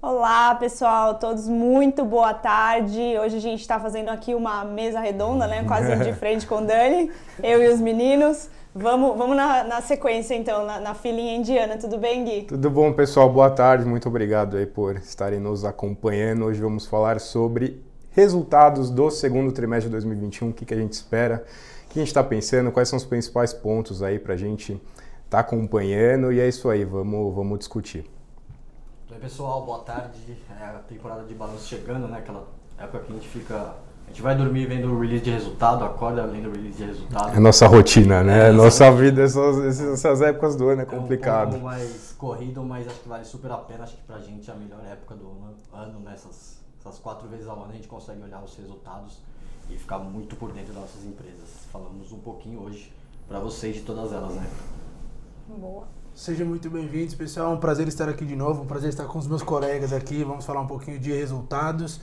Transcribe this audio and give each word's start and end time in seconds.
Olá, 0.00 0.54
pessoal, 0.54 1.16
todos 1.16 1.48
muito 1.48 2.04
boa 2.04 2.32
tarde. 2.32 3.00
Hoje 3.20 3.36
a 3.36 3.40
gente 3.40 3.62
está 3.62 3.80
fazendo 3.80 4.10
aqui 4.10 4.32
uma 4.32 4.64
mesa 4.64 5.00
redonda, 5.00 5.48
né? 5.48 5.64
Quase 5.64 5.96
de 5.96 6.12
frente 6.14 6.46
com 6.46 6.62
o 6.62 6.64
Dani, 6.64 7.10
eu 7.42 7.60
e 7.60 7.68
os 7.68 7.80
meninos. 7.80 8.48
Vamos, 8.72 9.18
vamos 9.18 9.36
na, 9.36 9.64
na 9.64 9.80
sequência, 9.80 10.36
então, 10.36 10.64
na, 10.64 10.78
na 10.78 10.94
filinha 10.94 11.34
indiana. 11.34 11.76
Tudo 11.76 11.98
bem, 11.98 12.24
Gui? 12.24 12.42
Tudo 12.42 12.70
bom, 12.70 12.92
pessoal? 12.92 13.28
Boa 13.28 13.50
tarde. 13.50 13.84
Muito 13.84 14.08
obrigado 14.08 14.56
aí 14.56 14.66
por 14.66 14.94
estarem 14.94 15.40
nos 15.40 15.64
acompanhando. 15.64 16.44
Hoje 16.44 16.60
vamos 16.60 16.86
falar 16.86 17.18
sobre 17.18 17.82
resultados 18.12 18.90
do 18.90 19.10
segundo 19.10 19.50
trimestre 19.50 19.88
de 19.88 19.94
2021, 19.94 20.50
o 20.50 20.52
que, 20.52 20.64
que 20.64 20.74
a 20.74 20.78
gente 20.78 20.92
espera, 20.92 21.44
o 21.86 21.88
que 21.88 21.98
a 21.98 22.02
gente 22.02 22.08
está 22.08 22.22
pensando, 22.22 22.70
quais 22.70 22.88
são 22.88 22.96
os 22.96 23.04
principais 23.04 23.52
pontos 23.52 24.00
aí 24.00 24.20
para 24.20 24.34
a 24.34 24.36
gente 24.36 24.74
estar 24.74 24.80
tá 25.28 25.40
acompanhando. 25.40 26.32
E 26.32 26.38
é 26.38 26.46
isso 26.46 26.70
aí, 26.70 26.84
vamos, 26.84 27.34
vamos 27.34 27.58
discutir. 27.58 28.04
Oi, 29.18 29.22
pessoal, 29.22 29.66
boa 29.66 29.80
tarde. 29.80 30.38
É 30.60 30.64
a 30.64 30.78
temporada 30.86 31.24
de 31.24 31.34
balanço 31.34 31.66
chegando, 31.66 32.06
né? 32.06 32.18
Aquela 32.18 32.46
época 32.78 33.00
que 33.00 33.12
a 33.12 33.14
gente 33.16 33.26
fica 33.26 33.56
a 33.56 34.08
gente 34.10 34.22
vai 34.22 34.36
dormir 34.36 34.66
vendo 34.66 34.92
o 34.92 35.00
release 35.00 35.24
de 35.24 35.30
resultado, 35.32 35.84
acorda 35.84 36.24
lendo 36.24 36.48
o 36.48 36.52
release 36.52 36.78
de 36.78 36.84
resultado. 36.84 37.36
É 37.36 37.40
nossa 37.40 37.66
rotina, 37.66 38.22
né? 38.22 38.50
É, 38.50 38.52
nossa 38.52 38.92
vida, 38.92 39.22
essas, 39.22 39.80
essas 39.80 40.22
épocas 40.22 40.54
do 40.54 40.68
ano 40.68 40.82
é 40.82 40.84
complicado. 40.84 41.46
É 41.46 41.48
um 41.48 41.50
pouco 41.50 41.64
mais 41.64 42.14
corrido, 42.16 42.62
mas 42.62 42.86
acho 42.86 43.00
que 43.00 43.08
vale 43.08 43.24
super 43.24 43.50
a 43.50 43.56
pena. 43.56 43.82
Acho 43.82 43.96
que 43.96 44.02
pra 44.04 44.20
gente 44.20 44.48
é 44.48 44.54
a 44.54 44.56
melhor 44.56 44.80
época 44.88 45.16
do 45.16 45.26
ano, 45.72 45.98
nessas 45.98 46.60
né? 46.62 46.78
essas 46.80 47.00
quatro 47.00 47.28
vezes 47.28 47.48
ao 47.48 47.60
ano 47.60 47.72
a 47.72 47.74
gente 47.74 47.88
consegue 47.88 48.22
olhar 48.22 48.40
os 48.40 48.56
resultados 48.56 49.18
e 49.68 49.76
ficar 49.76 49.98
muito 49.98 50.36
por 50.36 50.52
dentro 50.52 50.72
das 50.72 50.82
nossas 50.82 51.04
empresas. 51.04 51.66
Falamos 51.72 52.12
um 52.12 52.20
pouquinho 52.20 52.62
hoje 52.62 52.92
para 53.26 53.40
vocês 53.40 53.74
de 53.74 53.82
todas 53.82 54.12
elas, 54.12 54.36
né? 54.36 54.48
Boa. 55.48 55.97
Sejam 56.18 56.48
muito 56.48 56.68
bem-vindos, 56.68 57.14
pessoal. 57.14 57.52
É 57.52 57.54
um 57.54 57.60
prazer 57.60 57.86
estar 57.86 58.08
aqui 58.08 58.24
de 58.24 58.34
novo, 58.34 58.64
um 58.64 58.66
prazer 58.66 58.88
estar 58.88 59.04
com 59.04 59.20
os 59.20 59.28
meus 59.28 59.40
colegas 59.40 59.92
aqui. 59.92 60.24
Vamos 60.24 60.44
falar 60.44 60.60
um 60.62 60.66
pouquinho 60.66 60.98
de 60.98 61.12
resultados. 61.12 62.00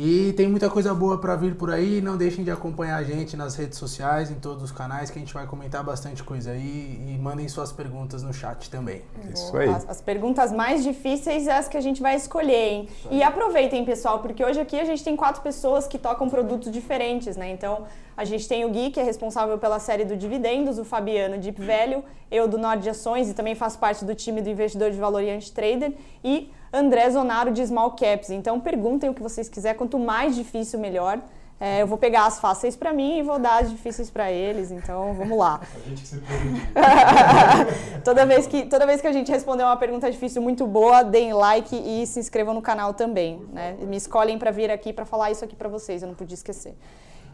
E 0.00 0.32
tem 0.34 0.46
muita 0.46 0.70
coisa 0.70 0.94
boa 0.94 1.18
para 1.18 1.34
vir 1.34 1.56
por 1.56 1.72
aí. 1.72 2.00
Não 2.00 2.16
deixem 2.16 2.44
de 2.44 2.52
acompanhar 2.52 2.98
a 2.98 3.02
gente 3.02 3.36
nas 3.36 3.56
redes 3.56 3.76
sociais, 3.76 4.30
em 4.30 4.36
todos 4.36 4.62
os 4.62 4.70
canais, 4.70 5.10
que 5.10 5.18
a 5.18 5.20
gente 5.20 5.34
vai 5.34 5.44
comentar 5.44 5.82
bastante 5.82 6.22
coisa 6.22 6.52
aí. 6.52 7.02
E 7.08 7.18
mandem 7.20 7.48
suas 7.48 7.72
perguntas 7.72 8.22
no 8.22 8.32
chat 8.32 8.70
também. 8.70 9.02
Isso 9.34 9.56
aí. 9.56 9.68
As, 9.68 9.88
as 9.88 10.00
perguntas 10.00 10.52
mais 10.52 10.84
difíceis 10.84 11.48
é 11.48 11.58
as 11.58 11.66
que 11.66 11.76
a 11.76 11.80
gente 11.80 12.00
vai 12.00 12.14
escolher, 12.14 12.68
hein? 12.68 12.88
E 13.10 13.24
aproveitem, 13.24 13.84
pessoal, 13.84 14.20
porque 14.20 14.44
hoje 14.44 14.60
aqui 14.60 14.78
a 14.78 14.84
gente 14.84 15.02
tem 15.02 15.16
quatro 15.16 15.42
pessoas 15.42 15.88
que 15.88 15.98
tocam 15.98 16.30
produtos 16.30 16.70
diferentes, 16.70 17.36
né? 17.36 17.50
Então, 17.50 17.82
a 18.16 18.24
gente 18.24 18.46
tem 18.46 18.64
o 18.64 18.70
Gui, 18.70 18.90
que 18.90 19.00
é 19.00 19.02
responsável 19.02 19.58
pela 19.58 19.80
série 19.80 20.04
do 20.04 20.16
Dividendos, 20.16 20.78
o 20.78 20.84
Fabiano 20.84 21.38
Deep 21.38 21.60
Value, 21.60 22.04
eu 22.30 22.46
do 22.46 22.56
Nord 22.56 22.88
Ações 22.88 23.28
e 23.30 23.34
também 23.34 23.56
faço 23.56 23.78
parte 23.80 24.04
do 24.04 24.14
time 24.14 24.40
do 24.42 24.48
investidor 24.48 24.92
de 24.92 24.96
valor 24.96 25.22
e 25.24 25.38
trader 25.50 25.92
e 26.22 26.52
André 26.72 27.08
Zonaro 27.10 27.50
de 27.50 27.66
Small 27.66 27.92
Caps. 27.92 28.30
Então 28.30 28.60
perguntem 28.60 29.10
o 29.10 29.14
que 29.14 29.22
vocês 29.22 29.48
quiserem, 29.48 29.76
quanto 29.76 29.98
mais 29.98 30.34
difícil, 30.34 30.78
melhor. 30.78 31.20
É, 31.60 31.82
eu 31.82 31.88
vou 31.88 31.98
pegar 31.98 32.26
as 32.26 32.38
fáceis 32.38 32.76
para 32.76 32.92
mim 32.92 33.18
e 33.18 33.22
vou 33.22 33.36
dar 33.36 33.62
as 33.62 33.70
difíceis 33.70 34.08
para 34.08 34.30
eles, 34.30 34.70
então 34.70 35.12
vamos 35.14 35.36
lá. 35.36 35.60
A 35.74 35.88
gente 35.88 36.06
se 36.06 36.22
toda, 38.04 38.24
vez 38.24 38.46
que, 38.46 38.64
toda 38.66 38.86
vez 38.86 39.00
que 39.00 39.08
a 39.08 39.12
gente 39.12 39.32
responder 39.32 39.64
uma 39.64 39.76
pergunta 39.76 40.08
difícil 40.08 40.40
muito 40.40 40.68
boa, 40.68 41.02
deem 41.02 41.32
like 41.32 41.74
e 41.74 42.06
se 42.06 42.20
inscrevam 42.20 42.54
no 42.54 42.62
canal 42.62 42.94
também. 42.94 43.44
Né? 43.52 43.76
Me 43.80 43.96
escolhem 43.96 44.38
para 44.38 44.52
vir 44.52 44.70
aqui 44.70 44.92
para 44.92 45.04
falar 45.04 45.32
isso 45.32 45.44
aqui 45.44 45.56
para 45.56 45.68
vocês, 45.68 46.00
eu 46.00 46.06
não 46.06 46.14
podia 46.14 46.34
esquecer. 46.34 46.76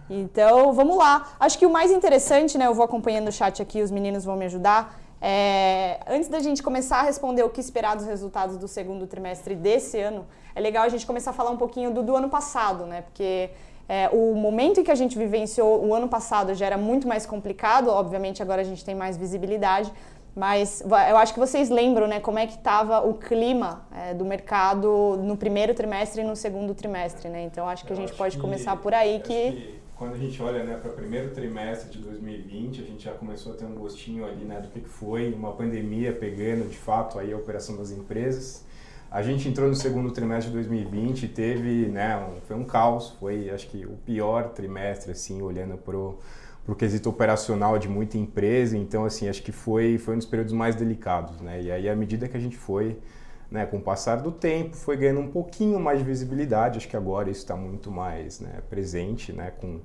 Então 0.09 0.73
vamos 0.73 0.97
lá. 0.97 1.35
Acho 1.39 1.59
que 1.59 1.67
o 1.67 1.71
mais 1.71 1.91
interessante, 1.91 2.57
né? 2.57 2.67
Eu 2.67 2.75
vou 2.75 2.85
acompanhando 2.85 3.29
o 3.29 3.33
chat 3.33 3.61
aqui, 3.61 3.83
os 3.83 3.91
meninos 3.91 4.25
vão 4.25 4.37
me 4.37 4.47
ajudar 4.47 4.99
é, 5.27 6.01
antes 6.07 6.29
da 6.29 6.39
gente 6.39 6.63
começar 6.63 6.99
a 6.99 7.03
responder 7.03 7.43
o 7.43 7.49
que 7.49 7.59
esperar 7.59 7.97
dos 7.97 8.05
resultados 8.05 8.59
do 8.59 8.69
segundo 8.69 9.07
trimestre 9.07 9.55
desse 9.55 9.99
ano, 9.99 10.27
é 10.55 10.61
legal 10.61 10.85
a 10.85 10.89
gente 10.91 11.07
começar 11.07 11.31
a 11.31 11.33
falar 11.33 11.51
um 11.51 11.57
pouquinho 11.57 11.91
do, 11.91 12.03
do 12.03 12.15
ano 12.15 12.29
passado, 12.29 12.85
né? 12.85 13.01
Porque 13.01 13.49
é, 13.89 14.11
o 14.13 14.35
momento 14.35 14.81
em 14.81 14.85
que 14.85 14.91
a 14.91 14.95
gente 14.95 15.17
vivenciou 15.17 15.83
o 15.83 15.95
ano 15.95 16.09
passado 16.09 16.53
já 16.55 16.67
era 16.67 16.77
muito 16.77 17.09
mais 17.09 17.25
complicado, 17.25 17.89
obviamente 17.89 18.43
agora 18.43 18.61
a 18.61 18.65
gente 18.65 18.85
tem 18.85 18.95
mais 18.95 19.17
visibilidade, 19.17 19.91
mas 20.37 20.83
eu 20.83 21.17
acho 21.17 21.33
que 21.33 21.41
vocês 21.41 21.71
lembram, 21.71 22.07
né, 22.07 22.21
como 22.21 22.39
é 22.39 22.47
que 22.47 22.57
estava 22.57 23.01
o 23.01 23.15
clima 23.15 23.87
é, 23.97 24.13
do 24.13 24.27
mercado 24.27 25.19
no 25.23 25.39
primeiro 25.39 25.73
trimestre 25.73 26.21
e 26.21 26.25
no 26.25 26.37
segundo 26.37 26.75
trimestre, 26.75 27.31
né? 27.31 27.45
Então 27.45 27.67
acho 27.67 27.87
que 27.87 27.95
a 27.95 27.97
gente 27.97 28.13
pode 28.13 28.37
que, 28.37 28.43
começar 28.43 28.77
por 28.77 28.93
aí 28.93 29.21
que, 29.21 29.53
que 29.53 29.81
quando 29.97 30.15
a 30.15 30.19
gente 30.19 30.43
olha 30.43 30.65
né, 30.65 30.77
para 30.77 30.91
o 30.91 30.95
primeiro 30.95 31.31
trimestre 31.31 31.91
de 31.91 31.99
2020, 31.99 32.83
a 32.83 32.85
gente 32.85 33.05
já 33.05 33.13
começou 33.13 33.53
a 33.53 33.57
ter 33.57 33.65
um 33.65 33.75
gostinho 33.75 34.27
ali 34.27 34.45
né, 34.45 34.61
do 34.61 34.69
que 34.69 34.81
foi 34.81 35.33
uma 35.33 35.53
pandemia 35.53 36.13
pegando 36.13 36.69
de 36.69 36.77
fato 36.77 37.19
aí 37.19 37.33
a 37.33 37.37
operação 37.37 37.77
das 37.77 37.91
empresas. 37.93 38.65
A 39.09 39.23
gente 39.23 39.49
entrou 39.49 39.69
no 39.69 39.77
segundo 39.77 40.11
trimestre 40.11 40.51
de 40.51 40.57
2020 40.57 41.23
e 41.23 41.29
teve, 41.29 41.87
né, 41.87 42.17
um, 42.17 42.41
foi 42.41 42.57
um 42.57 42.65
caos, 42.65 43.11
foi 43.21 43.51
acho 43.51 43.69
que 43.69 43.87
o 43.87 43.97
pior 44.05 44.51
trimestre 44.51 45.13
assim, 45.13 45.41
olhando 45.41 45.77
para 45.77 45.97
o 45.97 46.75
quesito 46.77 47.09
operacional 47.09 47.79
de 47.79 47.89
muita 47.89 48.19
empresa, 48.19 48.77
então 48.77 49.05
assim, 49.05 49.29
acho 49.29 49.45
que 49.45 49.53
foi, 49.53 49.97
foi 49.99 50.15
um 50.15 50.19
dos 50.19 50.27
períodos 50.27 50.53
mais 50.53 50.75
delicados, 50.75 51.41
né? 51.41 51.63
E 51.63 51.71
aí 51.71 51.89
à 51.89 51.95
medida 51.95 52.27
que 52.27 52.37
a 52.37 52.41
gente 52.41 52.57
foi 52.57 52.99
né, 53.51 53.67
com 53.67 53.77
o 53.77 53.81
passar 53.81 54.17
do 54.17 54.33
tempo, 54.33 54.77
foi 54.77 54.97
ganhando 54.97 55.21
um 55.21 55.31
pouquinho 55.31 55.79
mais 55.79 55.99
de 55.99 56.05
visibilidade. 56.05 56.79
Acho 56.79 56.89
que 56.89 56.97
agora 56.97 57.31
isso 57.31 57.41
está 57.41 57.57
muito 57.57 57.91
mais 57.91 58.41
né, 58.41 58.61
presente 58.69 59.33
né, 59.33 59.53
com, 59.61 59.81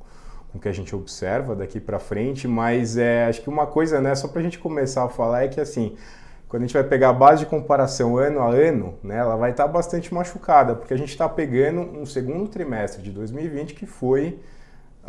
com 0.51 0.57
o 0.57 0.61
que 0.61 0.67
a 0.67 0.71
gente 0.71 0.95
observa 0.95 1.55
daqui 1.55 1.79
para 1.79 1.99
frente. 1.99 2.47
Mas 2.47 2.97
é, 2.97 3.25
acho 3.25 3.41
que 3.41 3.49
uma 3.49 3.67
coisa, 3.67 4.01
né, 4.01 4.15
só 4.15 4.27
para 4.27 4.39
a 4.39 4.43
gente 4.43 4.59
começar 4.59 5.03
a 5.03 5.09
falar, 5.09 5.43
é 5.43 5.47
que 5.47 5.61
assim, 5.61 5.95
quando 6.47 6.63
a 6.63 6.65
gente 6.65 6.73
vai 6.73 6.83
pegar 6.83 7.09
a 7.09 7.13
base 7.13 7.43
de 7.43 7.45
comparação 7.45 8.17
ano 8.17 8.39
a 8.39 8.49
ano, 8.49 8.97
né, 9.03 9.17
ela 9.17 9.35
vai 9.35 9.51
estar 9.51 9.65
tá 9.65 9.69
bastante 9.69 10.11
machucada, 10.13 10.75
porque 10.75 10.93
a 10.93 10.97
gente 10.97 11.09
está 11.09 11.29
pegando 11.29 11.81
um 11.81 12.05
segundo 12.05 12.47
trimestre 12.47 13.03
de 13.03 13.11
2020 13.11 13.75
que 13.75 13.85
foi 13.85 14.39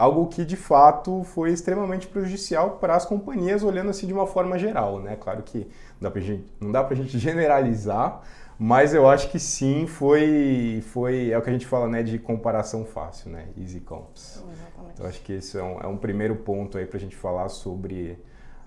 algo 0.00 0.28
que 0.28 0.46
de 0.46 0.56
fato 0.56 1.22
foi 1.24 1.50
extremamente 1.50 2.06
prejudicial 2.06 2.78
para 2.78 2.96
as 2.96 3.04
companhias, 3.04 3.62
olhando 3.62 3.90
assim 3.90 4.06
de 4.06 4.14
uma 4.14 4.26
forma 4.26 4.58
geral. 4.58 4.98
Né? 4.98 5.14
Claro 5.20 5.42
que 5.42 5.68
não 6.58 6.72
dá 6.72 6.82
para 6.82 6.94
a 6.94 6.96
gente 6.96 7.16
generalizar, 7.20 8.22
mas 8.58 8.94
eu 8.94 9.06
acho 9.06 9.30
que 9.30 9.38
sim, 9.38 9.86
foi, 9.86 10.82
foi 10.86 11.30
é 11.30 11.36
o 11.36 11.42
que 11.42 11.50
a 11.50 11.52
gente 11.52 11.66
fala 11.66 11.86
né, 11.86 12.02
de 12.02 12.18
comparação 12.18 12.82
fácil, 12.82 13.30
né? 13.30 13.48
Easy 13.58 13.80
comps. 13.80 14.42
Então 14.94 15.06
acho 15.06 15.20
que 15.20 15.34
esse 15.34 15.58
é 15.58 15.62
um, 15.62 15.80
é 15.80 15.86
um 15.86 15.98
primeiro 15.98 16.34
ponto 16.36 16.78
aí 16.78 16.86
para 16.86 16.96
a 16.96 17.00
gente 17.00 17.14
falar 17.14 17.50
sobre 17.50 18.18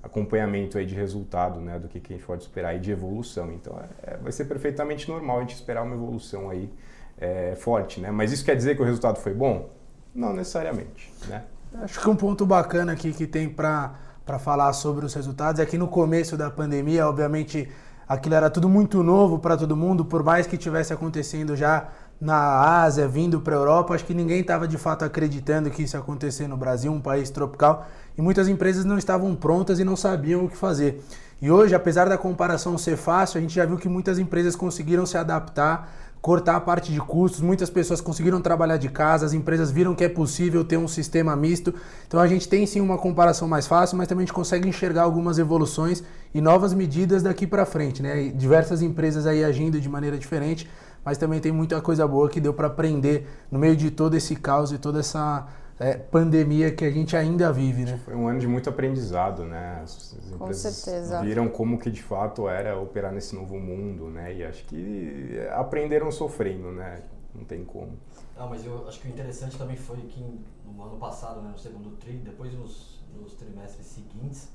acompanhamento 0.03 0.77
aí 0.77 0.85
de 0.85 0.93
resultado, 0.93 1.59
né, 1.59 1.79
do 1.79 1.87
que, 1.87 1.99
que 1.99 2.13
a 2.13 2.15
gente 2.15 2.25
pode 2.27 2.43
esperar 2.43 2.69
aí 2.69 2.79
de 2.79 2.91
evolução. 2.91 3.51
Então 3.51 3.75
é, 3.79 4.13
é, 4.13 4.17
vai 4.17 4.31
ser 4.31 4.45
perfeitamente 4.45 5.09
normal 5.09 5.37
a 5.37 5.41
gente 5.41 5.55
esperar 5.55 5.81
uma 5.81 5.95
evolução 5.95 6.51
aí 6.51 6.69
é, 7.17 7.55
forte, 7.55 7.99
né? 7.99 8.11
Mas 8.11 8.31
isso 8.31 8.45
quer 8.45 8.55
dizer 8.55 8.75
que 8.75 8.83
o 8.83 8.85
resultado 8.85 9.17
foi 9.17 9.33
bom? 9.33 9.69
Não 10.13 10.33
necessariamente, 10.33 11.11
né? 11.27 11.43
Acho 11.81 11.99
que 11.99 12.09
um 12.09 12.15
ponto 12.15 12.45
bacana 12.45 12.91
aqui 12.91 13.11
que 13.11 13.25
tem 13.25 13.49
para 13.49 13.95
falar 14.39 14.71
sobre 14.73 15.05
os 15.05 15.13
resultados 15.13 15.59
é 15.59 15.65
que 15.65 15.77
no 15.77 15.87
começo 15.87 16.37
da 16.37 16.51
pandemia, 16.51 17.07
obviamente, 17.07 17.67
aquilo 18.07 18.35
era 18.35 18.49
tudo 18.49 18.69
muito 18.69 19.01
novo 19.01 19.39
para 19.39 19.57
todo 19.57 19.75
mundo, 19.75 20.05
por 20.05 20.23
mais 20.23 20.45
que 20.45 20.55
tivesse 20.55 20.93
acontecendo 20.93 21.55
já 21.55 21.89
na 22.21 22.83
Ásia, 22.83 23.07
vindo 23.07 23.41
para 23.41 23.55
a 23.55 23.57
Europa, 23.57 23.95
acho 23.95 24.05
que 24.05 24.13
ninguém 24.13 24.41
estava 24.41 24.67
de 24.67 24.77
fato 24.77 25.03
acreditando 25.03 25.69
que 25.71 25.83
isso 25.83 25.97
ia 25.97 25.99
acontecer 25.99 26.47
no 26.47 26.55
Brasil, 26.55 26.91
um 26.91 27.01
país 27.01 27.29
tropical, 27.31 27.87
e 28.15 28.21
muitas 28.21 28.47
empresas 28.47 28.85
não 28.85 28.97
estavam 28.97 29.35
prontas 29.35 29.79
e 29.79 29.83
não 29.83 29.95
sabiam 29.95 30.45
o 30.45 30.49
que 30.49 30.55
fazer. 30.55 31.03
E 31.41 31.51
hoje, 31.51 31.75
apesar 31.75 32.07
da 32.07 32.17
comparação 32.17 32.77
ser 32.77 32.95
fácil, 32.95 33.39
a 33.39 33.41
gente 33.41 33.53
já 33.53 33.65
viu 33.65 33.77
que 33.77 33.89
muitas 33.89 34.19
empresas 34.19 34.55
conseguiram 34.55 35.05
se 35.05 35.17
adaptar, 35.17 35.91
cortar 36.23 36.55
a 36.55 36.61
parte 36.61 36.93
de 36.93 37.01
custos, 37.01 37.41
muitas 37.41 37.69
pessoas 37.69 37.99
conseguiram 37.99 38.39
trabalhar 38.39 38.77
de 38.77 38.87
casa, 38.87 39.25
as 39.25 39.33
empresas 39.33 39.69
viram 39.69 39.93
que 39.93 40.05
é 40.05 40.07
possível 40.07 40.63
ter 40.63 40.77
um 40.77 40.87
sistema 40.87 41.35
misto. 41.35 41.73
Então 42.07 42.17
a 42.17 42.25
gente 42.25 42.47
tem 42.47 42.65
sim 42.65 42.79
uma 42.79 42.97
comparação 42.97 43.45
mais 43.45 43.67
fácil, 43.67 43.97
mas 43.97 44.07
também 44.07 44.23
a 44.23 44.25
gente 44.25 44.33
consegue 44.33 44.65
enxergar 44.65 45.01
algumas 45.01 45.37
evoluções 45.37 46.01
e 46.33 46.39
novas 46.39 46.73
medidas 46.73 47.21
daqui 47.23 47.45
para 47.45 47.65
frente, 47.65 48.01
né? 48.01 48.29
Diversas 48.29 48.81
empresas 48.81 49.27
aí 49.27 49.43
agindo 49.43 49.81
de 49.81 49.89
maneira 49.89 50.17
diferente, 50.17 50.69
mas 51.03 51.17
também 51.17 51.41
tem 51.41 51.51
muita 51.51 51.81
coisa 51.81 52.07
boa 52.07 52.29
que 52.29 52.39
deu 52.39 52.53
para 52.53 52.67
aprender 52.67 53.27
no 53.51 53.59
meio 53.59 53.75
de 53.75 53.91
todo 53.91 54.15
esse 54.15 54.33
caos 54.33 54.71
e 54.71 54.77
toda 54.77 55.01
essa 55.01 55.45
é, 55.79 55.95
pandemia 55.95 56.71
que 56.71 56.85
a 56.85 56.91
gente 56.91 57.15
ainda 57.15 57.51
vive, 57.51 57.83
né? 57.83 57.99
Foi 58.05 58.15
um 58.15 58.27
ano 58.27 58.39
de 58.39 58.47
muito 58.47 58.69
aprendizado, 58.69 59.43
né? 59.43 59.81
As, 59.83 60.15
as 60.17 60.37
Com 60.37 60.53
certeza. 60.53 61.21
viram 61.21 61.49
como 61.49 61.79
que 61.79 61.89
de 61.89 62.01
fato 62.01 62.47
era 62.47 62.77
operar 62.79 63.11
nesse 63.11 63.35
novo 63.35 63.59
mundo, 63.59 64.09
né? 64.09 64.33
E 64.33 64.43
acho 64.43 64.63
que 64.65 65.39
aprenderam 65.51 66.11
sofrendo, 66.11 66.71
né? 66.71 67.01
Não 67.33 67.43
tem 67.43 67.65
como. 67.65 67.97
Ah, 68.37 68.45
mas 68.47 68.65
eu 68.65 68.87
acho 68.87 68.99
que 68.99 69.07
o 69.07 69.11
interessante 69.11 69.57
também 69.57 69.75
foi 69.75 69.97
que 69.97 70.23
no 70.65 70.83
ano 70.83 70.97
passado, 70.97 71.41
né, 71.41 71.49
no 71.51 71.57
segundo 71.57 71.95
tri, 71.97 72.13
depois 72.13 72.53
nos, 72.53 72.99
nos 73.15 73.33
trimestres 73.33 73.87
seguintes, 73.87 74.49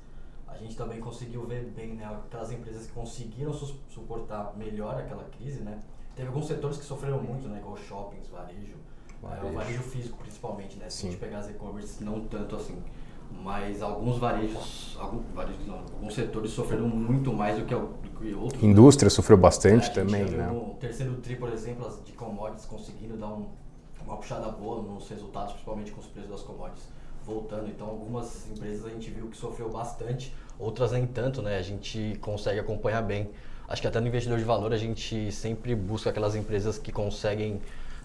a 0.47 0.57
gente 0.57 0.75
também 0.75 0.99
conseguiu 0.99 1.45
ver 1.45 1.65
bem 1.75 1.95
né, 1.95 2.05
aquelas 2.05 2.51
empresas 2.51 2.87
que 2.87 2.93
conseguiram 2.93 3.53
su 3.53 3.77
suportar 3.89 4.55
melhor 4.57 4.97
aquela 4.97 5.25
crise, 5.25 5.61
né? 5.61 5.79
Teve 6.15 6.27
alguns 6.27 6.47
setores 6.47 6.77
que 6.77 6.85
sofreram 6.85 7.21
muito, 7.21 7.47
né, 7.47 7.59
igual 7.59 7.77
shoppings, 7.77 8.27
varejo, 8.27 8.75
varejo. 9.21 9.47
É, 9.47 9.49
o 9.49 9.53
varejo 9.53 9.83
físico 9.83 10.17
principalmente, 10.17 10.77
né? 10.77 10.89
Se 10.89 10.97
Sim. 10.97 11.07
a 11.07 11.11
gente 11.11 11.19
pegar 11.19 11.39
as 11.39 11.49
e-commerce, 11.49 12.03
não 12.03 12.21
tanto 12.21 12.55
assim. 12.55 12.77
mas 13.43 13.81
alguns 13.81 14.17
varejos, 14.17 14.97
alguns, 14.99 15.21
varejos 15.35 15.65
não, 15.67 15.75
alguns 15.77 16.15
setores 16.15 16.49
sofreram 16.51 16.87
muito 16.87 17.31
mais 17.31 17.59
do 17.59 17.65
que, 17.65 17.75
do 17.75 18.19
que 18.19 18.33
outros. 18.33 18.63
Indústria 18.63 19.09
sofreu 19.09 19.37
bastante 19.37 19.87
É, 19.89 19.93
também, 19.93 20.25
né? 20.25 20.47
No 20.47 20.73
terceiro 20.79 21.13
tri, 21.17 21.35
por 21.35 21.51
exemplo, 21.53 21.85
as 21.87 22.03
de 22.03 22.11
commodities 22.13 22.65
conseguindo 22.65 23.15
dar 23.17 23.27
um- 23.27 23.47
uma 24.05 24.17
puxada 24.17 24.49
boa 24.49 24.81
nos 24.81 25.07
resultados, 25.09 25.51
principalmente 25.53 25.91
com 25.91 26.01
os 26.01 26.07
preços 26.07 26.31
das 26.31 26.41
commodities 26.41 26.87
voltando. 27.23 27.67
Então, 27.67 27.87
algumas 27.87 28.49
empresas 28.49 28.83
a 28.85 28.89
gente 28.89 29.11
viu 29.11 29.27
que 29.27 29.37
sofreu 29.37 29.69
bastante, 29.69 30.33
outras 30.57 30.91
nem 30.91 31.05
tanto, 31.05 31.41
né? 31.43 31.57
A 31.57 31.61
gente 31.61 32.17
consegue 32.21 32.59
acompanhar 32.59 33.03
bem. 33.03 33.29
Acho 33.67 33.79
que 33.83 33.87
até 33.87 33.99
no 33.99 34.07
investidor 34.07 34.39
de 34.39 34.43
valor 34.43 34.73
a 34.73 34.77
gente 34.77 35.31
sempre 35.31 35.75
busca 35.75 36.09
aquelas 36.09 36.35
empresas 36.35 36.79
que 36.79 36.91
conseguem 36.91 37.61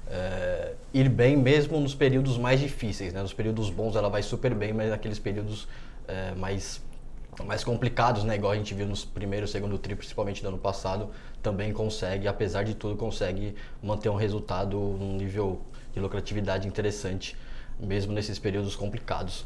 é, 0.08 0.74
ir 0.92 1.08
bem 1.08 1.36
mesmo 1.36 1.80
nos 1.80 1.94
períodos 1.94 2.38
mais 2.38 2.60
difíceis, 2.60 3.12
né? 3.12 3.22
Nos 3.22 3.32
períodos 3.32 3.70
bons 3.70 3.96
ela 3.96 4.08
vai 4.08 4.22
super 4.22 4.54
bem, 4.54 4.72
mas 4.72 4.90
naqueles 4.90 5.18
períodos 5.18 5.68
é, 6.06 6.34
mais 6.34 6.82
mais 7.42 7.64
complicados, 7.64 8.22
né? 8.22 8.36
Igual 8.36 8.52
a 8.52 8.56
gente 8.56 8.74
viu 8.74 8.86
nos 8.86 9.04
primeiro, 9.04 9.48
segundo 9.48 9.76
tri, 9.76 9.96
principalmente 9.96 10.40
do 10.40 10.48
ano 10.48 10.58
passado, 10.58 11.10
também 11.42 11.72
consegue, 11.72 12.28
apesar 12.28 12.62
de 12.62 12.74
tudo, 12.74 12.96
consegue 12.96 13.56
manter 13.82 14.08
um 14.08 14.14
resultado, 14.14 14.78
um 14.78 15.16
nível 15.16 15.60
de 15.92 15.98
lucratividade 15.98 16.68
interessante, 16.68 17.36
mesmo 17.78 18.12
nesses 18.12 18.38
períodos 18.38 18.76
complicados. 18.76 19.44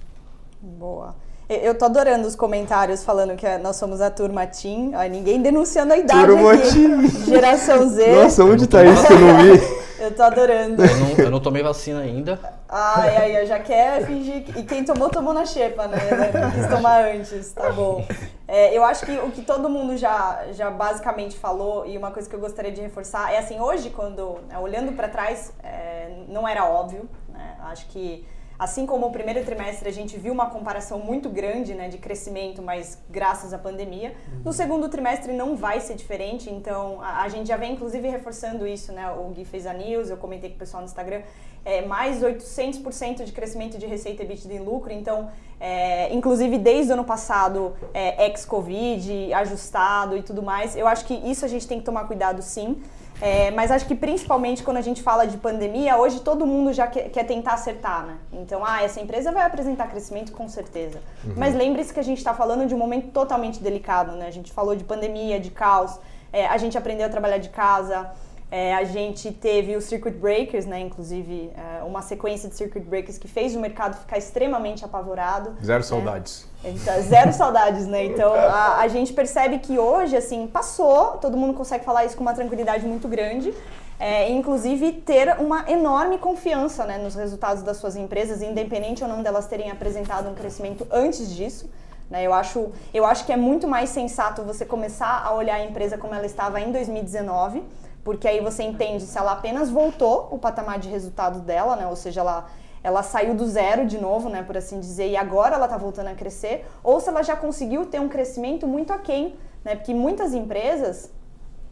Boa. 0.60 1.16
Eu- 1.48 1.56
Eu 1.58 1.74
tô 1.78 1.84
adorando 1.86 2.26
os 2.26 2.34
comentários 2.36 3.02
falando 3.04 3.34
que 3.36 3.46
nós 3.58 3.76
somos 3.76 4.00
a 4.00 4.10
turma 4.10 4.46
Team. 4.46 4.92
Ó, 4.94 5.02
ninguém 5.08 5.40
denunciando 5.40 5.92
a 5.92 5.96
idade 5.96 6.26
Turma 6.26 6.52
aqui. 6.52 6.72
Team. 6.72 7.08
Geração 7.26 7.88
Z. 7.88 8.06
Nossa, 8.22 8.44
onde 8.44 8.66
tá 8.66 8.84
isso 8.84 9.06
que 9.06 9.12
eu 9.12 9.18
não 9.18 9.36
vi? 9.42 9.78
Eu 9.98 10.14
tô 10.14 10.22
adorando. 10.22 10.80
Eu 10.84 10.96
não, 10.96 11.10
eu 11.24 11.30
não 11.30 11.40
tomei 11.40 11.60
vacina 11.60 11.98
ainda, 12.00 12.38
Ai, 12.68 13.34
ai, 13.36 13.46
já 13.46 13.58
quer 13.58 14.06
fingir. 14.06 14.44
que- 14.44 14.60
E 14.60 14.62
quem 14.62 14.84
tomou, 14.84 15.08
tomou 15.10 15.34
na 15.34 15.44
xepa, 15.44 15.88
né? 15.88 15.98
Não 16.40 16.50
Quis 16.52 16.66
tomar 16.68 17.04
antes, 17.04 17.50
tá 17.52 17.72
bom. 17.72 18.06
É, 18.46 18.72
eu 18.78 18.84
acho 18.84 19.04
que 19.04 19.10
o 19.18 19.28
que 19.32 19.42
todo 19.42 19.68
mundo 19.68 19.96
já, 19.96 20.44
já 20.52 20.70
basicamente 20.70 21.36
falou, 21.36 21.84
e 21.84 21.98
uma 21.98 22.12
coisa 22.12 22.30
que 22.30 22.36
eu 22.36 22.38
gostaria 22.38 22.70
de 22.70 22.80
reforçar, 22.80 23.32
é 23.34 23.38
assim, 23.38 23.58
hoje, 23.60 23.90
quando, 23.90 24.38
né, 24.48 24.56
olhando 24.60 24.92
para 24.92 25.08
trás, 25.08 25.52
é, 25.64 26.10
não 26.28 26.46
era 26.46 26.64
óbvio, 26.64 27.08
né? 27.28 27.56
Acho 27.64 27.86
que, 27.88 28.24
assim 28.58 28.84
como 28.87 29.06
o 29.06 29.12
primeiro 29.12 29.44
trimestre 29.44 29.88
a 29.88 29.93
gente 29.93 30.19
viu 30.19 30.32
uma 30.32 30.50
comparação 30.50 30.99
muito 30.99 31.28
grande, 31.28 31.75
né, 31.75 31.88
de 31.88 31.99
crescimento, 31.99 32.60
mas 32.60 32.99
graças 33.08 33.55
à 33.55 33.58
pandemia, 33.58 34.14
no 34.44 34.52
segundo 34.52 34.88
trimestre 34.88 35.32
não 35.32 35.55
vai 35.55 35.81
ser 35.81 35.94
diferente, 35.94 36.50
então 36.50 37.00
a, 37.00 37.22
a 37.22 37.28
gente 37.28 37.46
já 37.46 37.56
vem, 37.56 37.75
inclusive, 37.75 38.08
reforçando 38.08 38.66
isso, 38.66 38.93
né? 38.93 39.10
O 39.10 39.31
Gui 39.31 39.44
fez 39.44 39.66
a 39.66 39.72
news, 39.72 40.10
eu 40.10 40.16
comentei 40.16 40.50
com 40.50 40.56
o 40.56 40.58
pessoal 40.58 40.82
no 40.82 40.88
Instagram, 40.88 41.22
é, 41.64 41.82
mais 41.82 42.22
800% 42.22 43.25
de 43.25 43.32
crescimento 43.32 43.78
de 43.78 43.87
receita 43.87 44.22
EBITDA 44.22 44.55
em 44.55 44.60
lucro. 44.60 44.93
Então, 44.93 45.31
é, 45.60 46.12
inclusive 46.14 46.58
desde 46.58 46.90
o 46.90 46.94
ano 46.94 47.05
passado, 47.05 47.76
é, 47.93 48.26
ex-Covid, 48.26 49.32
ajustado 49.34 50.16
e 50.16 50.22
tudo 50.22 50.43
mais, 50.43 50.76
eu 50.76 50.87
acho 50.87 51.05
que 51.05 51.14
isso 51.14 51.44
a 51.44 51.49
gente 51.49 51.66
tem 51.66 51.78
que 51.78 51.84
tomar 51.84 52.05
cuidado 52.05 52.43
sim. 52.43 52.82
É, 53.20 53.50
mas 53.50 53.70
acho 53.70 53.87
que 53.87 53.94
principalmente 53.94 54.62
quando 54.62 54.76
a 54.76 54.81
gente 54.81 55.03
fala 55.03 55.26
de 55.26 55.37
pandemia, 55.37 55.97
hoje 55.97 56.20
todo 56.20 56.47
mundo 56.47 56.73
já 56.73 56.87
quer, 56.87 57.11
quer 57.11 57.25
tentar 57.25 57.55
acertar, 57.55 58.06
né? 58.06 58.17
Então, 58.32 58.65
ah, 58.65 58.82
essa 58.82 59.00
empresa 59.00 59.32
vai 59.32 59.44
apresentar 59.44 59.88
crescimento 59.88 60.32
com 60.32 60.49
certeza. 60.49 61.00
Mas 61.37 61.55
lembre-se 61.55 61.93
que 61.93 62.00
a 62.00 62.05
gente 62.05 62.19
está 62.19 62.32
falando 62.32 62.67
de 62.67 62.75
um 62.75 62.79
momento 62.79 63.11
totalmente 63.11 63.61
delicado, 63.61 64.12
né? 64.12 64.26
A 64.29 64.31
gente 64.31 64.53
falou 64.53 64.76
de 64.76 64.85
pandemia, 64.85 65.41
de 65.41 65.50
caos, 65.50 65.99
é, 66.32 66.47
a 66.47 66.56
gente 66.59 66.79
aprendeu 66.79 67.06
a 67.06 67.09
trabalhar 67.09 67.38
de 67.38 67.49
casa. 67.49 68.11
É, 68.50 68.74
a 68.74 68.84
gente 68.84 69.30
teve 69.30 69.76
os 69.76 69.84
circuit 69.84 70.16
breakers, 70.16 70.64
né? 70.64 70.80
Inclusive, 70.80 71.52
é, 71.54 71.82
uma 71.82 72.00
sequência 72.00 72.48
de 72.48 72.54
circuit 72.54 72.80
breakers 72.80 73.18
que 73.18 73.28
fez 73.28 73.54
o 73.54 73.60
mercado 73.60 73.98
ficar 73.98 74.16
extremamente 74.16 74.84
apavorado. 74.84 75.54
Zero 75.62 75.80
né? 75.80 75.84
saudades. 75.84 76.48
Então, 76.64 77.02
zero 77.02 77.32
saudades, 77.32 77.86
né? 77.86 78.06
Então 78.06 78.32
a, 78.32 78.78
a 78.78 78.88
gente 78.88 79.12
percebe 79.12 79.58
que 79.58 79.78
hoje, 79.78 80.16
assim, 80.16 80.46
passou, 80.46 81.18
todo 81.18 81.36
mundo 81.36 81.52
consegue 81.52 81.84
falar 81.84 82.06
isso 82.06 82.16
com 82.16 82.22
uma 82.22 82.34
tranquilidade 82.34 82.86
muito 82.86 83.06
grande. 83.06 83.52
É, 84.00 84.30
inclusive 84.30 84.92
ter 84.92 85.40
uma 85.40 85.68
enorme 85.68 86.18
confiança 86.18 86.84
né, 86.84 86.98
nos 86.98 87.16
resultados 87.16 87.64
das 87.64 87.78
suas 87.78 87.96
empresas, 87.96 88.40
independente 88.40 89.02
ou 89.02 89.10
não 89.10 89.24
delas 89.24 89.48
terem 89.48 89.72
apresentado 89.72 90.28
um 90.28 90.34
crescimento 90.34 90.86
antes 90.90 91.34
disso. 91.34 91.68
Né? 92.08 92.22
Eu, 92.24 92.32
acho, 92.32 92.70
eu 92.94 93.04
acho 93.04 93.26
que 93.26 93.32
é 93.32 93.36
muito 93.36 93.66
mais 93.66 93.90
sensato 93.90 94.42
você 94.42 94.64
começar 94.64 95.22
a 95.24 95.34
olhar 95.34 95.56
a 95.56 95.64
empresa 95.64 95.98
como 95.98 96.14
ela 96.14 96.26
estava 96.26 96.60
em 96.60 96.70
2019, 96.70 97.62
porque 98.08 98.26
aí 98.26 98.40
você 98.40 98.62
entende 98.62 99.02
se 99.02 99.19
ela 99.19 99.32
apenas 99.32 99.69
voltou 99.69 100.28
o 100.31 100.38
patamar 100.38 100.78
de 100.78 100.88
resultado 100.88 101.40
dela, 101.40 101.76
né? 101.76 101.87
ou 101.87 101.94
seja, 101.94 102.22
ela, 102.22 102.46
ela 102.82 103.02
saiu 103.02 103.34
do 103.34 103.46
zero 103.46 103.84
de 103.87 103.99
novo, 103.99 104.31
né, 104.31 104.43
por 104.43 104.56
assim 104.56 104.81
dizer, 104.81 105.10
e 105.10 105.14
agora 105.14 105.56
ela 105.56 105.66
está 105.66 105.76
voltando 105.76 106.06
a 106.06 106.14
crescer, 106.14 106.66
ou 106.82 106.99
se 107.02 107.10
ela 107.10 107.22
já 107.22 107.37
conseguiu 107.37 107.84
ter 107.84 108.00
um 108.00 108.08
crescimento 108.08 108.66
muito 108.66 108.94
aquém, 108.94 109.37
né? 109.62 109.76
porque 109.76 109.93
muitas 109.93 110.32
empresas 110.32 111.12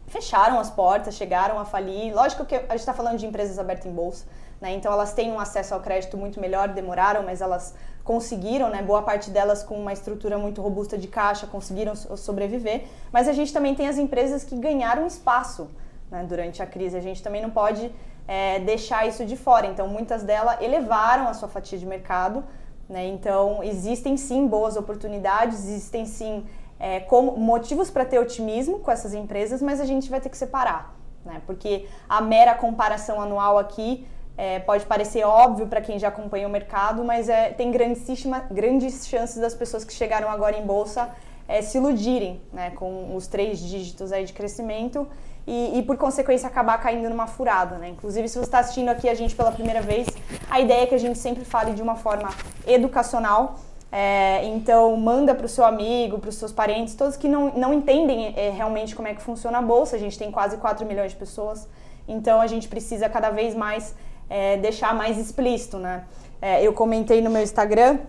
fecharam 0.05 0.59
as 0.59 0.69
portas, 0.69 1.15
chegaram 1.15 1.57
a 1.57 1.65
falir. 1.65 2.13
Lógico 2.13 2.45
que 2.45 2.53
a 2.53 2.59
gente 2.59 2.75
está 2.81 2.93
falando 2.93 3.17
de 3.17 3.25
empresas 3.25 3.57
abertas 3.57 3.87
em 3.87 3.91
bolsa, 3.91 4.25
né? 4.61 4.75
Então 4.75 4.93
elas 4.93 5.13
têm 5.13 5.31
um 5.31 5.39
acesso 5.39 5.73
ao 5.73 5.79
crédito 5.79 6.15
muito 6.17 6.39
melhor, 6.39 6.67
demoraram, 6.67 7.23
mas 7.23 7.41
elas 7.41 7.73
conseguiram, 8.03 8.69
né? 8.69 8.83
Boa 8.83 9.01
parte 9.01 9.31
delas 9.31 9.63
com 9.63 9.75
uma 9.75 9.91
estrutura 9.91 10.37
muito 10.37 10.61
robusta 10.61 10.99
de 10.99 11.07
caixa 11.07 11.47
conseguiram 11.47 11.95
so- 11.95 12.15
sobreviver. 12.15 12.83
Mas 13.11 13.27
a 13.27 13.33
gente 13.33 13.51
também 13.51 13.73
tem 13.73 13.87
as 13.87 13.97
empresas 13.97 14.43
que 14.43 14.55
ganharam 14.55 15.07
espaço 15.07 15.67
né, 16.11 16.25
durante 16.27 16.61
a 16.61 16.65
crise. 16.65 16.97
A 16.97 17.01
gente 17.01 17.21
também 17.21 17.41
não 17.41 17.49
pode 17.49 17.91
é, 18.27 18.59
deixar 18.59 19.07
isso 19.07 19.25
de 19.25 19.37
fora. 19.37 19.67
Então 19.67 19.87
muitas 19.87 20.23
delas 20.23 20.61
elevaram 20.61 21.27
a 21.27 21.33
sua 21.33 21.47
fatia 21.47 21.77
de 21.77 21.85
mercado. 21.85 22.43
Né? 22.89 23.07
Então 23.07 23.63
existem 23.63 24.15
sim 24.17 24.47
boas 24.47 24.77
oportunidades, 24.77 25.59
existem 25.65 26.05
sim 26.05 26.45
é, 26.79 26.99
como 26.99 27.35
motivos 27.37 27.89
para 27.89 28.05
ter 28.05 28.19
otimismo 28.19 28.79
com 28.79 28.91
essas 28.91 29.13
empresas, 29.13 29.61
mas 29.61 29.81
a 29.81 29.85
gente 29.85 30.09
vai 30.09 30.21
ter 30.21 30.29
que 30.29 30.37
separar, 30.37 30.95
né? 31.25 31.41
Porque 31.45 31.87
a 32.07 32.21
mera 32.21 32.53
comparação 32.53 33.19
anual 33.19 33.57
aqui 33.57 34.07
é, 34.37 34.59
pode 34.59 34.85
parecer 34.85 35.23
óbvio 35.25 35.67
para 35.67 35.81
quem 35.81 35.97
já 35.97 36.09
acompanha 36.09 36.47
o 36.47 36.51
mercado, 36.51 37.03
mas 37.03 37.27
é, 37.27 37.49
tem 37.49 37.71
grandes 37.71 39.07
chances 39.07 39.37
das 39.37 39.55
pessoas 39.55 39.83
que 39.83 39.91
chegaram 39.91 40.29
agora 40.29 40.55
em 40.55 40.65
bolsa 40.65 41.09
é, 41.47 41.61
se 41.61 41.77
iludirem 41.77 42.41
né, 42.53 42.69
com 42.71 43.15
os 43.15 43.25
três 43.25 43.59
dígitos 43.59 44.11
aí 44.11 44.25
de 44.25 44.33
crescimento 44.33 45.07
e, 45.47 45.79
e, 45.79 45.83
por 45.83 45.95
consequência 45.95 46.45
acabar 46.47 46.77
caindo 46.77 47.09
numa 47.09 47.25
furada. 47.25 47.77
Né? 47.77 47.89
Inclusive, 47.89 48.27
se 48.27 48.37
você 48.37 48.43
está 48.43 48.59
assistindo 48.59 48.89
aqui 48.89 49.07
a 49.07 49.15
gente 49.15 49.33
pela 49.33 49.51
primeira 49.51 49.81
vez, 49.81 50.05
a 50.49 50.59
ideia 50.59 50.83
é 50.83 50.85
que 50.85 50.93
a 50.93 50.99
gente 50.99 51.17
sempre 51.17 51.45
fale 51.45 51.71
de 51.71 51.81
uma 51.81 51.95
forma 51.95 52.29
educacional. 52.67 53.57
É, 53.89 54.43
então, 54.43 54.97
manda 54.97 55.33
para 55.33 55.45
o 55.45 55.49
seu 55.49 55.63
amigo, 55.63 56.19
para 56.19 56.29
os 56.29 56.35
seus 56.35 56.51
parentes, 56.51 56.93
todos 56.95 57.15
que 57.15 57.29
não, 57.29 57.53
não 57.55 57.73
entendem 57.73 58.33
é, 58.35 58.49
realmente 58.49 58.93
como 58.93 59.07
é 59.07 59.13
que 59.13 59.21
funciona 59.21 59.59
a 59.59 59.61
bolsa. 59.61 59.95
A 59.95 59.99
gente 59.99 60.19
tem 60.19 60.29
quase 60.29 60.57
4 60.57 60.85
milhões 60.85 61.11
de 61.11 61.17
pessoas, 61.17 61.65
então 62.05 62.41
a 62.41 62.47
gente 62.47 62.67
precisa 62.67 63.07
cada 63.07 63.29
vez 63.29 63.55
mais 63.55 63.95
é, 64.29 64.57
deixar 64.57 64.93
mais 64.93 65.17
explícito. 65.17 65.77
Né? 65.77 66.03
É, 66.41 66.61
eu 66.61 66.73
comentei 66.73 67.21
no 67.21 67.29
meu 67.29 67.41
Instagram 67.41 67.99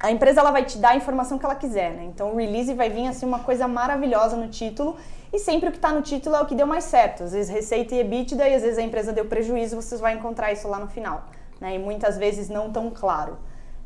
a 0.00 0.10
empresa 0.10 0.40
ela 0.40 0.50
vai 0.50 0.64
te 0.64 0.78
dar 0.78 0.90
a 0.90 0.96
informação 0.96 1.38
que 1.38 1.44
ela 1.44 1.56
quiser, 1.56 1.92
né? 1.92 2.04
Então 2.04 2.32
o 2.32 2.36
release 2.36 2.72
vai 2.72 2.88
vir 2.88 3.08
assim 3.08 3.26
uma 3.26 3.40
coisa 3.40 3.66
maravilhosa 3.66 4.36
no 4.36 4.48
título 4.48 4.96
e 5.32 5.38
sempre 5.38 5.68
o 5.68 5.72
que 5.72 5.78
está 5.78 5.92
no 5.92 6.02
título 6.02 6.36
é 6.36 6.40
o 6.40 6.46
que 6.46 6.54
deu 6.54 6.66
mais 6.66 6.84
certo. 6.84 7.24
Às 7.24 7.32
vezes 7.32 7.50
receita 7.50 7.94
e 7.94 8.00
EBITDA 8.00 8.48
e 8.48 8.54
às 8.54 8.62
vezes 8.62 8.78
a 8.78 8.82
empresa 8.82 9.12
deu 9.12 9.24
prejuízo, 9.24 9.76
vocês 9.76 10.00
vão 10.00 10.10
encontrar 10.10 10.52
isso 10.52 10.68
lá 10.68 10.78
no 10.78 10.86
final, 10.86 11.24
né? 11.60 11.74
E 11.74 11.78
muitas 11.78 12.16
vezes 12.16 12.48
não 12.48 12.70
tão 12.70 12.90
claro. 12.90 13.36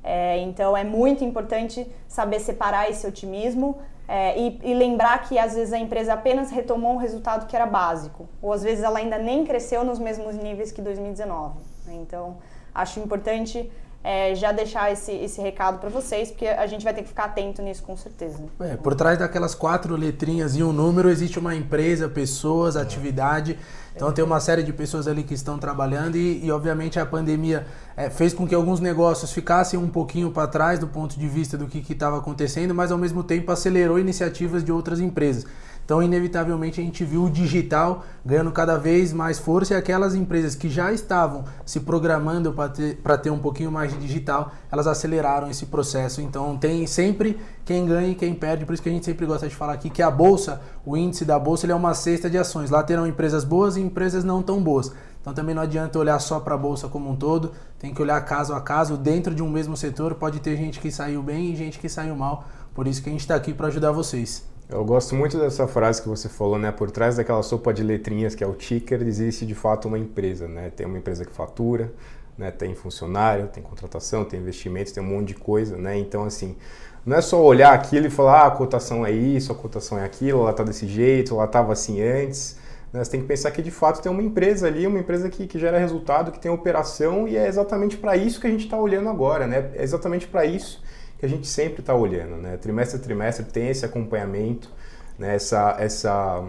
É, 0.05 0.39
então 0.41 0.77
é 0.77 0.85
muito 0.85 1.25
importante 1.25 1.87
saber 2.09 2.41
separar 2.41 2.91
esse 2.91 3.07
otimismo 3.07 3.79
é, 4.07 4.37
e, 4.39 4.61
e 4.65 4.75
lembrar 4.75 5.23
que 5.23 5.39
às 5.39 5.55
vezes 5.55 5.73
a 5.73 5.79
empresa 5.79 6.13
apenas 6.13 6.51
retomou 6.51 6.95
um 6.95 6.97
resultado 6.97 7.47
que 7.47 7.55
era 7.55 7.67
básico 7.67 8.29
ou 8.43 8.53
às 8.53 8.65
vezes 8.65 8.83
ela 8.83 8.99
ainda 8.99 9.17
nem 9.17 9.45
cresceu 9.45 9.85
nos 9.85 10.01
mesmos 10.01 10.35
níveis 10.35 10.73
que 10.73 10.83
2019. 10.83 11.61
Né? 11.87 11.95
Então 12.03 12.37
acho 12.75 12.99
importante 12.99 13.71
é, 14.05 14.35
já 14.35 14.51
deixar 14.51 14.91
esse, 14.91 15.13
esse 15.13 15.41
recado 15.41 15.79
para 15.79 15.89
vocês, 15.89 16.31
porque 16.31 16.47
a 16.47 16.67
gente 16.67 16.83
vai 16.83 16.93
ter 16.93 17.03
que 17.03 17.09
ficar 17.09 17.25
atento 17.25 17.63
nisso 17.63 17.83
com 17.83 17.97
certeza. 17.97 18.43
É, 18.61 18.77
por 18.77 18.95
trás 18.95 19.19
daquelas 19.19 19.55
quatro 19.55 19.95
letrinhas 19.95 20.57
e 20.57 20.63
um 20.63 20.73
número 20.73 21.09
existe 21.09 21.39
uma 21.39 21.55
empresa, 21.55 22.09
pessoas, 22.09 22.77
atividade. 22.77 23.59
Então 23.95 24.11
tem 24.11 24.25
uma 24.25 24.41
série 24.41 24.63
de 24.63 24.73
pessoas 24.73 25.07
ali 25.07 25.23
que 25.23 25.35
estão 25.35 25.59
trabalhando 25.59 26.17
e, 26.17 26.45
e 26.45 26.51
obviamente 26.51 26.99
a 26.99 27.05
pandemia 27.05 27.67
é, 27.97 28.09
fez 28.09 28.33
com 28.33 28.47
que 28.47 28.55
alguns 28.55 28.81
negócios 28.81 29.33
ficassem 29.33 29.79
um 29.79 29.89
pouquinho 29.89 30.31
para 30.31 30.49
trás 30.49 30.79
do 30.79 30.89
ponto 30.89 31.19
de 31.19 31.29
vista 31.29 31.59
do 31.59 31.67
que 31.67 31.93
estava 31.93 32.19
acontecendo, 32.19 32.75
mas 32.75 32.91
ao 32.91 32.99
mesmo 32.99 33.23
tempo 33.23 33.53
acelerou 33.53 33.99
iniciativas 33.99 34.65
de 34.65 34.73
outras 34.73 34.99
empresas. 34.99 35.47
Então, 35.85 36.03
inevitavelmente, 36.03 36.81
a 36.81 36.85
gente 36.85 37.05
viu 37.05 37.25
o 37.25 37.31
digital 37.31 38.05
ganhando 38.25 38.53
cada 38.53 38.79
vez 38.79 39.13
mais 39.13 39.39
força 39.39 39.75
e 39.75 39.77
aquelas 39.77 40.15
empresas 40.15 40.55
que 40.55 40.69
já 40.69 40.93
estavam 40.93 41.45
se 41.67 41.81
programando 41.81 42.53
para 42.53 42.69
ter, 42.69 42.97
ter 43.23 43.31
um 43.31 43.39
pouquinho 43.39 43.71
mais 43.71 43.93
de 43.93 43.99
digital, 43.99 44.53
elas 44.71 44.87
aceleraram 44.87 45.51
esse 45.51 45.67
processo. 45.67 46.21
Então, 46.21 46.57
tem 46.57 46.87
sempre 46.87 47.39
quem 47.65 47.87
ganha 47.87 48.09
e 48.09 48.15
quem 48.15 48.35
perde, 48.35 48.65
por 48.65 48.73
isso 48.73 48.83
que 48.83 48.89
a 48.89 48.93
gente 48.93 49.05
sempre 49.05 49.27
gosta 49.27 49.49
de 49.49 49.55
falar 49.55 49.75
aqui 49.75 49.91
que 49.91 50.03
a 50.03 50.11
bolsa, 50.11 50.61
o 50.85 50.97
índice 50.97 51.25
da 51.25 51.39
bolsa, 51.39 51.67
ele 51.67 51.73
é 51.73 51.77
uma 51.77 51.95
cesta 51.95 52.31
de 52.31 52.39
ações. 52.39 52.71
Lá 52.71 52.83
terão 52.83 53.07
empresas 53.07 53.45
boas 53.45 53.77
e 53.77 53.81
empresas 53.81 54.25
não 54.25 54.43
tão 54.43 54.63
boas. 54.63 54.93
Então 55.21 55.33
também 55.33 55.55
não 55.55 55.63
adianta 55.63 55.99
olhar 55.99 56.19
só 56.19 56.41
para 56.41 56.57
a 56.57 56.59
bolsa 56.59 56.89
como 56.89 57.09
um 57.09 57.15
todo, 57.15 57.53
tem 57.79 57.95
que 57.95 58.03
olhar 58.03 58.21
caso 58.25 58.53
a 58.55 58.61
caso. 58.61 58.97
Dentro 58.97 59.33
de 59.33 59.43
um 59.43 59.49
mesmo 59.49 59.77
setor 59.77 60.17
pode 60.17 60.41
ter 60.41 60.57
gente 60.57 60.81
que 60.81 60.91
saiu 60.91 61.23
bem 61.23 61.53
e 61.53 61.57
gente 61.57 61.79
que 61.79 61.89
saiu 61.89 62.17
mal. 62.17 62.45
Por 62.75 62.89
isso 62.89 63.01
que 63.01 63.09
a 63.09 63.13
gente 63.13 63.21
está 63.21 63.37
aqui 63.37 63.55
para 63.55 63.69
ajudar 63.69 63.93
vocês. 63.93 64.52
Eu 64.69 64.85
gosto 64.85 65.15
muito 65.15 65.39
dessa 65.39 65.67
frase 65.67 66.01
que 66.01 66.09
você 66.09 66.29
falou, 66.29 66.59
né? 66.59 66.73
Por 66.73 66.91
trás 66.91 67.17
daquela 67.17 67.43
sopa 67.43 67.75
de 67.75 67.83
letrinhas 67.83 68.35
que 68.35 68.43
é 68.43 68.47
o 68.47 68.55
ticker, 68.55 69.03
existe 69.03 69.45
de 69.45 69.55
fato 69.55 69.87
uma 69.87 69.99
empresa, 69.99 70.49
né? 70.49 70.71
Tem 70.75 70.87
uma 70.87 70.97
empresa 70.97 71.25
que 71.25 71.33
fatura, 71.33 71.93
né? 72.39 72.51
Tem 72.51 72.75
funcionário, 72.75 73.49
tem 73.49 73.63
contratação, 73.63 74.25
tem 74.25 74.41
investimentos, 74.41 74.93
tem 74.93 75.03
um 75.03 75.07
monte 75.07 75.29
de 75.29 75.35
coisa, 75.35 75.77
né? 75.77 75.99
Então, 75.99 76.25
assim, 76.25 76.57
não 77.05 77.17
é 77.17 77.21
só 77.21 77.43
olhar 77.43 77.75
aquilo 77.75 78.07
e 78.07 78.11
falar, 78.11 78.43
ah, 78.43 78.47
a 78.47 78.51
cotação 78.51 79.05
é 79.05 79.11
isso, 79.11 79.53
a 79.53 79.55
cotação 79.55 79.99
é 79.99 80.05
aquilo, 80.05 80.41
ela 80.41 80.53
está 80.53 80.63
desse 80.63 80.87
jeito, 80.87 81.35
ela 81.35 81.45
estava 81.45 81.73
assim 81.73 82.01
antes. 82.01 82.57
Né? 82.93 83.05
Você 83.05 83.11
tem 83.11 83.21
que 83.21 83.27
pensar 83.27 83.51
que 83.51 83.61
de 83.61 83.71
fato 83.71 84.01
tem 84.01 84.11
uma 84.11 84.23
empresa 84.23 84.69
ali, 84.69 84.87
uma 84.87 84.99
empresa 84.99 85.29
que, 85.29 85.47
que 85.47 85.59
gera 85.59 85.79
resultado, 85.79 86.33
que 86.33 86.39
tem 86.39 86.51
operação 86.51 87.29
e 87.29 87.37
é 87.37 87.47
exatamente 87.47 87.97
para 87.97 88.17
isso 88.17 88.41
que 88.41 88.47
a 88.47 88.51
gente 88.51 88.65
está 88.65 88.79
olhando 88.79 89.09
agora, 89.09 89.47
né? 89.47 89.71
É 89.75 89.83
exatamente 89.83 90.27
para 90.27 90.47
isso 90.47 90.83
que 91.23 91.27
a 91.27 91.29
gente 91.29 91.47
sempre 91.47 91.83
está 91.83 91.95
olhando, 91.95 92.35
né? 92.35 92.57
Trimestre 92.57 92.99
a 92.99 93.01
trimestre 93.01 93.47
tem 93.47 93.69
esse 93.69 93.85
acompanhamento, 93.85 94.69
né? 95.17 95.37
essa, 95.37 95.77
essa, 95.79 96.45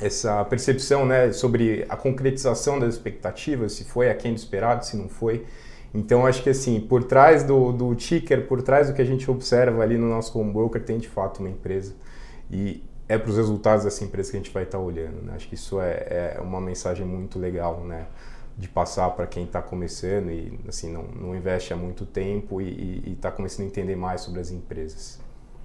essa 0.00 0.44
percepção 0.44 1.04
né? 1.04 1.32
sobre 1.32 1.84
a 1.88 1.96
concretização 1.96 2.78
das 2.78 2.94
expectativas, 2.94 3.72
se 3.72 3.82
foi 3.82 4.08
aquém 4.08 4.32
do 4.32 4.36
esperado, 4.36 4.86
se 4.86 4.96
não 4.96 5.08
foi. 5.08 5.44
Então, 5.92 6.24
acho 6.24 6.40
que 6.40 6.50
assim, 6.50 6.80
por 6.80 7.02
trás 7.02 7.42
do, 7.42 7.72
do 7.72 7.92
ticker, 7.96 8.46
por 8.46 8.62
trás 8.62 8.86
do 8.86 8.94
que 8.94 9.02
a 9.02 9.04
gente 9.04 9.28
observa 9.28 9.82
ali 9.82 9.98
no 9.98 10.08
nosso 10.08 10.38
home 10.38 10.52
broker, 10.52 10.80
tem 10.84 10.98
de 10.98 11.08
fato 11.08 11.40
uma 11.40 11.48
empresa. 11.48 11.92
E 12.48 12.84
é 13.08 13.18
para 13.18 13.28
os 13.28 13.36
resultados 13.36 13.84
dessa 13.84 14.04
empresa 14.04 14.30
que 14.30 14.36
a 14.36 14.40
gente 14.40 14.52
vai 14.52 14.62
estar 14.62 14.78
tá 14.78 14.84
olhando. 14.84 15.20
Né? 15.20 15.32
Acho 15.34 15.48
que 15.48 15.56
isso 15.56 15.80
é, 15.80 16.36
é 16.36 16.40
uma 16.40 16.60
mensagem 16.60 17.04
muito 17.04 17.40
legal, 17.40 17.82
né? 17.82 18.06
De 18.56 18.68
passar 18.68 19.10
para 19.10 19.26
quem 19.26 19.44
está 19.44 19.62
começando 19.62 20.30
e 20.30 20.58
assim 20.68 20.92
não, 20.92 21.02
não 21.02 21.34
investe 21.34 21.72
há 21.72 21.76
muito 21.76 22.04
tempo 22.04 22.60
e 22.60 23.12
está 23.12 23.30
começando 23.30 23.64
a 23.64 23.68
entender 23.68 23.96
mais 23.96 24.20
sobre 24.20 24.40
as 24.40 24.50
empresas. 24.50 25.18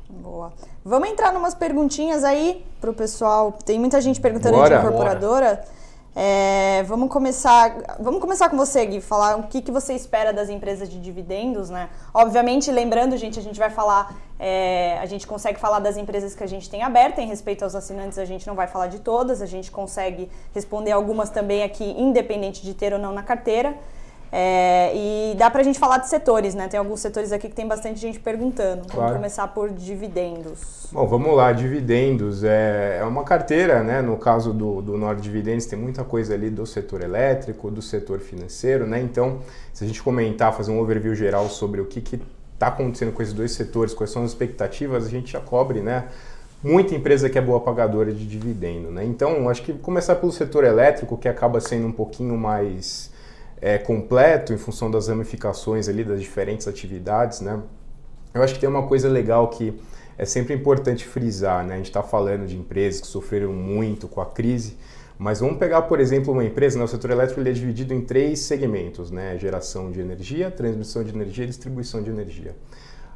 Boa. 0.09 0.53
Vamos 0.83 1.09
entrar 1.09 1.33
numas 1.33 1.55
perguntinhas 1.55 2.23
aí 2.23 2.65
para 2.79 2.91
o 2.91 2.93
pessoal. 2.93 3.51
Tem 3.51 3.79
muita 3.79 3.99
gente 3.99 4.21
perguntando 4.21 4.55
Bora. 4.55 4.77
de 4.77 4.85
incorporadora. 4.85 5.55
Bora. 5.55 5.84
É, 6.17 6.81
vamos 6.83 7.09
começar, 7.09 7.97
vamos 7.99 8.21
começar 8.21 8.47
com 8.47 8.55
você, 8.55 8.85
Gui, 8.85 9.01
falar 9.01 9.35
o 9.35 9.43
que, 9.43 9.61
que 9.61 9.69
você 9.69 9.93
espera 9.93 10.31
das 10.31 10.47
empresas 10.47 10.87
de 10.87 10.97
dividendos, 10.97 11.69
né? 11.69 11.89
Obviamente, 12.13 12.71
lembrando, 12.71 13.17
gente, 13.17 13.37
a 13.37 13.41
gente 13.41 13.59
vai 13.59 13.69
falar, 13.69 14.15
é, 14.39 14.97
a 14.99 15.05
gente 15.07 15.27
consegue 15.27 15.59
falar 15.59 15.79
das 15.79 15.97
empresas 15.97 16.33
que 16.33 16.41
a 16.41 16.47
gente 16.47 16.69
tem 16.69 16.83
aberta, 16.83 17.21
em 17.21 17.27
respeito 17.27 17.63
aos 17.63 17.75
assinantes, 17.75 18.17
a 18.17 18.23
gente 18.23 18.47
não 18.47 18.55
vai 18.55 18.65
falar 18.65 18.87
de 18.87 18.99
todas, 18.99 19.41
a 19.41 19.45
gente 19.45 19.69
consegue 19.69 20.31
responder 20.53 20.93
algumas 20.93 21.29
também 21.29 21.63
aqui, 21.63 21.83
independente 21.83 22.63
de 22.63 22.73
ter 22.73 22.93
ou 22.93 22.99
não 22.99 23.11
na 23.11 23.21
carteira. 23.21 23.75
É, 24.31 24.91
e 24.95 25.35
dá 25.35 25.49
para 25.49 25.61
a 25.61 25.63
gente 25.63 25.79
falar 25.79 25.99
de 25.99 26.09
setores, 26.09 26.53
né? 26.55 26.67
Tem 26.67 26.77
alguns 26.77 26.99
setores 26.99 27.31
aqui 27.31 27.47
que 27.47 27.55
tem 27.55 27.67
bastante 27.67 27.99
gente 27.99 28.19
perguntando. 28.19 28.81
Claro. 28.81 28.95
Vamos 28.95 29.15
começar 29.17 29.47
por 29.49 29.69
dividendos. 29.69 30.87
Bom, 30.91 31.07
vamos 31.07 31.35
lá, 31.35 31.51
dividendos. 31.51 32.43
É, 32.43 32.97
é 32.99 33.03
uma 33.03 33.23
carteira, 33.23 33.83
né? 33.83 34.01
No 34.01 34.17
caso 34.17 34.53
do, 34.53 34.81
do 34.81 34.97
Nord 34.97 35.21
Dividendos, 35.21 35.65
tem 35.65 35.77
muita 35.79 36.03
coisa 36.03 36.33
ali 36.33 36.49
do 36.49 36.65
setor 36.65 37.01
elétrico, 37.01 37.71
do 37.71 37.81
setor 37.81 38.19
financeiro, 38.19 38.85
né? 38.85 38.99
Então, 38.99 39.39
se 39.73 39.83
a 39.83 39.87
gente 39.87 40.01
comentar, 40.01 40.53
fazer 40.53 40.71
um 40.71 40.79
overview 40.79 41.15
geral 41.15 41.47
sobre 41.49 41.79
o 41.79 41.85
que 41.85 41.99
está 42.53 42.67
acontecendo 42.67 43.11
com 43.11 43.21
esses 43.21 43.33
dois 43.33 43.51
setores, 43.51 43.93
quais 43.93 44.09
são 44.09 44.23
as 44.23 44.31
expectativas, 44.31 45.05
a 45.05 45.09
gente 45.09 45.31
já 45.31 45.39
cobre, 45.39 45.81
né? 45.81 46.05
Muita 46.63 46.95
empresa 46.95 47.29
que 47.29 47.37
é 47.37 47.41
boa 47.41 47.59
pagadora 47.59 48.11
de 48.11 48.25
dividendo, 48.25 48.89
né? 48.89 49.05
Então, 49.05 49.47
acho 49.49 49.61
que 49.61 49.73
começar 49.73 50.15
pelo 50.15 50.31
setor 50.31 50.63
elétrico, 50.63 51.17
que 51.17 51.27
acaba 51.27 51.61
sendo 51.61 51.87
um 51.87 51.91
pouquinho 51.91 52.35
mais 52.37 53.13
é, 53.65 53.79
completo 53.79 54.53
em 54.53 54.57
função 54.57 54.91
das 54.91 55.07
ramificações 55.07 55.89
ali 55.89 56.03
das 56.03 56.21
diferentes 56.21 56.67
atividades, 56.67 57.41
né? 57.41 57.59
Eu 58.31 58.43
acho 58.43 58.53
que 58.53 58.59
tem 58.59 58.69
uma 58.69 58.85
coisa 58.85 59.09
legal 59.09 59.47
que 59.47 59.73
é 60.19 60.23
sempre 60.23 60.53
importante 60.53 61.03
frisar, 61.03 61.65
né? 61.65 61.73
A 61.73 61.77
gente 61.77 61.87
está 61.87 62.03
falando 62.03 62.45
de 62.45 62.55
empresas 62.55 63.01
que 63.01 63.07
sofreram 63.07 63.51
muito 63.51 64.07
com 64.07 64.21
a 64.21 64.25
crise, 64.27 64.77
mas 65.17 65.39
vamos 65.39 65.57
pegar, 65.57 65.81
por 65.81 65.99
exemplo, 65.99 66.31
uma 66.31 66.45
empresa, 66.45 66.77
né? 66.77 66.85
o 66.85 66.87
setor 66.87 67.09
elétrico 67.09 67.41
ele 67.41 67.49
é 67.49 67.53
dividido 67.53 67.91
em 67.91 68.01
três 68.01 68.41
segmentos, 68.41 69.09
né? 69.09 69.35
Geração 69.39 69.91
de 69.91 69.99
energia, 69.99 70.51
transmissão 70.51 71.03
de 71.03 71.09
energia 71.09 71.45
e 71.45 71.47
distribuição 71.47 72.03
de 72.03 72.11
energia. 72.11 72.55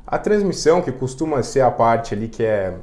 A 0.07 0.17
transmissão, 0.17 0.81
que 0.81 0.91
costuma 0.91 1.43
ser 1.43 1.61
a 1.61 1.69
parte 1.69 2.15
ali 2.15 2.27
que 2.27 2.41
é 2.41 2.75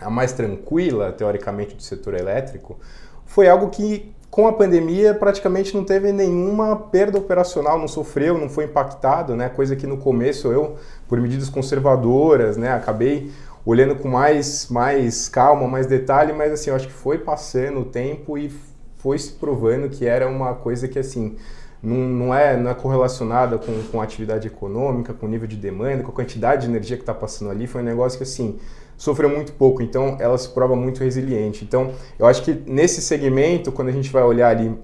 a 0.00 0.08
mais 0.08 0.32
tranquila, 0.32 1.10
teoricamente, 1.10 1.74
do 1.74 1.82
setor 1.82 2.14
elétrico, 2.14 2.78
foi 3.26 3.48
algo 3.48 3.70
que 3.70 4.14
com 4.30 4.46
a 4.46 4.52
pandemia, 4.52 5.12
praticamente 5.12 5.74
não 5.74 5.84
teve 5.84 6.12
nenhuma 6.12 6.76
perda 6.76 7.18
operacional, 7.18 7.78
não 7.78 7.88
sofreu, 7.88 8.38
não 8.38 8.48
foi 8.48 8.64
impactado, 8.64 9.34
né? 9.34 9.48
Coisa 9.48 9.74
que 9.74 9.86
no 9.86 9.96
começo 9.96 10.52
eu, 10.52 10.76
por 11.08 11.20
medidas 11.20 11.48
conservadoras, 11.48 12.56
né, 12.56 12.72
acabei 12.72 13.32
olhando 13.66 13.96
com 13.96 14.08
mais, 14.08 14.68
mais 14.70 15.28
calma, 15.28 15.66
mais 15.66 15.86
detalhe, 15.86 16.32
mas 16.32 16.52
assim, 16.52 16.70
eu 16.70 16.76
acho 16.76 16.86
que 16.86 16.92
foi 16.92 17.18
passando 17.18 17.80
o 17.80 17.84
tempo 17.84 18.38
e 18.38 18.50
foi 18.98 19.18
se 19.18 19.32
provando 19.32 19.88
que 19.88 20.06
era 20.06 20.28
uma 20.28 20.54
coisa 20.54 20.86
que 20.86 20.98
assim 20.98 21.36
não, 21.82 21.96
não, 21.96 22.34
é, 22.34 22.56
não 22.56 22.70
é 22.70 22.74
correlacionada 22.74 23.58
com, 23.58 23.82
com 23.90 24.00
atividade 24.00 24.46
econômica, 24.46 25.12
com 25.12 25.26
nível 25.26 25.48
de 25.48 25.56
demanda, 25.56 26.02
com 26.02 26.10
a 26.10 26.14
quantidade 26.14 26.62
de 26.62 26.68
energia 26.68 26.96
que 26.96 27.02
está 27.02 27.14
passando 27.14 27.50
ali. 27.50 27.66
Foi 27.66 27.80
um 27.80 27.84
negócio 27.84 28.18
que 28.18 28.24
assim 28.24 28.58
sofreu 29.00 29.30
muito 29.30 29.54
pouco, 29.54 29.82
então 29.82 30.18
ela 30.20 30.36
se 30.36 30.50
prova 30.50 30.76
muito 30.76 31.02
resiliente. 31.02 31.64
Então, 31.64 31.92
eu 32.18 32.26
acho 32.26 32.42
que 32.42 32.52
nesse 32.66 33.00
segmento, 33.00 33.72
quando 33.72 33.88
a 33.88 33.92
gente 33.92 34.10
vai 34.10 34.22
olhar 34.22 34.50
ali 34.50 34.78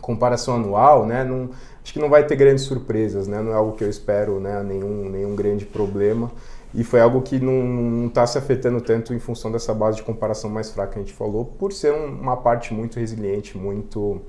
comparação 0.00 0.54
anual, 0.54 1.04
né, 1.04 1.24
não, 1.24 1.50
acho 1.82 1.92
que 1.92 1.98
não 1.98 2.08
vai 2.08 2.24
ter 2.24 2.36
grandes 2.36 2.62
surpresas, 2.62 3.26
né, 3.26 3.42
não 3.42 3.50
é 3.50 3.54
algo 3.56 3.72
que 3.72 3.82
eu 3.82 3.90
espero, 3.90 4.38
né, 4.38 4.62
nenhum, 4.62 5.10
nenhum 5.10 5.34
grande 5.34 5.66
problema. 5.66 6.30
E 6.72 6.84
foi 6.84 7.00
algo 7.00 7.22
que 7.22 7.40
não 7.40 8.06
está 8.06 8.24
se 8.24 8.38
afetando 8.38 8.80
tanto 8.80 9.12
em 9.12 9.18
função 9.18 9.50
dessa 9.50 9.74
base 9.74 9.96
de 9.96 10.04
comparação 10.04 10.48
mais 10.48 10.70
fraca 10.70 10.92
que 10.92 10.98
a 11.00 11.02
gente 11.02 11.12
falou, 11.12 11.44
por 11.44 11.72
ser 11.72 11.92
uma 11.92 12.36
parte 12.36 12.72
muito 12.72 13.00
resiliente, 13.00 13.58
muito 13.58 14.20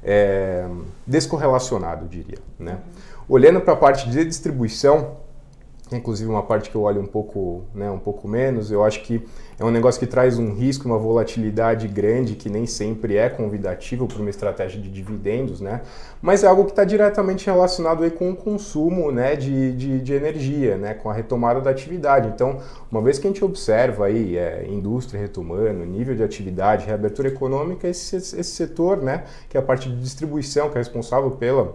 é, 0.00 0.68
descorrelacionado, 1.04 2.06
diria. 2.06 2.38
Né? 2.56 2.78
Olhando 3.28 3.60
para 3.60 3.72
a 3.72 3.76
parte 3.76 4.08
de 4.08 4.24
distribuição, 4.24 5.16
inclusive 5.96 6.28
uma 6.30 6.42
parte 6.42 6.70
que 6.70 6.76
eu 6.76 6.82
olho 6.82 7.00
um 7.00 7.06
pouco, 7.06 7.64
né, 7.74 7.90
um 7.90 7.98
pouco 7.98 8.28
menos. 8.28 8.70
Eu 8.70 8.84
acho 8.84 9.02
que 9.02 9.26
é 9.58 9.64
um 9.64 9.70
negócio 9.70 9.98
que 9.98 10.06
traz 10.06 10.38
um 10.38 10.54
risco, 10.54 10.86
uma 10.86 10.98
volatilidade 10.98 11.86
grande 11.88 12.34
que 12.34 12.48
nem 12.48 12.66
sempre 12.66 13.16
é 13.16 13.28
convidativo 13.28 14.06
para 14.06 14.18
uma 14.18 14.30
estratégia 14.30 14.80
de 14.80 14.90
dividendos, 14.90 15.60
né? 15.60 15.82
Mas 16.22 16.44
é 16.44 16.46
algo 16.46 16.64
que 16.64 16.70
está 16.70 16.84
diretamente 16.84 17.46
relacionado 17.46 18.04
aí 18.04 18.10
com 18.10 18.30
o 18.30 18.36
consumo, 18.36 19.10
né, 19.10 19.36
de, 19.36 19.72
de, 19.72 20.00
de, 20.00 20.12
energia, 20.12 20.76
né, 20.76 20.94
com 20.94 21.10
a 21.10 21.12
retomada 21.12 21.60
da 21.60 21.70
atividade. 21.70 22.28
Então, 22.28 22.58
uma 22.90 23.02
vez 23.02 23.18
que 23.18 23.26
a 23.26 23.30
gente 23.30 23.44
observa 23.44 24.06
aí 24.06 24.36
é, 24.36 24.66
indústria 24.68 25.20
retomando, 25.20 25.84
nível 25.84 26.14
de 26.14 26.22
atividade, 26.22 26.86
reabertura 26.86 27.28
econômica, 27.28 27.88
esse, 27.88 28.16
esse 28.16 28.44
setor, 28.44 28.98
né, 28.98 29.24
que 29.48 29.56
é 29.56 29.60
a 29.60 29.62
parte 29.62 29.88
de 29.88 30.00
distribuição 30.00 30.70
que 30.70 30.76
é 30.76 30.78
responsável 30.78 31.30
pela 31.32 31.74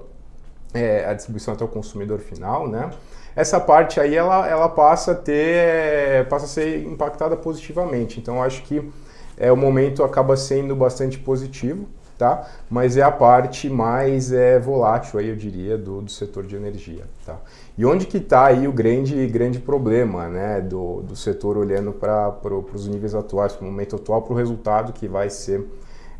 é, 0.76 1.06
a 1.06 1.14
distribuição 1.14 1.54
até 1.54 1.64
o 1.64 1.68
consumidor 1.68 2.20
final, 2.20 2.68
né? 2.68 2.92
Essa 3.36 3.60
parte 3.60 4.00
aí 4.00 4.16
ela, 4.16 4.48
ela 4.48 4.70
passa 4.70 5.12
a 5.12 5.16
ter, 5.16 6.28
passa 6.30 6.46
a 6.46 6.48
ser 6.48 6.86
impactada 6.86 7.36
positivamente. 7.36 8.20
Então 8.20 8.42
acho 8.42 8.64
que 8.64 8.90
é, 9.38 9.52
o 9.52 9.58
momento 9.58 10.04
acaba 10.04 10.38
sendo 10.38 10.76
bastante 10.76 11.20
positivo, 11.20 11.86
tá? 12.18 12.48
Mas 12.70 12.96
é 12.96 13.02
a 13.02 13.12
parte 13.12 13.70
mais 13.70 14.32
é, 14.32 14.58
volátil 14.58 15.20
aí 15.20 15.28
eu 15.28 15.36
diria 15.36 15.78
do, 15.78 16.02
do 16.02 16.10
setor 16.10 16.46
de 16.46 16.56
energia, 16.56 17.04
tá? 17.26 17.38
E 17.78 17.86
onde 17.86 18.06
que 18.06 18.18
está 18.18 18.46
aí 18.46 18.68
o 18.68 18.72
grande 18.72 19.28
grande 19.28 19.60
problema, 19.60 20.30
né, 20.30 20.62
do, 20.62 21.02
do 21.02 21.16
setor 21.16 21.58
olhando 21.58 21.92
para 21.92 22.32
pro, 22.32 22.66
os 22.74 22.88
níveis 22.88 23.14
atuais, 23.14 23.52
para 23.52 23.68
o 23.68 23.70
momento 23.70 23.98
atual, 23.98 24.22
para 24.22 24.34
o 24.34 24.38
resultado 24.38 24.94
que 24.94 25.08
vai 25.08 25.30
ser 25.30 25.66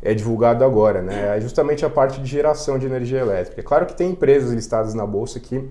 é 0.02 0.12
divulgado 0.12 0.62
agora, 0.62 1.00
né? 1.00 1.38
É 1.38 1.40
justamente 1.40 1.84
a 1.84 1.90
parte 1.90 2.20
de 2.20 2.26
geração 2.26 2.78
de 2.78 2.84
energia 2.84 3.18
elétrica. 3.18 3.62
É 3.62 3.64
claro 3.64 3.86
que 3.86 3.94
tem 3.94 4.10
empresas 4.10 4.52
listadas 4.52 4.92
na 4.92 5.06
bolsa 5.06 5.40
que 5.40 5.66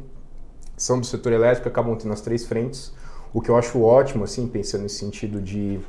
são 0.77 0.99
do 0.99 1.05
setor 1.05 1.33
elétrico, 1.33 1.67
acabam 1.67 1.95
tendo 1.95 2.13
as 2.13 2.21
três 2.21 2.45
frentes, 2.45 2.93
o 3.33 3.41
que 3.41 3.49
eu 3.49 3.57
acho 3.57 3.81
ótimo, 3.81 4.23
assim, 4.23 4.47
pensando 4.47 4.85
em 4.85 4.89
sentido 4.89 5.41
de 5.41 5.79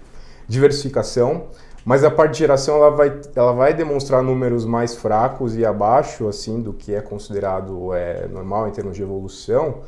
diversificação. 0.48 1.46
Mas 1.84 2.02
a 2.02 2.10
parte 2.10 2.32
de 2.32 2.38
geração 2.40 2.76
ela 2.76 2.90
vai, 2.90 3.20
ela 3.36 3.52
vai 3.52 3.72
demonstrar 3.72 4.20
números 4.20 4.64
mais 4.64 4.96
fracos 4.96 5.56
e 5.56 5.64
abaixo 5.64 6.26
assim 6.26 6.60
do 6.60 6.72
que 6.72 6.92
é 6.92 7.00
considerado 7.00 7.94
é, 7.94 8.26
normal 8.26 8.66
em 8.66 8.72
termos 8.72 8.96
de 8.96 9.02
evolução, 9.02 9.82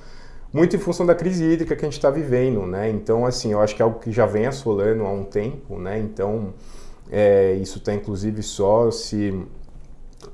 muito 0.53 0.77
em 0.77 0.79
função 0.79 1.05
da 1.05 1.15
crise 1.15 1.45
hídrica 1.45 1.75
que 1.75 1.85
a 1.85 1.89
gente 1.89 1.99
está 1.99 2.09
vivendo, 2.09 2.65
né? 2.65 2.89
Então, 2.89 3.27
assim, 3.27 3.51
eu 3.51 3.61
acho 3.61 3.75
que 3.75 3.83
é 3.83 3.85
algo 3.85 3.99
que 3.99 4.13
já 4.13 4.27
vem 4.27 4.47
assolando 4.47 5.03
há 5.03 5.11
um 5.11 5.25
tempo, 5.25 5.77
né? 5.77 5.99
Então, 5.99 6.55
é, 7.11 7.55
isso 7.55 7.79
está 7.79 7.93
inclusive 7.93 8.45
só 8.45 8.93
se 8.93 9.35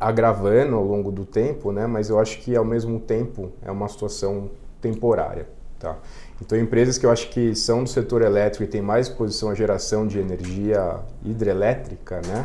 agravando 0.01 0.77
ao 0.77 0.85
longo 0.85 1.11
do 1.13 1.25
tempo, 1.25 1.73
né? 1.73 1.87
Mas 1.87 2.11
eu 2.11 2.19
acho 2.19 2.41
que 2.41 2.57
ao 2.57 2.65
mesmo 2.65 2.99
tempo 3.01 3.53
é 3.63 3.71
uma 3.71 3.89
situação 3.89 4.51
temporária, 4.81 5.49
tá? 5.79 5.99
Então 6.41 6.59
empresas 6.59 6.99
que 6.99 7.07
eu 7.07 7.11
acho 7.11 7.31
que 7.31 7.55
são 7.55 7.85
do 7.85 7.89
setor 7.89 8.23
elétrico 8.23 8.65
e 8.65 8.67
têm 8.67 8.83
mais 8.83 9.09
exposição 9.09 9.51
à 9.51 9.55
geração 9.55 10.07
de 10.07 10.19
energia 10.19 11.01
hidrelétrica, 11.25 12.21
né? 12.27 12.45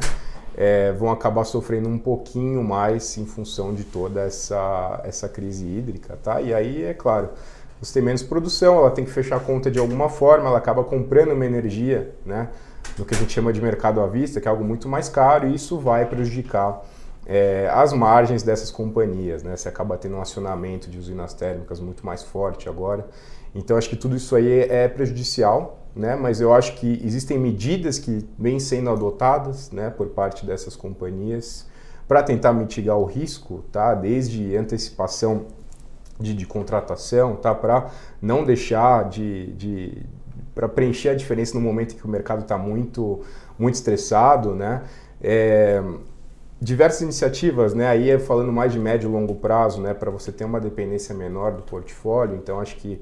é, 0.60 0.92
vão 0.92 1.10
acabar 1.10 1.46
sofrendo 1.46 1.88
um 1.88 1.98
pouquinho 1.98 2.62
mais 2.62 3.18
em 3.18 3.26
função 3.26 3.74
de 3.74 3.86
toda 3.86 4.20
essa, 4.20 5.02
essa 5.06 5.30
crise 5.30 5.66
hídrica, 5.66 6.18
tá? 6.22 6.42
E 6.42 6.54
aí, 6.54 6.84
é 6.84 6.94
claro, 6.94 7.30
você 7.82 7.94
tem 7.94 8.04
menos 8.04 8.22
produção, 8.22 8.78
ela 8.78 8.92
tem 8.92 9.06
que 9.06 9.12
fechar 9.12 9.38
a 9.38 9.40
conta 9.40 9.72
de 9.72 9.80
alguma 9.80 10.10
forma, 10.10 10.50
ela 10.50 10.58
acaba 10.58 10.84
comprando 10.84 11.32
uma 11.32 11.46
energia, 11.46 12.14
né? 12.26 12.50
No 12.98 13.06
que 13.06 13.16
a 13.16 13.18
gente 13.18 13.32
chama 13.32 13.54
de 13.54 13.62
mercado 13.62 14.02
à 14.02 14.08
vista, 14.08 14.42
que 14.42 14.50
é 14.50 14.52
algo 14.52 14.66
muito 14.66 14.90
mais 14.90 15.08
caro, 15.08 15.48
e 15.48 15.56
isso 15.56 15.80
vai 15.80 16.06
prejudicar 16.06 16.84
é, 17.32 17.70
as 17.72 17.94
margens 17.94 18.42
dessas 18.42 18.72
companhias, 18.72 19.44
né? 19.44 19.56
Você 19.56 19.70
acaba 19.70 19.96
tendo 19.96 20.16
um 20.16 20.22
acionamento 20.22 20.90
de 20.90 20.98
usinas 20.98 21.32
térmicas 21.32 21.80
muito 21.80 22.04
mais 22.04 22.24
forte 22.24 22.68
agora. 22.68 23.08
Então, 23.54 23.78
acho 23.78 23.88
que 23.88 23.96
tudo 23.96 24.16
isso 24.16 24.36
aí 24.36 24.62
é 24.62 24.88
prejudicial, 24.88 25.78
né? 25.96 26.16
Mas 26.16 26.42
eu 26.42 26.52
acho 26.52 26.74
que 26.78 27.00
existem 27.06 27.38
medidas 27.38 28.00
que 28.00 28.28
vêm 28.38 28.60
sendo 28.60 28.90
adotadas, 28.90 29.70
né, 29.70 29.92
por 29.92 30.08
parte 30.08 30.44
dessas 30.44 30.76
companhias 30.76 31.68
para 32.08 32.24
tentar 32.24 32.52
mitigar 32.52 32.98
o 32.98 33.06
risco, 33.06 33.64
tá? 33.72 33.94
Desde 33.94 34.56
antecipação 34.58 35.46
de, 36.20 36.34
de 36.34 36.48
contratação, 36.48 37.36
tá? 37.36 37.54
Para 37.54 37.92
não 38.20 38.44
deixar 38.44 39.08
de, 39.08 39.54
de 39.54 40.02
para 40.56 40.68
preencher 40.68 41.10
a 41.10 41.16
diferença 41.16 41.54
no 41.54 41.62
momento 41.62 41.94
em 41.94 41.98
que 41.98 42.06
o 42.06 42.10
mercado 42.10 42.42
está 42.42 42.58
muito 42.58 43.22
muito 43.56 43.76
estressado, 43.76 44.56
né? 44.56 44.82
É, 45.22 45.84
diversas 46.62 47.02
iniciativas, 47.02 47.74
né? 47.74 47.88
Aí 47.88 48.10
é 48.10 48.20
falando 48.20 48.52
mais 48.52 48.72
de 48.72 48.80
médio 48.80 49.10
e 49.10 49.12
longo 49.12 49.36
prazo, 49.36 49.82
né? 49.82 49.94
Para 49.94 50.12
você 50.12 50.32
ter 50.32 50.44
uma 50.44 50.60
dependência 50.60 51.16
menor 51.16 51.54
do 51.54 51.64
portfólio. 51.64 52.36
Então 52.36 52.60
acho 52.60 52.76
que 52.76 53.02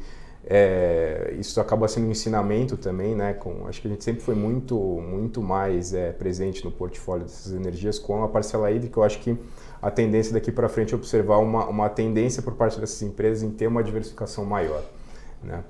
é, 0.50 1.36
isso 1.38 1.60
acaba 1.60 1.88
sendo 1.88 2.08
um 2.08 2.12
ensinamento 2.12 2.78
também, 2.78 3.16
né? 3.16 3.34
Com, 3.34 3.68
acho 3.68 3.82
que 3.82 3.88
a 3.88 3.92
gente 3.92 4.04
sempre 4.04 4.22
foi 4.22 4.36
muito, 4.36 4.76
muito 4.78 5.42
mais 5.42 5.94
é, 5.94 6.12
presente 6.12 6.64
no 6.64 6.72
portfólio 6.72 7.26
dessas 7.26 7.52
energias 7.52 7.98
com 8.00 8.24
a 8.24 8.28
parcela 8.28 8.72
hídrica. 8.72 9.00
Eu 9.00 9.04
acho 9.04 9.20
que 9.20 9.38
a 9.82 9.90
tendência 9.90 10.34
daqui 10.34 10.52
para 10.52 10.70
frente 10.70 10.94
é 10.94 10.98
observar 10.98 11.40
uma, 11.40 11.66
uma 11.66 11.90
tendência 11.90 12.42
por 12.42 12.54
parte 12.54 12.80
dessas 12.80 13.02
empresas 13.02 13.44
em 13.44 13.50
ter 13.50 13.68
uma 13.68 13.84
diversificação 13.84 14.46
maior, 14.46 14.84
né? 15.44 15.64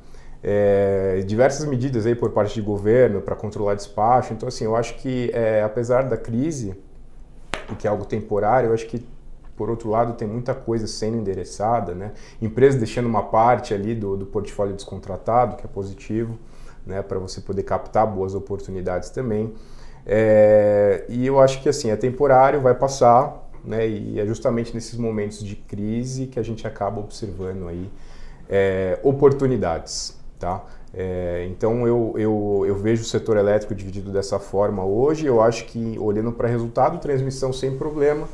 É, 0.44 1.24
diversas 1.26 1.66
medidas 1.68 2.06
aí 2.06 2.14
por 2.14 2.30
parte 2.30 2.54
de 2.54 2.62
governo 2.62 3.22
para 3.22 3.36
controlar 3.36 3.74
despacho. 3.74 4.34
Então, 4.34 4.48
assim, 4.48 4.66
eu 4.66 4.76
acho 4.76 4.96
que 4.98 5.32
é, 5.34 5.64
apesar 5.64 6.04
da 6.04 6.16
crise, 6.16 6.76
e 7.72 7.76
que 7.76 7.88
é 7.88 7.90
algo 7.90 8.06
temporário, 8.06 8.70
eu 8.70 8.74
acho 8.74 8.88
que 8.88 9.04
por 9.58 9.72
outro 9.72 9.90
lado, 9.90 10.14
tem 10.14 10.28
muita 10.28 10.54
coisa 10.54 10.86
sendo 10.86 11.18
endereçada, 11.18 11.96
né? 11.96 12.12
Empresas 12.40 12.80
deixando 12.80 13.08
uma 13.08 13.24
parte 13.24 13.74
ali 13.74 13.96
do, 13.96 14.16
do 14.16 14.26
portfólio 14.28 14.76
descontratado, 14.76 15.58
que 15.58 15.66
é 15.66 15.68
positivo, 15.68 16.38
né? 16.86 17.02
Para 17.02 17.18
você 17.18 17.42
poder 17.42 17.64
captar 17.64 18.06
boas 18.06 18.36
oportunidades 18.36 19.10
também. 19.10 19.52
É, 20.06 21.04
e 21.10 21.26
eu 21.26 21.40
acho 21.40 21.62
que 21.64 21.68
assim, 21.68 21.90
é 21.90 21.96
temporário, 21.96 22.62
vai 22.62 22.76
passar, 22.76 23.50
né? 23.66 23.88
E 23.88 24.20
é 24.20 24.26
justamente 24.28 24.76
nesses 24.76 24.96
momentos 24.96 25.44
de 25.44 25.56
crise 25.56 26.28
que 26.28 26.40
a 26.40 26.44
gente 26.44 26.68
acaba 26.68 27.02
observando 27.02 27.68
aí 27.68 27.90
é, 28.48 29.00
oportunidades, 29.02 30.16
tá? 30.38 30.64
É, 30.94 31.48
então 31.50 31.86
eu, 31.86 32.14
eu, 32.18 32.64
eu 32.66 32.76
vejo 32.76 33.04
o 33.04 33.06
setor 33.06 33.38
elétrico 33.38 33.76
dividido 33.76 34.12
dessa 34.12 34.40
forma 34.40 34.84
hoje. 34.84 35.26
Eu 35.26 35.42
acho 35.42 35.66
que 35.66 35.98
olhando 36.00 36.32
para 36.32 36.48
resultado, 36.48 37.00
transmissão 37.00 37.52
sem 37.52 37.78
problema 37.78 38.28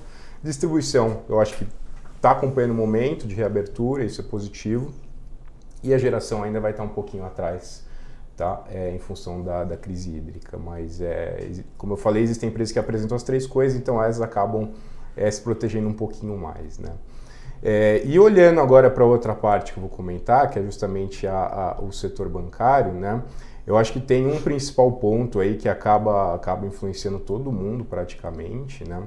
Distribuição, 0.43 1.21
eu 1.29 1.39
acho 1.39 1.57
que 1.57 1.65
está 2.17 2.31
acompanhando 2.31 2.71
o 2.71 2.73
momento 2.73 3.25
de 3.25 3.33
reabertura, 3.33 4.03
isso 4.03 4.19
é 4.19 4.23
positivo. 4.25 4.93
E 5.81 5.93
a 5.93 5.97
geração 5.97 6.43
ainda 6.43 6.59
vai 6.59 6.71
estar 6.71 6.83
tá 6.83 6.89
um 6.89 6.93
pouquinho 6.93 7.25
atrás, 7.25 7.85
tá? 8.35 8.61
É, 8.69 8.93
em 8.93 8.99
função 8.99 9.41
da, 9.41 9.63
da 9.63 9.77
crise 9.77 10.13
hídrica. 10.13 10.57
Mas, 10.57 10.99
é, 10.99 11.61
como 11.77 11.93
eu 11.93 11.97
falei, 11.97 12.23
existem 12.23 12.49
empresas 12.49 12.73
que 12.73 12.79
apresentam 12.79 13.15
as 13.15 13.23
três 13.23 13.47
coisas, 13.47 13.79
então 13.79 14.03
elas 14.03 14.19
acabam 14.19 14.73
é, 15.15 15.31
se 15.31 15.41
protegendo 15.41 15.87
um 15.87 15.93
pouquinho 15.93 16.37
mais, 16.37 16.77
né? 16.77 16.91
É, 17.63 18.01
e 18.03 18.19
olhando 18.19 18.59
agora 18.59 18.89
para 18.89 19.05
outra 19.05 19.33
parte 19.33 19.71
que 19.71 19.79
eu 19.79 19.81
vou 19.81 19.89
comentar, 19.89 20.49
que 20.49 20.59
é 20.59 20.61
justamente 20.61 21.25
a, 21.25 21.77
a, 21.77 21.81
o 21.81 21.91
setor 21.91 22.27
bancário, 22.27 22.91
né? 22.93 23.23
Eu 23.65 23.77
acho 23.77 23.93
que 23.93 24.01
tem 24.01 24.27
um 24.27 24.41
principal 24.41 24.91
ponto 24.91 25.39
aí 25.39 25.55
que 25.55 25.69
acaba, 25.69 26.35
acaba 26.35 26.65
influenciando 26.65 27.19
todo 27.19 27.49
mundo 27.49 27.85
praticamente, 27.85 28.87
né? 28.87 29.03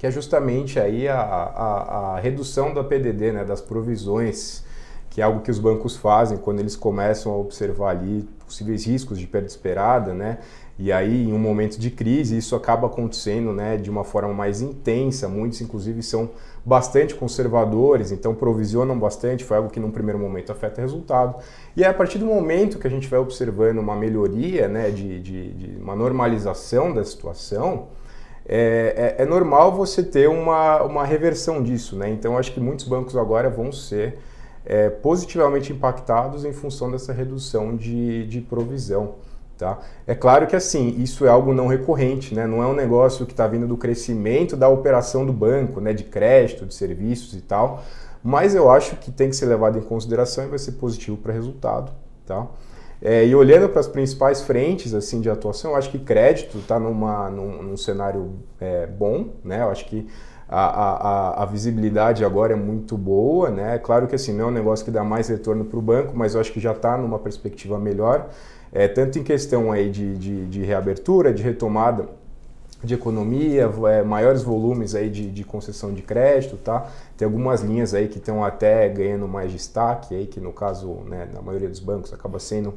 que 0.00 0.06
é 0.06 0.10
justamente 0.10 0.80
aí 0.80 1.06
a, 1.06 1.20
a, 1.20 2.14
a 2.14 2.20
redução 2.20 2.72
da 2.72 2.82
PDD, 2.82 3.32
né, 3.32 3.44
das 3.44 3.60
provisões, 3.60 4.64
que 5.10 5.20
é 5.20 5.24
algo 5.24 5.42
que 5.42 5.50
os 5.50 5.58
bancos 5.58 5.94
fazem 5.94 6.38
quando 6.38 6.58
eles 6.58 6.74
começam 6.74 7.30
a 7.30 7.36
observar 7.36 7.90
ali 7.90 8.26
possíveis 8.46 8.86
riscos 8.86 9.18
de 9.18 9.26
perda 9.26 9.46
esperada, 9.46 10.14
né? 10.14 10.38
E 10.82 10.90
aí, 10.90 11.28
em 11.28 11.32
um 11.34 11.38
momento 11.38 11.78
de 11.78 11.90
crise, 11.90 12.38
isso 12.38 12.56
acaba 12.56 12.86
acontecendo 12.86 13.52
né, 13.52 13.76
de 13.76 13.90
uma 13.90 14.02
forma 14.02 14.32
mais 14.32 14.62
intensa. 14.62 15.28
Muitos, 15.28 15.60
inclusive, 15.60 16.02
são 16.02 16.30
bastante 16.64 17.14
conservadores, 17.14 18.10
então 18.10 18.34
provisionam 18.34 18.98
bastante. 18.98 19.44
Foi 19.44 19.58
algo 19.58 19.68
que, 19.68 19.78
num 19.78 19.90
primeiro 19.90 20.18
momento, 20.18 20.50
afeta 20.50 20.80
o 20.80 20.82
resultado. 20.82 21.36
E 21.76 21.84
é 21.84 21.86
a 21.86 21.92
partir 21.92 22.16
do 22.16 22.24
momento 22.24 22.78
que 22.78 22.86
a 22.86 22.90
gente 22.90 23.06
vai 23.08 23.20
observando 23.20 23.76
uma 23.76 23.94
melhoria, 23.94 24.68
né, 24.68 24.90
de, 24.90 25.20
de, 25.20 25.52
de 25.52 25.82
uma 25.82 25.94
normalização 25.94 26.94
da 26.94 27.04
situação, 27.04 27.88
é, 28.48 29.16
é, 29.18 29.22
é, 29.22 29.26
normal 29.26 29.72
você 29.72 30.02
ter 30.02 30.30
uma, 30.30 30.82
uma 30.82 31.04
reversão 31.04 31.62
disso, 31.62 31.94
né? 31.94 32.08
Então 32.08 32.38
acho 32.38 32.52
que 32.52 32.58
muitos 32.58 32.88
bancos 32.88 33.14
agora 33.18 33.50
vão 33.50 33.70
ser 33.70 34.18
é, 34.64 34.88
positivamente 34.88 35.74
impactados 35.74 36.46
em 36.46 36.54
função 36.54 36.90
dessa 36.90 37.12
redução 37.12 37.76
de, 37.76 38.26
de 38.26 38.40
provisão. 38.40 39.16
Tá? 39.60 39.78
É 40.06 40.14
claro 40.14 40.46
que 40.46 40.56
assim, 40.56 40.94
isso 41.02 41.26
é 41.26 41.28
algo 41.28 41.52
não 41.52 41.66
recorrente, 41.66 42.34
né? 42.34 42.46
não 42.46 42.62
é 42.62 42.66
um 42.66 42.72
negócio 42.72 43.26
que 43.26 43.32
está 43.32 43.46
vindo 43.46 43.66
do 43.66 43.76
crescimento 43.76 44.56
da 44.56 44.70
operação 44.70 45.26
do 45.26 45.34
banco, 45.34 45.82
né? 45.82 45.92
de 45.92 46.04
crédito, 46.04 46.64
de 46.64 46.72
serviços 46.72 47.34
e 47.34 47.42
tal, 47.42 47.84
mas 48.24 48.54
eu 48.54 48.70
acho 48.70 48.96
que 48.96 49.10
tem 49.10 49.28
que 49.28 49.36
ser 49.36 49.44
levado 49.44 49.78
em 49.78 49.82
consideração 49.82 50.44
e 50.44 50.46
vai 50.46 50.58
ser 50.58 50.72
positivo 50.72 51.18
para 51.18 51.34
resultado. 51.34 51.92
Tá? 52.24 52.46
É, 53.02 53.26
e 53.26 53.34
olhando 53.34 53.68
para 53.68 53.80
as 53.80 53.86
principais 53.86 54.40
frentes 54.40 54.94
assim 54.94 55.20
de 55.20 55.28
atuação, 55.28 55.72
eu 55.72 55.76
acho 55.76 55.90
que 55.90 55.98
crédito 55.98 56.56
está 56.56 56.80
num, 56.80 56.94
num 57.62 57.76
cenário 57.76 58.36
é, 58.58 58.86
bom, 58.86 59.28
né? 59.44 59.60
Eu 59.60 59.70
acho 59.70 59.86
que 59.86 60.06
a, 60.48 60.64
a, 60.64 61.42
a, 61.42 61.46
visibilidade 61.46 62.24
agora 62.24 62.52
é 62.52 62.56
muito 62.56 62.98
boa, 62.98 63.50
né? 63.50 63.78
Claro 63.78 64.06
que 64.06 64.14
assim 64.14 64.34
não 64.34 64.46
é 64.46 64.48
um 64.48 64.50
negócio 64.50 64.84
que 64.84 64.90
dá 64.90 65.04
mais 65.04 65.28
retorno 65.28 65.64
para 65.64 65.78
o 65.78 65.82
banco, 65.82 66.12
mas 66.14 66.34
eu 66.34 66.40
acho 66.40 66.52
que 66.52 66.60
já 66.60 66.72
está 66.72 66.98
numa 66.98 67.18
perspectiva 67.18 67.78
melhor, 67.78 68.28
é, 68.72 68.86
tanto 68.88 69.18
em 69.18 69.22
questão 69.22 69.72
aí 69.72 69.90
de, 69.90 70.16
de, 70.16 70.46
de 70.46 70.62
reabertura, 70.62 71.32
de 71.32 71.42
retomada 71.42 72.08
de 72.82 72.94
economia, 72.94 73.70
é, 73.90 74.02
maiores 74.02 74.42
volumes 74.42 74.94
aí 74.94 75.10
de, 75.10 75.30
de, 75.30 75.44
concessão 75.44 75.92
de 75.92 76.00
crédito, 76.00 76.56
tá? 76.56 76.90
Tem 77.16 77.26
algumas 77.26 77.60
linhas 77.60 77.92
aí 77.92 78.08
que 78.08 78.16
estão 78.16 78.42
até 78.42 78.88
ganhando 78.88 79.28
mais 79.28 79.52
destaque 79.52 80.14
aí, 80.14 80.26
que 80.26 80.40
no 80.40 80.52
caso, 80.52 80.88
né, 81.06 81.28
na 81.32 81.42
maioria 81.42 81.68
dos 81.68 81.80
bancos 81.80 82.12
acaba 82.12 82.38
sendo 82.38 82.72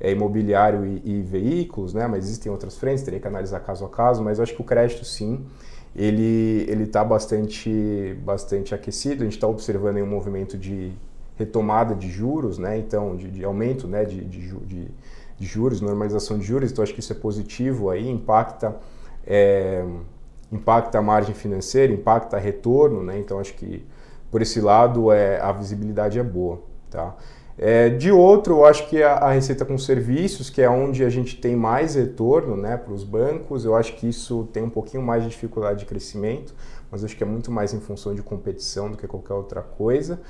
é, 0.00 0.12
imobiliário 0.12 0.86
e, 0.86 1.02
e, 1.04 1.22
veículos, 1.22 1.92
né? 1.92 2.06
Mas 2.06 2.24
existem 2.24 2.52
outras 2.52 2.76
frentes, 2.76 3.02
teria 3.02 3.18
que 3.18 3.26
analisar 3.26 3.58
caso 3.60 3.84
a 3.84 3.88
caso, 3.88 4.22
mas 4.22 4.38
eu 4.38 4.44
acho 4.44 4.54
que 4.54 4.60
o 4.60 4.64
crédito 4.64 5.04
sim, 5.04 5.44
ele 5.96 6.64
ele 6.68 6.84
está 6.84 7.02
bastante 7.02 8.16
bastante 8.24 8.74
aquecido. 8.74 9.22
A 9.22 9.24
gente 9.24 9.34
está 9.34 9.48
observando 9.48 9.96
aí 9.96 10.02
um 10.02 10.06
movimento 10.06 10.56
de 10.56 10.92
retomada 11.36 11.96
de 11.96 12.08
juros, 12.08 12.58
né? 12.58 12.78
Então 12.78 13.16
de, 13.16 13.28
de 13.28 13.44
aumento, 13.44 13.88
né? 13.88 14.04
De, 14.04 14.24
de, 14.24 14.88
de, 15.38 15.46
juros, 15.46 15.80
normalização 15.80 16.38
de 16.38 16.44
juros. 16.44 16.70
Então 16.70 16.82
acho 16.82 16.94
que 16.94 17.00
isso 17.00 17.12
é 17.12 17.16
positivo 17.16 17.90
aí, 17.90 18.08
impacta 18.08 18.76
é, 19.26 19.84
impacta 20.50 20.98
a 20.98 21.02
margem 21.02 21.34
financeira, 21.34 21.92
impacta 21.92 22.38
retorno, 22.38 23.02
né? 23.02 23.18
Então 23.18 23.38
acho 23.38 23.54
que 23.54 23.84
por 24.30 24.42
esse 24.42 24.60
lado 24.60 25.12
é, 25.12 25.40
a 25.40 25.52
visibilidade 25.52 26.18
é 26.18 26.22
boa, 26.22 26.60
tá? 26.90 27.14
É, 27.60 27.88
de 27.88 28.12
outro, 28.12 28.58
eu 28.58 28.64
acho 28.64 28.88
que 28.88 29.02
a, 29.02 29.14
a, 29.14 29.32
receita 29.32 29.64
com 29.64 29.76
serviços, 29.76 30.48
que 30.48 30.62
é 30.62 30.70
onde 30.70 31.04
a 31.04 31.10
gente 31.10 31.36
tem 31.36 31.56
mais 31.56 31.96
retorno 31.96 32.56
né, 32.56 32.76
para 32.76 32.92
os 32.92 33.02
bancos, 33.02 33.64
eu 33.64 33.74
acho 33.74 33.96
que 33.96 34.08
isso 34.08 34.48
tem 34.52 34.62
um 34.62 34.70
pouquinho 34.70 35.02
mais 35.02 35.24
de 35.24 35.30
dificuldade 35.30 35.80
de 35.80 35.84
crescimento, 35.84 36.54
mas 36.88 37.02
acho 37.02 37.16
que 37.16 37.22
é 37.24 37.26
muito 37.26 37.50
mais 37.50 37.74
em 37.74 37.80
função 37.80 38.14
de 38.14 38.22
competição 38.22 38.88
do 38.88 38.96
que 38.96 39.08
qualquer 39.08 39.34
outra 39.34 39.60
coisa. 39.60 40.20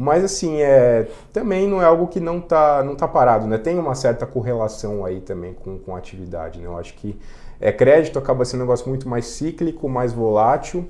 Mas 0.00 0.22
assim, 0.22 0.62
é, 0.62 1.08
também 1.32 1.66
não 1.66 1.82
é 1.82 1.84
algo 1.84 2.06
que 2.06 2.20
não 2.20 2.38
está 2.38 2.84
não 2.84 2.94
tá 2.94 3.08
parado, 3.08 3.48
né? 3.48 3.58
Tem 3.58 3.76
uma 3.80 3.96
certa 3.96 4.24
correlação 4.24 5.04
aí 5.04 5.20
também 5.20 5.52
com, 5.52 5.76
com 5.76 5.96
a 5.96 5.98
atividade, 5.98 6.60
né? 6.60 6.66
Eu 6.66 6.78
acho 6.78 6.94
que 6.94 7.18
é, 7.60 7.72
crédito 7.72 8.16
acaba 8.16 8.44
sendo 8.44 8.60
um 8.60 8.62
negócio 8.62 8.88
muito 8.88 9.08
mais 9.08 9.26
cíclico, 9.26 9.88
mais 9.88 10.12
volátil 10.12 10.86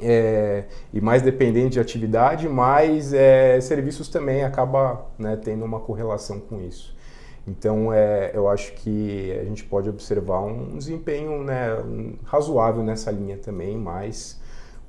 é, 0.00 0.66
e 0.92 1.00
mais 1.00 1.20
dependente 1.20 1.70
de 1.70 1.80
atividade, 1.80 2.48
mas 2.48 3.12
é, 3.12 3.60
serviços 3.60 4.08
também 4.08 4.44
acaba 4.44 5.04
né, 5.18 5.34
tendo 5.34 5.64
uma 5.64 5.80
correlação 5.80 6.38
com 6.38 6.60
isso. 6.60 6.96
Então, 7.44 7.92
é, 7.92 8.30
eu 8.32 8.48
acho 8.48 8.72
que 8.74 9.36
a 9.40 9.44
gente 9.44 9.64
pode 9.64 9.88
observar 9.88 10.42
um 10.42 10.78
desempenho 10.78 11.42
né, 11.42 11.76
razoável 12.22 12.84
nessa 12.84 13.10
linha 13.10 13.36
também, 13.36 13.76
mas 13.76 14.40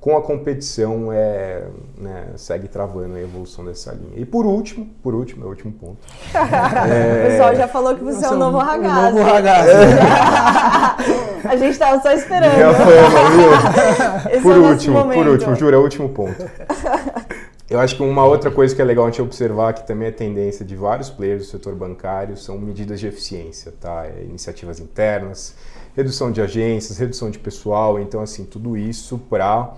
com 0.04 0.18
a 0.18 0.20
competição 0.20 1.10
é, 1.10 1.62
né, 1.96 2.26
segue 2.36 2.68
travando 2.68 3.14
a 3.14 3.20
evolução 3.22 3.64
dessa 3.64 3.90
linha. 3.92 4.18
E 4.20 4.26
por 4.26 4.44
último, 4.44 4.86
por 5.02 5.14
último, 5.14 5.44
é 5.44 5.46
o 5.46 5.48
último 5.48 5.72
ponto. 5.72 5.96
é... 6.36 7.24
O 7.24 7.30
pessoal 7.30 7.56
já 7.56 7.66
falou 7.66 7.96
que 7.96 8.04
você 8.04 8.22
é 8.22 8.28
o 8.28 8.36
novo 8.36 8.58
ragazzi. 8.58 9.16
novo 9.16 9.30
ragazzi. 9.30 9.70
a 11.48 11.56
gente 11.56 11.70
estava 11.70 12.02
só 12.02 12.12
esperando. 12.12 12.52
Minha 12.52 12.74
fama, 12.74 13.30
viu? 13.30 14.30
Esse 14.30 14.42
por 14.42 14.54
é 14.54 14.58
último, 14.58 15.08
por 15.08 15.26
último, 15.26 15.54
juro, 15.54 15.74
é 15.74 15.78
o 15.78 15.82
último 15.82 16.10
ponto. 16.10 16.36
Eu 17.70 17.80
acho 17.80 17.96
que 17.96 18.02
uma 18.02 18.26
outra 18.26 18.50
coisa 18.50 18.76
que 18.76 18.82
é 18.82 18.84
legal 18.84 19.06
a 19.06 19.08
gente 19.08 19.22
observar, 19.22 19.72
que 19.72 19.86
também 19.86 20.08
é 20.08 20.10
tendência 20.10 20.66
de 20.66 20.76
vários 20.76 21.08
players 21.08 21.46
do 21.46 21.48
setor 21.50 21.74
bancário, 21.74 22.36
são 22.36 22.58
medidas 22.58 23.00
de 23.00 23.06
eficiência, 23.06 23.72
tá? 23.80 24.04
É, 24.04 24.22
iniciativas 24.22 24.80
internas, 24.80 25.54
redução 25.96 26.30
de 26.30 26.42
agências, 26.42 26.98
redução 26.98 27.30
de 27.30 27.38
pessoal, 27.38 27.98
então 27.98 28.20
assim, 28.20 28.44
tudo 28.44 28.76
isso 28.76 29.16
para 29.30 29.72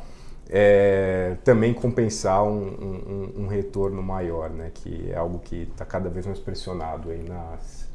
é, 0.49 1.37
também 1.45 1.75
compensar 1.75 2.45
um, 2.45 2.67
um, 2.67 3.43
um, 3.43 3.47
retorno 3.47 4.03
maior, 4.03 4.51
né? 4.51 4.71
que 4.73 5.11
é 5.11 5.17
algo 5.17 5.41
que 5.41 5.63
está 5.63 5.85
cada 5.85 6.09
vez 6.09 6.27
mais 6.27 6.39
pressionado 6.39 7.11
aí 7.11 7.23
nas, 7.23 7.89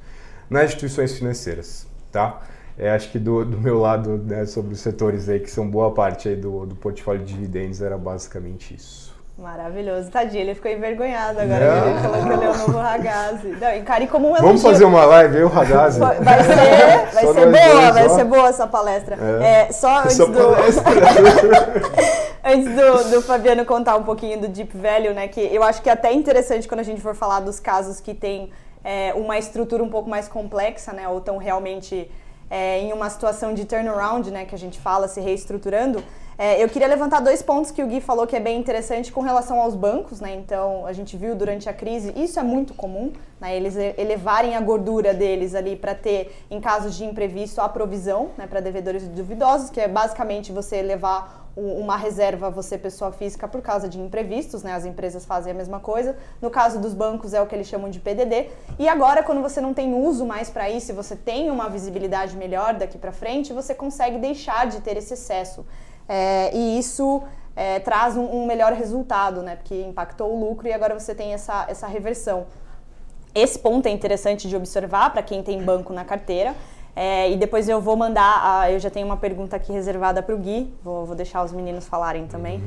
nas 0.50 0.66
instituições 0.66 1.18
financeiras. 1.18 1.88
Tá? 2.12 2.42
É, 2.78 2.92
acho 2.92 3.12
que 3.12 3.20
do, 3.20 3.46
do 3.46 3.60
meu 3.60 3.80
lado, 3.80 4.18
né, 4.18 4.46
sobre 4.46 4.74
os 4.74 4.80
setores 4.80 5.30
aí, 5.30 5.40
que 5.40 5.50
são 5.50 5.70
boa 5.70 5.94
parte 5.94 6.28
aí 6.28 6.36
do, 6.36 6.66
do 6.66 6.76
portfólio 6.76 7.24
de 7.24 7.34
dividendos, 7.34 7.82
era 7.82 7.98
basicamente 7.98 8.76
isso. 8.76 9.11
Maravilhoso. 9.38 10.12
Tadinho, 10.12 10.41
ele 10.41 10.56
ficou 10.56 10.70
envergonhado 10.70 11.39
agora. 11.39 11.82
Não. 11.82 11.89
Ele 11.89 12.00
falou 12.00 12.24
que 12.24 12.34
ele 12.34 12.46
é 12.46 12.50
o 12.50 12.58
novo 12.58 12.78
Ragazzi. 12.78 13.48
Não, 13.60 13.76
encare 13.76 14.08
como 14.08 14.28
um 14.28 14.30
elogio. 14.32 14.48
Vamos 14.48 14.62
fazer 14.62 14.86
uma 14.86 15.04
live, 15.06 15.38
eu, 15.38 15.48
Ragazzi? 15.48 16.00
Vai 16.00 16.15
ser, 16.15 16.26
vai 17.13 17.26
ser 17.34 17.52
boa, 17.52 17.91
vai 17.91 18.10
ser 18.10 18.24
boa 18.26 18.50
essa 18.50 18.67
palestra. 18.67 19.17
É, 19.41 19.67
é 19.67 19.72
só 19.72 20.00
antes 20.00 20.20
essa 20.20 20.26
do... 20.28 20.39
antes 22.44 22.76
do, 22.76 23.12
do, 23.12 23.22
Fabiano 23.22 23.65
contar 23.65 23.96
um 23.96 24.04
pouquinho 24.04 24.39
do 24.39 24.48
Deep 24.48 24.76
Value, 24.78 25.13
né, 25.13 25.28
que 25.28 25.41
eu 25.41 25.63
acho 25.63 25.82
que 25.82 25.89
é 25.89 25.94
até 25.94 26.12
interessante 26.13 26.67
quando 26.67 26.82
a 26.82 26.84
gente 26.84 27.02
for 27.02 27.15
falar 27.15 27.39
dos 27.39 27.60
casos 27.60 28.00
que 28.00 28.13
tem 28.13 28.52
é, 28.84 29.13
uma 29.15 29.38
estrutura 29.38 29.84
um 29.84 29.89
pouco 29.89 30.10
mais 30.10 30.28
complexa, 30.28 30.91
né, 30.91 31.08
ou 31.08 31.20
estão 31.20 31.38
realmente 31.38 32.10
é, 32.50 32.80
em 32.80 32.94
uma 32.94 33.10
situação 33.10 33.54
de 33.54 33.65
turnaround, 33.65 34.30
né, 34.32 34.46
que 34.46 34.56
a 34.56 34.58
gente 34.58 34.80
fala, 34.80 35.08
se 35.08 35.22
reestruturando, 35.22 36.04
é, 36.44 36.64
eu 36.64 36.68
queria 36.68 36.88
levantar 36.88 37.20
dois 37.20 37.44
pontos 37.44 37.70
que 37.70 37.84
o 37.84 37.86
Gui 37.86 38.02
falou 38.02 38.26
que 38.26 38.36
é 38.36 38.40
bem 38.40 38.60
interessante 38.60 39.12
com 39.12 39.22
relação 39.22 39.62
aos 39.62 39.76
bancos, 39.76 40.20
né? 40.20 40.34
Então, 40.34 40.88
a 40.88 40.92
gente 40.92 41.16
viu 41.16 41.36
durante 41.36 41.70
a 41.70 41.74
crise, 41.74 42.12
isso 42.16 42.40
é 42.40 42.42
muito 42.42 42.74
comum, 42.74 43.14
né? 43.40 43.56
Eles 43.56 43.76
elevarem 43.78 44.56
a 44.56 44.60
gordura 44.60 45.14
deles 45.14 45.54
ali 45.54 45.76
para 45.76 45.94
ter, 45.94 46.36
em 46.50 46.60
casos 46.60 46.96
de 46.96 47.06
imprevisto, 47.06 47.62
a 47.62 47.70
provisão, 47.70 48.32
né? 48.40 48.48
Para 48.48 48.60
devedores 48.60 49.08
duvidosos, 49.08 49.70
que 49.70 49.80
é 49.80 49.88
basicamente 49.88 50.52
você 50.52 50.82
levar 50.82 51.48
uma 51.56 51.96
reserva 51.96 52.50
você 52.50 52.76
pessoa 52.76 53.12
física 53.12 53.48
por 53.48 53.62
causa 53.62 53.88
de 53.88 54.00
imprevistos, 54.00 54.64
né? 54.64 54.74
As 54.74 54.84
empresas 54.84 55.24
fazem 55.24 55.52
a 55.52 55.56
mesma 55.56 55.80
coisa. 55.80 56.18
No 56.42 56.50
caso 56.50 56.80
dos 56.80 56.96
bancos 56.96 57.36
é 57.36 57.42
o 57.42 57.46
que 57.46 57.54
eles 57.54 57.68
chamam 57.68 57.88
de 57.88 58.00
PDD. 58.00 58.50
E 58.80 58.90
agora 58.90 59.22
quando 59.22 59.44
você 59.44 59.62
não 59.62 59.76
tem 59.76 59.94
uso 59.94 60.26
mais 60.26 60.50
para 60.50 60.68
isso, 60.72 60.92
você 60.96 61.16
tem 61.16 61.52
uma 61.52 61.70
visibilidade 61.70 62.36
melhor 62.36 62.74
daqui 62.74 62.98
para 62.98 63.12
frente, 63.12 63.54
você 63.54 63.76
consegue 63.76 64.18
deixar 64.18 64.66
de 64.66 64.82
ter 64.82 64.98
esse 64.98 65.14
excesso. 65.14 65.64
É, 66.08 66.56
e 66.56 66.80
isso 66.80 67.24
é, 67.56 67.80
traz 67.80 68.18
um, 68.18 68.24
um, 68.24 68.46
melhor 68.46 68.74
resultado, 68.74 69.42
né? 69.42 69.56
Porque 69.56 69.82
impactou 69.82 70.34
o 70.34 70.40
lucro 70.40 70.68
e 70.68 70.74
agora 70.74 70.98
você 70.98 71.14
tem 71.14 71.34
essa, 71.34 71.66
essa 71.70 71.88
reversão. 71.88 72.46
Esse 73.34 73.58
ponto 73.60 73.86
é 73.88 73.92
interessante 73.92 74.50
de 74.50 74.56
observar 74.56 75.12
para 75.12 75.22
quem 75.22 75.42
tem 75.42 75.62
banco 75.64 75.94
na 75.94 76.04
carteira. 76.04 76.56
É, 76.94 77.32
e 77.32 77.38
depois 77.38 77.70
eu 77.70 77.80
vou 77.80 77.96
mandar, 77.96 78.42
a, 78.44 78.72
eu 78.72 78.78
já 78.78 78.90
tenho 78.90 79.06
uma 79.06 79.16
pergunta 79.16 79.56
aqui 79.56 79.72
reservada 79.72 80.22
para 80.22 80.36
o 80.36 80.38
Gui, 80.38 80.74
vou, 80.84 81.06
vou, 81.06 81.16
deixar 81.16 81.42
os 81.44 81.54
meninos 81.54 81.88
falarem 81.88 82.28
também. 82.28 82.62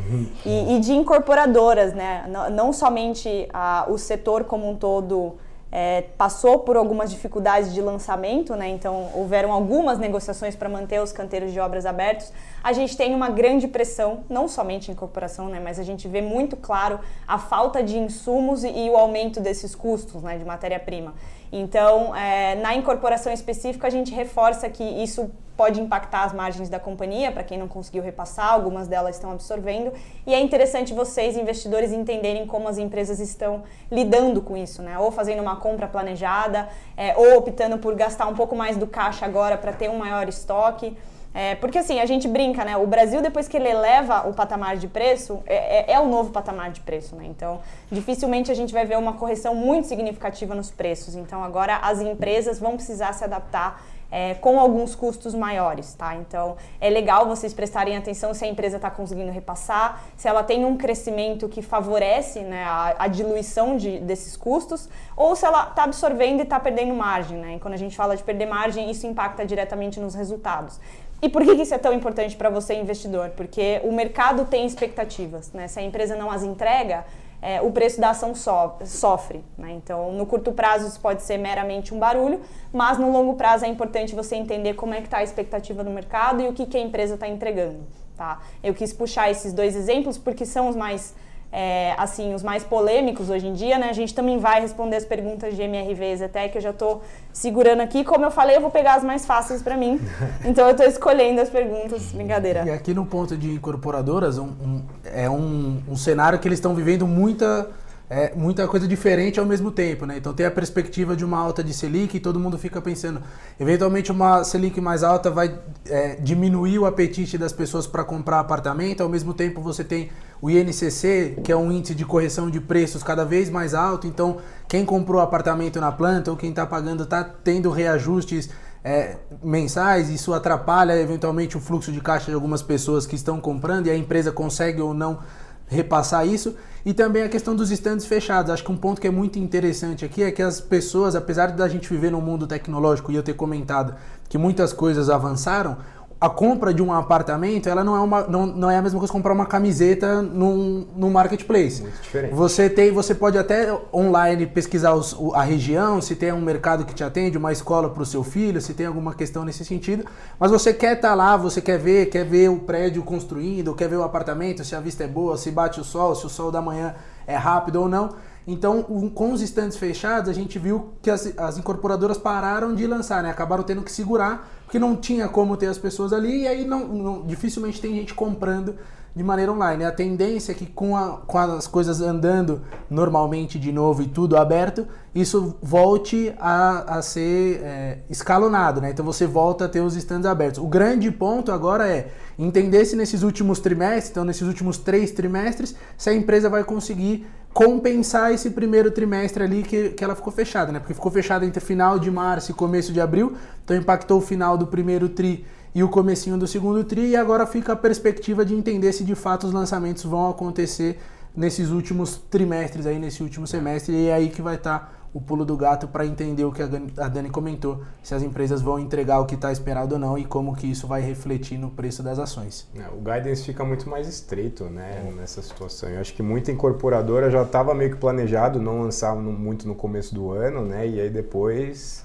E, 0.47 0.77
e 0.77 0.81
de 0.81 0.93
incorporadoras, 0.93 1.93
né? 1.93 2.25
Não, 2.29 2.49
não 2.49 2.73
somente 2.73 3.47
a, 3.53 3.85
o 3.89 3.99
setor 3.99 4.45
como 4.45 4.69
um 4.69 4.77
todo 4.77 5.35
é, 5.77 6.03
passou 6.17 6.61
por 6.61 6.77
algumas 6.77 7.11
dificuldades 7.11 7.75
de 7.75 7.83
lançamento, 7.83 8.55
né? 8.55 8.69
então 8.69 9.11
houveram 9.13 9.51
algumas 9.51 9.99
negociações 9.99 10.55
para 10.55 10.69
manter 10.69 11.03
os 11.03 11.11
canteiros 11.11 11.53
de 11.53 11.59
obras 11.59 11.85
abertos. 11.85 12.33
A 12.63 12.73
gente 12.73 12.97
tem 12.97 13.13
uma 13.13 13.29
grande 13.29 13.67
pressão, 13.67 14.23
não 14.31 14.47
somente 14.47 14.89
em 14.89 14.93
incorporação, 14.93 15.49
né? 15.49 15.59
mas 15.59 15.81
a 15.81 15.83
gente 15.83 16.07
vê 16.07 16.23
muito 16.23 16.57
claro 16.57 17.01
a 17.27 17.39
falta 17.39 17.83
de 17.83 17.99
insumos 17.99 18.63
e, 18.63 18.69
e 18.69 18.89
o 18.89 18.97
aumento 18.97 19.41
desses 19.41 19.75
custos 19.75 20.23
né? 20.23 20.39
de 20.39 20.45
matéria-prima. 20.45 21.13
Então, 21.51 22.15
é, 22.15 22.55
na 22.55 22.77
incorporação 22.77 23.33
específica, 23.33 23.89
a 23.89 23.91
gente 23.91 24.15
reforça 24.15 24.71
que 24.71 24.85
isso 24.85 25.29
pode 25.57 25.81
impactar 25.81 26.25
as 26.25 26.33
margens 26.33 26.69
da 26.69 26.79
companhia, 26.79 27.31
para 27.31 27.45
quem 27.45 27.59
não 27.59 27.69
conseguiu 27.69 28.03
repassar, 28.03 28.53
algumas 28.53 28.89
delas 28.89 29.17
estão 29.17 29.31
absorvendo. 29.31 29.93
E 30.27 30.35
é 30.35 30.41
interessante 30.41 30.93
vocês, 30.93 31.37
investidores, 31.37 31.93
entenderem 31.93 32.47
como 32.47 32.69
as 32.69 32.79
empresas 32.79 33.21
estão 33.21 33.63
lidando 33.91 34.43
com 34.43 34.57
isso, 34.57 34.83
né? 34.83 34.99
Ou 34.99 35.11
fazendo 35.11 35.41
uma 35.41 35.57
compra 35.57 35.87
planejada, 35.87 36.69
é, 36.97 37.17
ou 37.17 37.39
optando 37.39 37.79
por 37.79 37.95
gastar 37.95 38.27
um 38.27 38.35
pouco 38.35 38.57
mais 38.57 38.77
do 38.77 38.87
caixa 38.87 39.25
agora 39.25 39.57
para 39.57 39.73
ter 39.73 39.89
um 39.89 39.99
maior 39.99 40.29
estoque. 40.29 40.97
É, 41.37 41.57
porque 41.57 41.79
assim, 41.79 41.99
a 41.99 42.07
gente 42.07 42.29
brinca, 42.29 42.65
né? 42.65 42.77
O 42.77 42.87
Brasil, 42.87 43.21
depois 43.21 43.49
que 43.49 43.57
ele 43.57 43.69
eleva 43.69 44.29
o 44.29 44.33
patamar 44.33 44.77
de 44.77 44.87
preço, 44.87 45.43
é, 45.47 45.91
é, 45.91 45.95
é, 45.95 46.01
o 46.01 46.07
novo 46.07 46.31
patamar 46.31 46.71
de 46.71 46.81
preço, 46.81 47.17
né? 47.17 47.25
Então, 47.27 47.61
dificilmente 47.91 48.53
a 48.53 48.55
gente 48.55 48.73
vai 48.73 48.87
ver 48.87 48.97
uma 48.97 49.15
correção 49.15 49.53
muito 49.53 49.89
significativa 49.89 50.55
nos 50.55 50.71
preços. 50.71 51.17
Então, 51.17 51.43
agora 51.43 51.79
as 51.79 52.01
empresas 52.01 52.61
vão 52.61 52.77
precisar 52.77 53.13
se 53.15 53.25
adaptar 53.25 53.83
é, 54.15 54.33
com 54.35 54.61
alguns 54.61 54.95
custos 54.95 55.35
maiores, 55.35 55.93
tá? 55.95 56.15
Então, 56.15 56.57
é 56.81 56.89
legal 56.89 57.27
vocês 57.27 57.53
prestarem 57.53 57.97
atenção 57.97 58.33
se 58.33 58.45
a 58.45 58.49
empresa 58.49 58.77
está 58.77 58.89
conseguindo 58.89 59.33
repassar, 59.33 60.05
se 60.17 60.29
ela 60.29 60.45
tem 60.45 60.65
um 60.65 60.77
crescimento 60.77 61.49
que 61.49 61.61
favorece 61.61 62.39
né, 62.39 62.63
a, 62.63 62.95
a 62.97 63.09
diluição 63.09 63.77
de, 63.77 63.99
desses 63.99 64.37
custos, 64.37 64.89
ou 65.17 65.35
se 65.35 65.45
ela 65.45 65.67
está 65.69 65.83
absorvendo 65.83 66.39
e 66.39 66.43
está 66.45 66.61
perdendo 66.61 66.95
margem, 66.95 67.39
né? 67.39 67.57
E 67.57 67.59
quando 67.59 67.75
a 67.75 67.77
gente 67.77 67.97
fala 67.97 68.17
de 68.17 68.23
perder 68.23 68.47
margem, 68.47 68.89
isso 68.89 69.05
impacta 69.05 69.45
diretamente 69.45 69.99
nos 69.99 70.15
resultados. 70.15 70.79
E 71.21 71.29
por 71.29 71.43
que 71.43 71.51
isso 71.51 71.75
é 71.75 71.79
tão 71.79 71.93
importante 71.93 72.37
para 72.37 72.51
você, 72.51 72.75
investidor? 72.75 73.31
Porque 73.31 73.81
o 73.83 73.91
mercado 73.91 74.45
tem 74.45 74.65
expectativas, 74.65 75.53
né? 75.53 75.67
Se 75.67 75.81
a 75.81 75.83
empresa 75.83 76.15
não 76.15 76.31
as 76.31 76.45
entrega, 76.45 77.05
é, 77.45 77.61
o 77.61 77.71
preço 77.71 78.01
da 78.01 78.09
ação 78.09 78.35
so, 78.35 78.73
sofre. 78.87 79.45
Né? 79.59 79.73
Então, 79.73 80.13
no 80.13 80.25
curto 80.25 80.51
prazo, 80.51 80.89
isso 80.89 80.99
pode 80.99 81.23
ser 81.23 81.37
meramente 81.37 81.93
um 81.93 81.99
barulho, 81.99 82.41
mas 82.73 82.97
no 82.97 83.13
longo 83.13 83.35
prazo 83.35 83.67
é 83.67 83.69
importante 83.69 84.15
você 84.15 84.35
entender 84.35 84.73
como 84.73 84.95
é 84.95 85.03
que 85.03 85.07
está 85.07 85.19
a 85.19 85.23
expectativa 85.23 85.85
do 85.85 85.91
mercado 85.91 86.41
e 86.41 86.49
o 86.49 86.55
que, 86.55 86.65
que 86.65 86.79
a 86.79 86.81
empresa 86.81 87.15
está 87.15 87.29
entregando. 87.29 87.81
Tá? 88.17 88.41
Eu 88.63 88.73
quis 88.73 88.95
puxar 88.95 89.31
esses 89.31 89.53
dois 89.53 89.77
exemplos 89.77 90.17
porque 90.17 90.47
são 90.47 90.71
os 90.71 90.75
mais 90.75 91.15
é, 91.57 91.95
assim, 91.97 92.35
os 92.35 92.43
mais 92.43 92.65
polêmicos 92.65 93.31
hoje 93.31 93.47
em 93.47 93.53
dia, 93.53 93.79
né? 93.79 93.89
A 93.89 93.93
gente 93.93 94.13
também 94.13 94.39
vai 94.39 94.61
responder 94.61 94.97
as 94.97 95.05
perguntas 95.05 95.55
de 95.55 95.63
MRVs 95.63 96.21
até 96.21 96.49
que 96.49 96.59
eu 96.59 96.63
já 96.63 96.71
estou 96.71 97.03
segurando 97.33 97.81
aqui. 97.81 98.03
Como 98.03 98.25
eu 98.25 98.31
falei, 98.33 98.57
eu 98.57 98.61
vou 98.61 98.73
pegar 98.73 98.95
as 98.95 99.05
mais 99.05 99.25
fáceis 99.25 99.63
para 99.63 99.77
mim. 99.77 100.01
Então 100.45 100.67
eu 100.67 100.73
estou 100.73 100.87
escolhendo 100.87 101.41
as 101.41 101.49
perguntas, 101.49 102.13
brincadeira. 102.13 102.65
E 102.67 102.71
aqui 102.71 102.93
no 102.93 103.07
ponto 103.07 103.37
de 103.37 103.53
incorporadoras, 103.53 104.37
um, 104.37 104.47
um, 104.47 104.83
é 105.05 105.31
um, 105.31 105.81
um 105.89 105.97
cenário 105.97 106.39
que 106.39 106.49
eles 106.49 106.59
estão 106.59 106.75
vivendo 106.75 107.07
muita 107.07 107.69
é 108.15 108.33
muita 108.37 108.69
coisa 108.69 108.87
diferente 108.87 109.41
ao 109.41 109.47
mesmo 109.47 109.73
tempo, 109.73 110.07
né? 110.07 110.17
Então 110.19 110.33
tem 110.33 110.47
a 110.47 110.51
perspectiva 110.51 111.17
de 111.17 111.25
uma 111.25 111.37
alta 111.37 111.65
de 111.65 111.75
Selic 111.75 112.17
e 112.17 112.21
todo 112.21 112.39
mundo 112.39 112.57
fica 112.57 112.81
pensando, 112.81 113.21
eventualmente 113.59 114.13
uma 114.13 114.45
Selic 114.45 114.81
mais 114.81 115.03
alta 115.03 115.33
vai 115.33 115.59
é, 115.87 116.15
diminuir 116.21 116.79
o 116.79 116.87
apetite 116.87 117.37
das 117.37 117.53
pessoas 117.53 117.89
para 117.89 118.05
comprar 118.05 118.39
apartamento, 118.39 119.03
ao 119.03 119.09
mesmo 119.09 119.35
tempo 119.35 119.61
você 119.61 119.83
tem 119.83 120.11
o 120.41 120.49
INCC, 120.49 121.41
que 121.43 121.51
é 121.51 121.57
um 121.57 121.73
índice 121.73 121.93
de 121.93 122.05
correção 122.05 122.49
de 122.49 122.61
preços 122.61 123.03
cada 123.03 123.25
vez 123.25 123.51
mais 123.51 123.75
alto, 123.75 124.07
então 124.07 124.37
quem 124.69 124.85
comprou 124.85 125.21
apartamento 125.21 125.81
na 125.81 125.91
planta 125.91 126.31
ou 126.31 126.37
quem 126.37 126.51
está 126.51 126.65
pagando 126.65 127.03
está 127.03 127.25
tendo 127.25 127.69
reajustes 127.69 128.49
é, 128.85 129.17
mensais, 129.43 130.09
isso 130.09 130.33
atrapalha 130.33 130.97
eventualmente 131.01 131.57
o 131.57 131.61
fluxo 131.61 131.91
de 131.91 132.01
caixa 132.01 132.27
de 132.27 132.35
algumas 132.35 132.63
pessoas 132.63 133.07
que 133.07 133.17
estão 133.17 133.41
comprando 133.41 133.89
e 133.89 133.91
a 133.91 133.97
empresa 133.97 134.31
consegue 134.31 134.81
ou 134.81 134.95
não 134.95 135.19
repassar 135.67 136.27
isso. 136.27 136.55
E 136.85 136.93
também 136.93 137.23
a 137.23 137.29
questão 137.29 137.57
dos 137.57 137.71
estandes 137.71 138.05
fechados. 138.05 138.51
Acho 138.51 138.63
que 138.63 138.71
um 138.71 138.77
ponto 138.77 139.01
que 139.01 139.07
é 139.07 139.11
muito 139.11 139.39
interessante 139.39 140.05
aqui 140.05 140.23
é 140.23 140.31
que 140.31 140.43
as 140.43 140.61
pessoas, 140.61 141.15
apesar 141.15 141.53
da 141.53 141.67
gente 141.67 141.89
viver 141.89 142.11
num 142.11 142.21
mundo 142.21 142.47
tecnológico 142.47 143.11
e 143.11 143.17
eu 143.17 143.23
ter 143.23 143.35
comentado 143.35 143.95
que 144.29 144.37
muitas 144.37 144.73
coisas 144.73 145.09
avançaram, 145.09 145.79
a 146.25 146.31
compra 146.31 146.73
de 146.73 146.83
um 146.83 146.91
apartamento, 146.91 147.69
ela 147.69 147.85
não 147.85 147.95
é, 147.95 148.01
uma, 148.01 148.23
não, 148.23 148.47
não 148.47 148.71
é 148.71 148.79
a 148.79 148.83
mesma 148.83 148.99
coisa 148.99 149.13
que 149.13 149.17
comprar 149.17 149.35
uma 149.35 149.45
camiseta 149.45 150.23
num, 150.23 150.87
num 150.97 151.11
marketplace. 151.11 151.83
Muito 151.83 152.01
diferente. 152.01 152.33
Você 152.33 152.71
tem, 152.71 152.91
você 152.91 153.15
pode 153.15 153.37
até 153.37 153.79
online 153.93 154.47
pesquisar 154.47 154.95
os, 154.95 155.15
a 155.35 155.43
região, 155.43 156.01
se 156.01 156.17
tem 156.17 156.33
um 156.33 156.41
mercado 156.41 156.87
que 156.87 156.95
te 156.95 157.05
atende, 157.05 157.37
uma 157.37 157.53
escola 157.53 157.91
para 157.91 158.03
o 158.03 158.07
seu 158.07 158.25
filho, 158.25 158.59
se 158.59 158.73
tem 158.73 158.87
alguma 158.87 159.13
questão 159.13 159.45
nesse 159.45 159.67
sentido. 159.67 160.07
Mas 160.41 160.51
você 160.51 160.73
quer 160.73 160.97
estar 160.97 161.11
tá 161.11 161.15
lá, 161.15 161.37
você 161.37 161.61
quer 161.61 161.79
ver, 161.79 162.07
quer 162.07 162.25
ver 162.25 162.49
o 162.49 162.57
prédio 162.57 163.03
construindo, 163.03 163.75
quer 163.75 163.91
ver 163.91 163.97
o 163.97 164.03
apartamento, 164.03 164.65
se 164.65 164.75
a 164.75 164.81
vista 164.81 165.05
é 165.05 165.07
boa, 165.07 165.37
se 165.37 165.51
bate 165.51 165.79
o 165.79 165.85
sol, 165.85 166.15
se 166.15 166.25
o 166.25 166.31
sol 166.31 166.51
da 166.51 166.63
manhã 166.63 166.95
é 167.27 167.37
rápido 167.37 167.83
ou 167.83 167.89
não. 167.89 168.15
Então, 168.47 168.83
com 168.83 169.33
os 169.33 169.41
estandes 169.41 169.77
fechados, 169.77 170.29
a 170.29 170.33
gente 170.33 170.59
viu 170.59 170.91
que 171.01 171.11
as, 171.11 171.33
as 171.39 171.57
incorporadoras 171.57 172.19
pararam 172.19 172.75
de 172.75 172.87
lançar, 172.87 173.23
né? 173.23 173.31
Acabaram 173.31 173.63
tendo 173.63 173.83
que 173.83 173.91
segurar, 173.91 174.49
porque 174.65 174.79
não 174.79 174.95
tinha 174.97 175.29
como 175.29 175.57
ter 175.57 175.67
as 175.67 175.79
pessoas 175.79 176.13
ali, 176.13 176.43
e 176.43 176.49
aí 176.49 176.67
não, 176.67 176.87
não 176.87 177.23
dificilmente 177.27 177.81
tem 177.81 177.95
gente 177.95 178.13
comprando 178.13 178.75
de 179.15 179.23
maneira 179.23 179.53
online. 179.53 179.85
A 179.85 179.93
tendência 179.93 180.53
é 180.53 180.55
que 180.55 180.67
com, 180.67 180.97
a, 180.97 181.19
com 181.19 181.39
as 181.39 181.67
coisas 181.67 182.01
andando 182.01 182.63
normalmente 182.91 183.59
de 183.59 183.71
novo 183.71 184.03
e 184.03 184.07
tudo 184.07 184.37
aberto, 184.37 184.87
isso 185.15 185.55
volte 185.63 186.35
a, 186.39 186.99
a 186.99 187.03
ser 187.03 187.61
é, 187.63 187.99
escalonado, 188.11 188.81
né? 188.81 188.91
Então 188.91 189.05
você 189.05 189.27
volta 189.27 189.67
a 189.67 189.69
ter 189.69 189.81
os 189.81 189.95
stands 189.95 190.27
abertos. 190.27 190.59
O 190.59 190.67
grande 190.67 191.11
ponto 191.11 191.53
agora 191.53 191.89
é 191.89 192.11
entender 192.37 192.85
se 192.85 192.97
nesses 192.97 193.23
últimos 193.23 193.61
trimestres, 193.61 194.11
então 194.11 194.25
nesses 194.25 194.47
últimos 194.47 194.79
três 194.79 195.13
trimestres, 195.13 195.77
se 195.97 196.11
a 196.11 196.15
empresa 196.15 196.51
vai 196.51 196.65
conseguir 196.65 197.27
compensar 197.55 198.33
esse 198.33 198.51
primeiro 198.51 198.91
trimestre 198.91 199.45
ali 199.45 199.63
que, 199.63 199.91
que 199.91 200.03
ela 200.03 200.17
ficou 200.17 200.33
fechada, 200.33 200.73
né? 200.73 200.81
Porque 200.81 200.93
ficou 200.93 201.11
fechada 201.13 201.47
entre 201.47 201.65
final 201.65 202.01
de 202.01 202.11
março 202.11 202.51
e 202.51 202.55
começo 202.55 202.93
de 202.93 203.01
abril, 203.01 203.37
então 203.65 203.77
impactou 203.77 204.19
o 204.19 204.21
final 204.21 204.59
do 204.59 204.67
primeiro 204.67 205.09
tri 205.09 205.47
e 205.73 205.81
o 205.83 205.89
comecinho 205.89 206.37
do 206.37 206.49
segundo 206.49 206.83
tri 206.83 207.11
e 207.11 207.17
agora 207.17 207.47
fica 207.47 207.73
a 207.73 207.77
perspectiva 207.77 208.45
de 208.45 208.55
entender 208.55 208.93
se 208.93 209.05
de 209.05 209.15
fato 209.15 209.47
os 209.47 209.53
lançamentos 209.53 210.03
vão 210.03 210.29
acontecer 210.29 210.99
nesses 211.35 211.71
últimos 211.71 212.21
trimestres 212.29 212.87
aí 212.87 212.99
nesse 212.99 213.23
último 213.23 213.47
semestre 213.47 213.95
e 213.95 214.09
é 214.09 214.15
aí 214.15 214.31
que 214.31 214.43
vai 214.43 214.57
estar 214.57 214.79
tá 214.81 214.93
o 215.15 215.21
pulo 215.21 215.45
do 215.45 215.57
gato 215.57 215.87
para 215.87 216.05
entender 216.05 216.45
o 216.45 216.51
que 216.51 216.61
a 216.61 217.09
Dani 217.09 217.31
comentou, 217.31 217.83
se 218.03 218.17
as 218.17 218.23
empresas 218.23 218.61
vão 218.61 218.81
entregar 218.81 219.21
o 219.21 219.27
que 219.27 219.37
está 219.37 219.53
esperado 219.53 219.95
ou 219.95 219.99
não 219.99 220.19
e 220.19 220.25
como 220.25 220.57
que 220.57 220.67
isso 220.67 220.89
vai 220.89 221.01
refletir 221.01 221.57
no 221.57 221.71
preço 221.71 222.03
das 222.03 222.19
ações. 222.19 222.69
É, 222.75 222.89
o 222.89 222.99
guidance 222.99 223.45
fica 223.45 223.65
muito 223.65 223.89
mais 223.89 224.09
estreito 224.09 224.65
né, 224.65 225.13
nessa 225.17 225.41
situação. 225.41 225.89
Eu 225.89 226.01
acho 226.01 226.13
que 226.13 226.23
muita 226.23 226.51
incorporadora 226.51 227.31
já 227.31 227.43
estava 227.43 227.73
meio 227.73 227.93
que 227.93 227.97
planejado 227.97 228.61
não 228.61 228.83
lançar 228.83 229.15
muito 229.15 229.69
no 229.69 229.75
começo 229.77 230.13
do 230.13 230.33
ano, 230.33 230.65
né? 230.65 230.85
E 230.87 231.01
aí 231.01 231.09
depois 231.09 232.05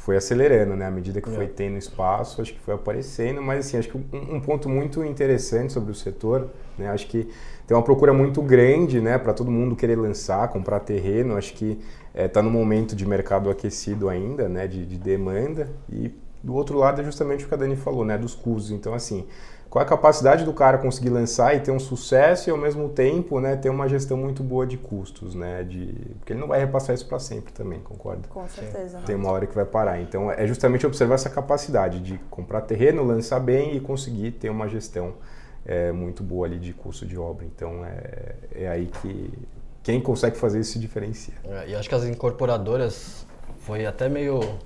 foi 0.00 0.16
acelerando, 0.16 0.74
né? 0.74 0.86
À 0.86 0.90
medida 0.90 1.20
que 1.20 1.30
foi 1.30 1.44
é. 1.44 1.48
tendo 1.48 1.76
espaço, 1.76 2.40
acho 2.40 2.54
que 2.54 2.60
foi 2.60 2.74
aparecendo. 2.74 3.42
Mas, 3.42 3.66
assim, 3.66 3.76
acho 3.76 3.88
que 3.88 3.96
um, 3.96 4.36
um, 4.36 4.40
ponto 4.40 4.68
muito 4.68 5.04
interessante 5.04 5.72
sobre 5.72 5.92
o 5.92 5.94
setor, 5.94 6.48
né? 6.78 6.88
Acho 6.88 7.06
que 7.06 7.28
tem 7.66 7.76
uma 7.76 7.82
procura 7.82 8.12
muito 8.12 8.40
grande, 8.40 9.00
né? 9.00 9.18
Para 9.18 9.34
todo 9.34 9.50
mundo 9.50 9.76
querer 9.76 9.96
lançar, 9.96 10.48
comprar 10.48 10.80
terreno. 10.80 11.36
Acho 11.36 11.52
que 11.52 11.78
está 12.12 12.22
é, 12.22 12.28
tá 12.28 12.42
no 12.42 12.50
momento 12.50 12.94
de 12.94 13.06
mercado 13.06 13.50
aquecido 13.50 14.08
ainda, 14.08 14.48
né? 14.48 14.66
De, 14.66 14.84
de 14.84 14.98
demanda. 14.98 15.68
E 15.88 16.12
do 16.42 16.54
outro 16.54 16.78
lado 16.78 17.00
é 17.00 17.04
justamente 17.04 17.44
o 17.44 17.48
que 17.48 17.54
a 17.54 17.56
Dani 17.56 17.76
falou, 17.76 18.04
né? 18.04 18.18
Dos 18.18 18.34
custos. 18.34 18.70
Então, 18.70 18.94
assim, 18.94 19.26
qual 19.70 19.80
é 19.80 19.86
a 19.86 19.88
capacidade 19.88 20.44
do 20.44 20.52
cara 20.52 20.78
conseguir 20.78 21.10
lançar 21.10 21.54
e 21.54 21.60
ter 21.60 21.70
um 21.70 21.78
sucesso 21.78 22.48
e 22.48 22.50
ao 22.50 22.58
mesmo 22.58 22.88
tempo 22.88 23.38
né, 23.38 23.54
ter 23.54 23.70
uma 23.70 23.88
gestão 23.88 24.16
muito 24.16 24.42
boa 24.42 24.66
de 24.66 24.76
custos, 24.76 25.36
né? 25.36 25.62
De, 25.62 25.94
porque 26.18 26.32
ele 26.32 26.40
não 26.40 26.48
vai 26.48 26.58
repassar 26.58 26.92
isso 26.92 27.06
para 27.06 27.20
sempre 27.20 27.52
também, 27.52 27.78
concorda? 27.78 28.26
Com 28.28 28.48
certeza. 28.48 28.98
Tem 29.06 29.14
uma 29.14 29.30
hora 29.30 29.46
que 29.46 29.54
vai 29.54 29.64
parar. 29.64 30.00
Então 30.00 30.28
é 30.30 30.44
justamente 30.44 30.84
observar 30.84 31.14
essa 31.14 31.30
capacidade 31.30 32.00
de 32.00 32.18
comprar 32.28 32.62
terreno, 32.62 33.04
lançar 33.04 33.38
bem 33.38 33.76
e 33.76 33.80
conseguir 33.80 34.32
ter 34.32 34.50
uma 34.50 34.66
gestão 34.66 35.14
é, 35.64 35.92
muito 35.92 36.24
boa 36.24 36.48
ali 36.48 36.58
de 36.58 36.72
custo 36.72 37.06
de 37.06 37.16
obra. 37.16 37.44
Então 37.44 37.84
é, 37.84 38.34
é 38.52 38.68
aí 38.68 38.86
que 39.00 39.32
quem 39.82 40.00
consegue 40.00 40.36
fazer 40.36 40.60
isso 40.60 40.72
se 40.72 40.78
diferencia. 40.78 41.34
É, 41.44 41.70
e 41.70 41.74
acho 41.74 41.88
que 41.88 41.94
as 41.94 42.04
incorporadoras 42.04 43.26
foi 43.60 43.86
até 43.86 44.08
meio 44.08 44.58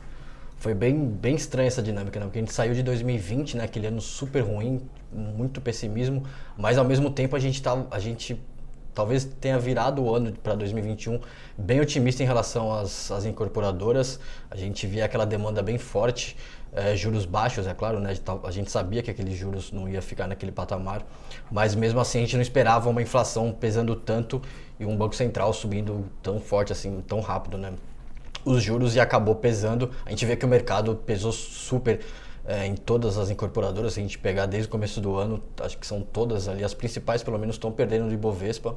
foi 0.57 0.73
bem, 0.73 1.07
bem 1.07 1.35
estranha 1.35 1.67
essa 1.67 1.83
dinâmica, 1.83 2.19
né? 2.19 2.25
Porque 2.25 2.39
a 2.39 2.43
gente 2.43 2.55
saiu 2.55 2.73
de 2.73 2.83
2020, 2.83 3.59
né? 3.59 3.65
Aquele 3.65 3.87
ano 3.87 4.01
super 4.01 4.41
ruim, 4.41 4.81
muito 5.13 5.61
pessimismo, 5.61 6.25
mas 6.57 6.79
ao 6.79 6.85
mesmo 6.87 7.11
tempo 7.11 7.37
a 7.37 7.39
gente 7.39 7.63
tá, 7.63 7.85
a 7.91 7.99
gente 7.99 8.41
talvez 8.95 9.25
tenha 9.25 9.59
virado 9.59 10.03
o 10.03 10.15
ano 10.15 10.33
para 10.33 10.55
2021 10.55 11.21
bem 11.59 11.81
otimista 11.81 12.23
em 12.23 12.27
relação 12.27 12.73
às, 12.73 13.11
às, 13.11 13.27
incorporadoras. 13.27 14.19
A 14.51 14.57
gente 14.57 14.87
via 14.87 15.05
aquela 15.05 15.27
demanda 15.27 15.63
bem 15.63 15.77
forte, 15.77 16.35
é, 16.73 16.97
juros 16.97 17.27
baixos, 17.27 17.67
é 17.67 17.75
claro, 17.75 18.01
né? 18.01 18.15
A 18.45 18.51
gente 18.51 18.71
sabia 18.71 19.03
que 19.03 19.11
aqueles 19.11 19.37
juros 19.37 19.71
não 19.71 19.87
ia 19.87 20.01
ficar 20.01 20.27
naquele 20.27 20.51
patamar, 20.51 21.05
mas 21.51 21.75
mesmo 21.75 22.01
assim 22.01 22.19
a 22.19 22.21
gente 22.23 22.37
não 22.37 22.43
esperava 22.43 22.89
uma 22.89 23.03
inflação 23.03 23.53
pesando 23.53 23.95
tanto 23.95 24.41
e 24.79 24.85
um 24.85 24.97
banco 24.97 25.15
central 25.15 25.53
subindo 25.53 26.05
tão 26.23 26.41
forte 26.41 26.73
assim, 26.73 27.03
tão 27.07 27.21
rápido, 27.21 27.57
né? 27.57 27.73
os 28.45 28.63
juros 28.63 28.95
e 28.95 29.01
acabou 29.01 29.35
pesando. 29.35 29.91
A 30.05 30.11
gente 30.11 30.27
vê 30.27 30.37
que 30.37 30.45
o 30.45 30.49
mercado 30.49 30.97
pesou 31.07 31.33
super 31.33 32.01
é, 32.47 32.67
em 32.67 32.75
todas 32.75 33.17
as 33.17 33.31
incorporadoras. 33.31 33.95
Se 33.95 34.01
a 34.01 34.03
gente 34.03 34.19
pegar 34.19 34.47
desde 34.47 34.69
o 34.69 34.71
começo 34.71 35.01
do 35.01 35.17
ano, 35.17 35.43
acho 35.61 35.79
que 35.79 35.87
são 35.87 36.03
todas 36.03 36.49
ali, 36.49 36.63
as 36.63 36.75
principais 36.75 37.23
pelo 37.23 37.39
menos 37.39 37.57
estão 37.57 37.73
perdendo 37.73 38.07
do 38.07 38.13
Ibovespa. 38.13 38.77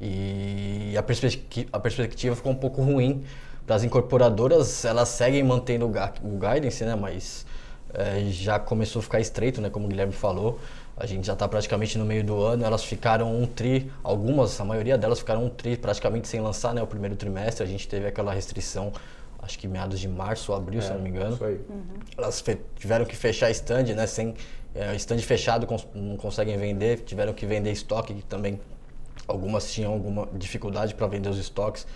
E 0.00 0.94
a, 0.96 1.02
perspectiva, 1.02 1.68
a 1.72 1.78
perspectiva 1.78 2.34
ficou 2.34 2.52
um 2.52 2.56
pouco 2.56 2.82
ruim 2.82 3.22
para 3.66 3.76
as 3.76 3.84
incorporadoras. 3.84 4.84
Elas 4.84 5.08
seguem 5.08 5.42
mantendo 5.42 5.86
o, 5.86 6.38
guidance, 6.38 6.84
né? 6.84 6.94
mas 6.94 7.44
é, 7.92 8.24
já 8.30 8.58
começou 8.58 9.00
a 9.00 9.02
ficar 9.02 9.20
estreito, 9.20 9.60
né? 9.60 9.68
como 9.68 9.86
o 9.86 9.88
Guilherme 9.88 10.12
falou. 10.12 10.58
A 11.00 11.06
gente 11.06 11.26
já 11.26 11.32
está 11.32 11.48
praticamente 11.48 11.96
no 11.96 12.04
meio 12.04 12.22
do 12.22 12.42
ano, 12.42 12.62
elas 12.62 12.84
ficaram 12.84 13.34
um 13.34 13.46
tri, 13.46 13.90
algumas, 14.04 14.60
a 14.60 14.64
maioria 14.66 14.98
delas 14.98 15.18
ficaram 15.18 15.46
um 15.46 15.48
tri 15.48 15.74
praticamente 15.74 16.28
sem 16.28 16.40
lançar 16.42 16.74
né, 16.74 16.82
o 16.82 16.86
primeiro 16.86 17.16
trimestre. 17.16 17.64
A 17.64 17.66
gente 17.66 17.88
teve 17.88 18.06
aquela 18.06 18.34
restrição, 18.34 18.92
acho 19.38 19.58
que 19.58 19.66
meados 19.66 19.98
de 19.98 20.06
março 20.06 20.52
ou 20.52 20.58
abril, 20.58 20.80
é, 20.80 20.82
se 20.82 20.92
não 20.92 21.00
me 21.00 21.08
engano. 21.08 21.36
Isso 21.36 21.44
aí. 21.44 21.58
Uhum. 21.70 21.84
Elas 22.18 22.44
tiveram 22.76 23.06
que 23.06 23.16
fechar 23.16 23.50
stand, 23.50 23.94
né? 23.94 24.06
Sem 24.06 24.34
é, 24.74 24.94
stand 24.96 25.20
fechado, 25.20 25.66
cons 25.66 25.88
não 25.94 26.18
conseguem 26.18 26.58
vender, 26.58 26.98
tiveram 26.98 27.32
que 27.32 27.46
vender 27.46 27.72
estoque, 27.72 28.12
que 28.12 28.22
também 28.22 28.60
algumas 29.26 29.72
tinham 29.72 29.94
alguma 29.94 30.28
dificuldade 30.34 30.94
para 30.94 31.06
vender 31.06 31.30
os 31.30 31.38
estoques. 31.38 31.86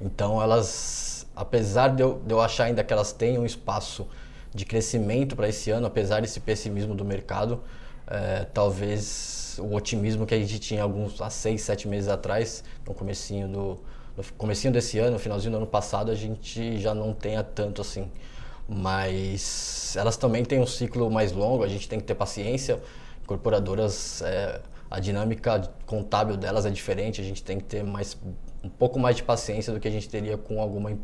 Então 0.00 0.40
elas, 0.40 1.26
apesar 1.36 1.88
de 1.88 2.02
eu, 2.02 2.18
de 2.26 2.32
eu 2.32 2.40
achar 2.40 2.64
ainda 2.64 2.82
que 2.82 2.94
elas 2.94 3.12
têm 3.12 3.38
um 3.38 3.44
espaço 3.44 4.08
de 4.54 4.64
crescimento 4.64 5.36
para 5.36 5.50
esse 5.50 5.70
ano, 5.70 5.86
apesar 5.86 6.22
desse 6.22 6.40
pessimismo 6.40 6.94
do 6.94 7.04
mercado, 7.04 7.60
é, 8.06 8.46
talvez 8.52 9.58
o 9.58 9.74
otimismo 9.74 10.26
que 10.26 10.34
a 10.34 10.38
gente 10.38 10.58
tinha 10.58 10.82
alguns 10.82 11.20
há 11.20 11.30
seis, 11.30 11.62
sete 11.62 11.86
meses 11.88 12.08
atrás, 12.08 12.64
no 12.86 12.94
comecinho 12.94 13.48
do 13.48 13.80
no 14.16 14.24
comecinho 14.38 14.72
desse 14.72 14.98
ano, 14.98 15.12
no 15.12 15.18
finalzinho 15.18 15.50
do 15.52 15.56
ano 15.56 15.66
passado, 15.66 16.10
a 16.10 16.14
gente 16.14 16.78
já 16.78 16.94
não 16.94 17.12
tenha 17.12 17.42
tanto 17.42 17.80
assim. 17.82 18.10
Mas 18.68 19.94
elas 19.96 20.16
também 20.16 20.44
têm 20.44 20.60
um 20.60 20.66
ciclo 20.66 21.10
mais 21.10 21.32
longo, 21.32 21.64
a 21.64 21.68
gente 21.68 21.88
tem 21.88 21.98
que 21.98 22.04
ter 22.06 22.14
paciência. 22.14 22.80
Incorporadoras, 23.22 24.22
é, 24.22 24.60
a 24.90 25.00
dinâmica 25.00 25.68
contábil 25.84 26.36
delas 26.36 26.64
é 26.64 26.70
diferente, 26.70 27.20
a 27.20 27.24
gente 27.24 27.42
tem 27.42 27.58
que 27.58 27.64
ter 27.64 27.82
mais 27.82 28.16
um 28.64 28.68
pouco 28.68 28.98
mais 28.98 29.16
de 29.16 29.22
paciência 29.22 29.72
do 29.72 29.78
que 29.78 29.86
a 29.86 29.90
gente 29.90 30.08
teria 30.08 30.36
com 30.36 30.60
alguma 30.60 30.96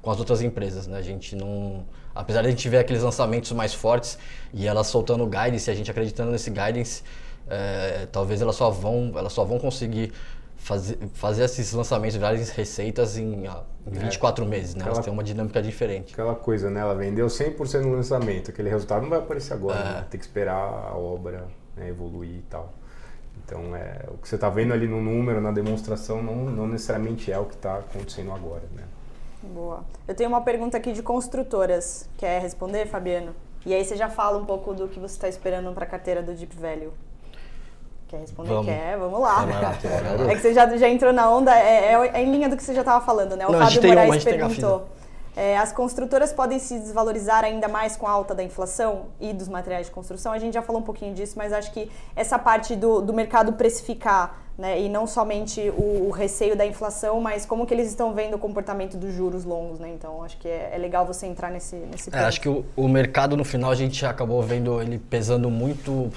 com 0.00 0.10
as 0.10 0.18
outras 0.18 0.40
empresas, 0.40 0.86
né? 0.86 0.98
A 0.98 1.02
gente 1.02 1.34
não 1.34 1.84
apesar 2.14 2.42
de 2.42 2.48
a 2.48 2.50
gente 2.50 2.68
ver 2.68 2.78
aqueles 2.78 3.02
lançamentos 3.02 3.52
mais 3.52 3.74
fortes 3.74 4.18
e 4.52 4.66
elas 4.66 4.86
soltando 4.86 5.24
guidance, 5.26 5.70
a 5.70 5.74
gente 5.74 5.90
acreditando 5.90 6.30
nesse 6.30 6.50
guidance, 6.50 7.02
é, 7.48 8.06
talvez 8.10 8.42
elas 8.42 8.56
só 8.56 8.70
vão, 8.70 9.12
elas 9.16 9.32
só 9.32 9.44
vão 9.44 9.58
conseguir 9.58 10.12
fazer, 10.56 10.98
fazer 11.14 11.44
esses 11.44 11.72
lançamentos 11.72 12.16
virarem 12.16 12.42
receitas 12.44 13.16
em, 13.16 13.46
em 13.46 13.90
24 13.90 14.44
é, 14.44 14.48
meses, 14.48 14.74
né? 14.74 14.80
Aquela, 14.80 14.96
elas 14.96 15.04
têm 15.04 15.12
uma 15.12 15.24
dinâmica 15.24 15.62
diferente. 15.62 16.12
Aquela 16.12 16.34
coisa, 16.34 16.68
né? 16.68 16.80
Ela 16.80 16.94
vendeu 16.94 17.26
100% 17.26 17.82
no 17.82 17.92
lançamento, 17.92 18.50
aquele 18.50 18.68
resultado 18.68 19.02
não 19.02 19.10
vai 19.10 19.18
aparecer 19.20 19.54
agora, 19.54 19.78
é. 19.78 19.84
né? 19.84 20.06
Tem 20.10 20.18
que 20.18 20.26
esperar 20.26 20.56
a 20.56 20.96
obra 20.96 21.46
né, 21.76 21.88
evoluir 21.88 22.36
e 22.36 22.44
tal. 22.50 22.74
Então, 23.48 23.74
é, 23.74 24.04
o 24.08 24.18
que 24.18 24.28
você 24.28 24.34
está 24.34 24.50
vendo 24.50 24.74
ali 24.74 24.86
no 24.86 25.00
número, 25.00 25.40
na 25.40 25.50
demonstração, 25.50 26.22
não, 26.22 26.34
não 26.34 26.66
necessariamente 26.66 27.32
é 27.32 27.38
o 27.38 27.46
que 27.46 27.54
está 27.54 27.78
acontecendo 27.78 28.30
agora, 28.30 28.64
né? 28.76 28.82
Boa. 29.42 29.84
Eu 30.06 30.14
tenho 30.14 30.28
uma 30.28 30.42
pergunta 30.42 30.76
aqui 30.76 30.92
de 30.92 31.02
construtoras. 31.02 32.06
Quer 32.18 32.42
responder, 32.42 32.86
Fabiano? 32.86 33.34
E 33.64 33.72
aí 33.72 33.82
você 33.82 33.96
já 33.96 34.10
fala 34.10 34.36
um 34.36 34.44
pouco 34.44 34.74
do 34.74 34.86
que 34.86 35.00
você 35.00 35.14
está 35.14 35.28
esperando 35.30 35.72
para 35.72 35.84
a 35.84 35.88
carteira 35.88 36.22
do 36.22 36.34
Deep 36.34 36.54
Value. 36.56 36.92
Quer 38.06 38.20
responder? 38.20 38.50
Vamos. 38.50 38.66
Quer? 38.66 38.98
Vamos 38.98 39.20
lá. 39.20 39.46
É 40.28 40.34
que 40.34 40.42
você 40.42 40.52
já, 40.52 40.76
já 40.76 40.88
entrou 40.88 41.12
na 41.14 41.30
onda, 41.30 41.58
é, 41.58 41.94
é, 41.94 42.10
é 42.14 42.22
em 42.22 42.30
linha 42.30 42.50
do 42.50 42.56
que 42.56 42.62
você 42.62 42.74
já 42.74 42.80
estava 42.80 43.02
falando, 43.02 43.34
né? 43.34 43.46
O 43.46 43.52
Não, 43.52 43.58
Fábio 43.58 43.82
Moraes 43.82 44.24
perguntou. 44.24 44.86
É, 45.38 45.56
as 45.56 45.70
construtoras 45.70 46.32
podem 46.32 46.58
se 46.58 46.76
desvalorizar 46.80 47.44
ainda 47.44 47.68
mais 47.68 47.94
com 47.94 48.08
a 48.08 48.10
alta 48.10 48.34
da 48.34 48.42
inflação 48.42 49.06
e 49.20 49.32
dos 49.32 49.46
materiais 49.46 49.86
de 49.86 49.92
construção? 49.92 50.32
A 50.32 50.38
gente 50.40 50.54
já 50.54 50.62
falou 50.62 50.80
um 50.82 50.84
pouquinho 50.84 51.14
disso, 51.14 51.34
mas 51.36 51.52
acho 51.52 51.70
que 51.70 51.88
essa 52.16 52.36
parte 52.36 52.74
do, 52.74 53.00
do 53.00 53.14
mercado 53.14 53.52
precificar, 53.52 54.42
né, 54.58 54.80
e 54.80 54.88
não 54.88 55.06
somente 55.06 55.60
o, 55.70 56.08
o, 56.08 56.10
receio 56.10 56.56
da 56.56 56.66
inflação, 56.66 57.20
mas 57.20 57.46
como 57.46 57.64
que 57.68 57.72
eles 57.72 57.86
estão 57.86 58.12
vendo 58.12 58.34
o 58.34 58.38
comportamento 58.40 58.96
dos 58.96 59.14
juros 59.14 59.44
longos, 59.44 59.78
né? 59.78 59.88
Então, 59.90 60.24
acho 60.24 60.36
que 60.38 60.48
é, 60.48 60.72
é 60.74 60.76
legal 60.76 61.06
você 61.06 61.24
entrar 61.24 61.52
nesse, 61.52 61.76
nesse 61.76 62.10
ponto. 62.10 62.20
É, 62.20 62.24
acho 62.24 62.40
que 62.40 62.48
o, 62.48 62.64
o 62.74 62.88
mercado, 62.88 63.36
no 63.36 63.44
final, 63.44 63.70
a 63.70 63.76
gente 63.76 64.04
acabou 64.04 64.42
vendo 64.42 64.82
ele 64.82 64.98
pesando 64.98 65.48
muito, 65.48 66.10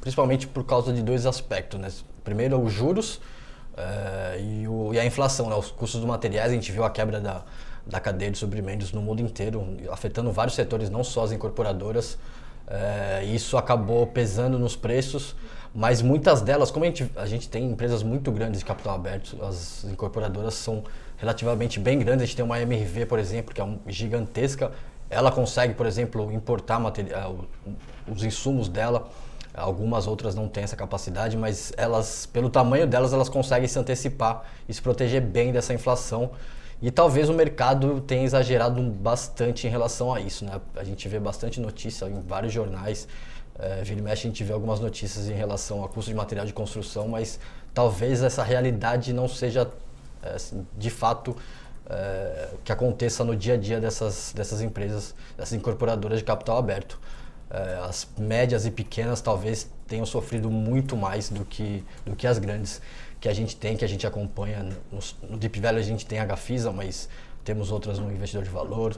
principalmente 0.00 0.46
por 0.46 0.64
causa 0.64 0.94
de 0.94 1.02
dois 1.02 1.26
aspectos, 1.26 1.78
né? 1.78 1.88
Primeiro, 2.24 2.58
os 2.58 2.72
juros 2.72 3.20
é, 3.76 4.40
e, 4.40 4.66
o, 4.66 4.94
e 4.94 4.98
a 4.98 5.04
inflação, 5.04 5.50
né? 5.50 5.56
Os 5.56 5.70
custos 5.70 6.00
dos 6.00 6.08
materiais, 6.08 6.50
a 6.50 6.54
gente 6.54 6.72
viu 6.72 6.84
a 6.84 6.88
quebra 6.88 7.20
da 7.20 7.42
da 7.86 8.00
cadeia 8.00 8.30
de 8.30 8.38
suprimentos 8.38 8.92
no 8.92 9.02
mundo 9.02 9.20
inteiro, 9.20 9.76
afetando 9.90 10.30
vários 10.30 10.54
setores, 10.54 10.88
não 10.88 11.02
só 11.02 11.24
as 11.24 11.32
incorporadoras. 11.32 12.18
É, 12.66 13.24
isso 13.24 13.56
acabou 13.56 14.06
pesando 14.06 14.58
nos 14.58 14.76
preços, 14.76 15.34
Mas 15.74 16.02
muitas 16.02 16.42
delas, 16.42 16.70
como 16.70 16.84
a 16.84 16.88
gente, 16.88 17.10
a 17.16 17.26
gente 17.26 17.48
tem 17.48 17.70
empresas 17.70 18.02
muito 18.02 18.30
grandes 18.30 18.60
de 18.60 18.64
capital 18.64 18.94
aberto, 18.94 19.42
as 19.42 19.84
incorporadoras 19.84 20.54
são 20.54 20.84
relativamente 21.16 21.80
bem 21.80 21.98
grandes. 21.98 22.24
A 22.24 22.26
gente 22.26 22.36
tem 22.36 22.44
uma 22.44 22.60
MRV, 22.60 23.06
por 23.06 23.18
exemplo, 23.18 23.54
que 23.54 23.60
é 23.60 23.64
um, 23.64 23.78
gigantesca. 23.86 24.70
Ela 25.08 25.30
consegue, 25.32 25.72
por 25.72 25.86
exemplo, 25.86 26.30
importar 26.32 26.78
material, 26.78 27.46
os 28.06 28.22
insumos 28.22 28.68
dela. 28.68 29.08
Algumas 29.54 30.06
outras 30.06 30.34
não 30.34 30.48
têm 30.48 30.64
essa 30.64 30.76
capacidade, 30.76 31.36
mas 31.36 31.72
elas, 31.76 32.26
pelo 32.26 32.50
tamanho 32.50 32.86
delas, 32.86 33.12
elas 33.12 33.28
conseguem 33.28 33.68
se 33.68 33.78
antecipar 33.78 34.44
e 34.68 34.74
se 34.74 34.82
proteger 34.82 35.20
bem 35.22 35.52
dessa 35.52 35.72
inflação. 35.72 36.32
E 36.82 36.90
talvez 36.90 37.28
o 37.28 37.32
mercado 37.32 38.00
tenha 38.00 38.24
exagerado 38.24 38.82
bastante 38.82 39.68
em 39.68 39.70
relação 39.70 40.12
a 40.12 40.20
isso. 40.20 40.44
Né? 40.44 40.60
A 40.74 40.82
gente 40.82 41.08
vê 41.08 41.20
bastante 41.20 41.60
notícia 41.60 42.06
em 42.06 42.20
vários 42.20 42.52
jornais. 42.52 43.06
É, 43.56 43.84
vira 43.84 44.00
e 44.00 44.02
mexe 44.02 44.26
a 44.26 44.30
gente 44.30 44.42
vê 44.42 44.52
algumas 44.52 44.80
notícias 44.80 45.28
em 45.28 45.34
relação 45.34 45.80
ao 45.80 45.88
custo 45.88 46.10
de 46.10 46.16
material 46.16 46.44
de 46.44 46.52
construção, 46.52 47.06
mas 47.06 47.38
talvez 47.72 48.22
essa 48.22 48.42
realidade 48.42 49.12
não 49.12 49.28
seja 49.28 49.70
é, 50.22 50.36
de 50.76 50.90
fato 50.90 51.36
é, 51.88 52.48
que 52.64 52.72
aconteça 52.72 53.22
no 53.22 53.36
dia 53.36 53.54
a 53.54 53.56
dia 53.56 53.80
dessas, 53.80 54.32
dessas 54.34 54.60
empresas, 54.60 55.14
dessas 55.36 55.52
incorporadoras 55.52 56.18
de 56.18 56.24
capital 56.24 56.56
aberto. 56.56 56.98
É, 57.48 57.80
as 57.84 58.08
médias 58.18 58.66
e 58.66 58.70
pequenas 58.72 59.20
talvez 59.20 59.70
tenham 59.86 60.06
sofrido 60.06 60.50
muito 60.50 60.96
mais 60.96 61.28
do 61.28 61.44
que, 61.44 61.84
do 62.04 62.16
que 62.16 62.26
as 62.26 62.38
grandes 62.38 62.80
que 63.22 63.28
a 63.28 63.32
gente 63.32 63.56
tem, 63.56 63.76
que 63.76 63.84
a 63.84 63.88
gente 63.88 64.04
acompanha. 64.04 64.68
No, 64.90 65.38
Deep 65.38 65.60
Valley 65.60 65.80
a 65.80 65.84
gente 65.84 66.04
tem 66.04 66.18
a 66.18 66.24
Gafisa, 66.24 66.72
mas 66.72 67.08
temos 67.44 67.70
outras 67.70 68.00
no 68.00 68.10
investidor 68.10 68.42
de 68.42 68.50
valor. 68.50 68.96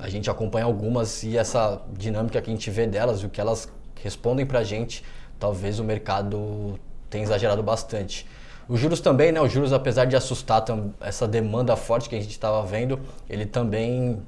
A 0.00 0.08
gente 0.08 0.30
acompanha 0.30 0.64
algumas 0.64 1.22
e 1.22 1.36
essa 1.36 1.80
dinâmica 1.92 2.40
que 2.40 2.50
a 2.50 2.52
gente 2.54 2.70
vê 2.70 2.86
delas, 2.86 3.22
o 3.22 3.28
que 3.28 3.38
elas 3.38 3.70
respondem 4.02 4.46
para 4.46 4.60
a 4.60 4.64
gente, 4.64 5.04
talvez 5.38 5.78
o 5.78 5.84
mercado 5.84 6.80
tenha 7.10 7.22
exagerado 7.22 7.62
bastante. 7.62 8.26
Os 8.66 8.80
juros 8.80 9.00
também, 9.00 9.30
né? 9.30 9.42
Os 9.42 9.52
juros, 9.52 9.74
apesar 9.74 10.06
de 10.06 10.16
assustar 10.16 10.64
essa 10.98 11.28
demanda 11.28 11.76
forte 11.76 12.08
que 12.08 12.14
a 12.16 12.20
gente 12.20 12.30
estava 12.30 12.64
vendo, 12.66 12.98
ele 13.28 13.44
também 13.44 14.22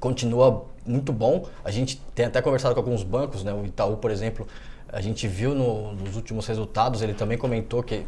continua 0.00 0.66
muito 0.84 1.12
bom. 1.12 1.46
A 1.64 1.70
gente 1.70 2.00
tem 2.16 2.26
até 2.26 2.42
conversado 2.42 2.74
com 2.74 2.80
alguns 2.80 3.04
bancos, 3.04 3.44
né? 3.44 3.52
O 3.52 3.64
Itaú, 3.64 3.96
por 3.96 4.10
exemplo, 4.10 4.44
a 4.88 5.00
gente 5.00 5.28
viu 5.28 5.54
no, 5.54 5.92
nos 5.92 6.16
últimos 6.16 6.48
resultados, 6.48 7.00
ele 7.00 7.14
também 7.14 7.38
comentou 7.38 7.80
que 7.80 8.04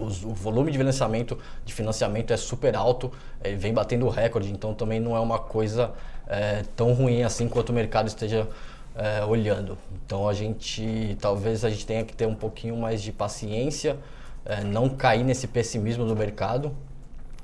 os, 0.00 0.24
o 0.24 0.30
volume 0.30 0.70
de 0.70 0.78
financiamento, 0.78 1.38
de 1.64 1.72
financiamento 1.72 2.32
é 2.32 2.36
super 2.36 2.74
alto, 2.74 3.12
ele 3.42 3.56
vem 3.56 3.72
batendo 3.72 4.08
recorde, 4.08 4.50
então 4.50 4.74
também 4.74 4.98
não 5.00 5.16
é 5.16 5.20
uma 5.20 5.38
coisa 5.38 5.92
é, 6.26 6.62
tão 6.76 6.92
ruim 6.92 7.22
assim 7.22 7.48
quanto 7.48 7.70
o 7.70 7.72
mercado 7.72 8.08
esteja 8.08 8.48
é, 8.94 9.24
olhando. 9.24 9.76
Então 10.04 10.28
a 10.28 10.34
gente, 10.34 11.16
talvez 11.20 11.64
a 11.64 11.70
gente 11.70 11.86
tenha 11.86 12.04
que 12.04 12.14
ter 12.14 12.26
um 12.26 12.34
pouquinho 12.34 12.76
mais 12.76 13.02
de 13.02 13.12
paciência, 13.12 13.98
é, 14.44 14.62
não 14.62 14.88
cair 14.88 15.24
nesse 15.24 15.46
pessimismo 15.46 16.06
do 16.06 16.16
mercado. 16.16 16.74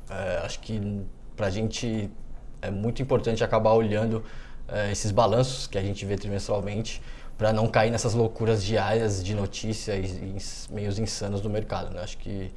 É, 0.09 0.39
acho 0.45 0.61
que 0.61 1.03
para 1.37 1.47
a 1.47 1.51
gente 1.51 2.11
é 2.63 2.71
muito 2.71 3.03
importante 3.03 3.45
acabar 3.45 3.73
olhando 3.73 4.25
é, 4.69 4.91
esses 4.91 5.11
balanços 5.11 5.67
que 5.67 5.79
a 5.79 5.83
gente 5.83 6.05
vê 6.05 6.17
trimestralmente 6.17 7.03
para 7.37 7.53
não 7.53 7.69
cair 7.69 7.91
nessas 7.91 8.15
loucuras 8.15 8.65
diárias 8.65 9.23
de 9.23 9.35
notícias 9.35 10.69
meios 10.71 10.99
insanos 10.99 11.41
do 11.41 11.51
mercado. 11.51 11.95
Né? 11.95 12.01
Acho 12.03 12.19
que 12.19 12.51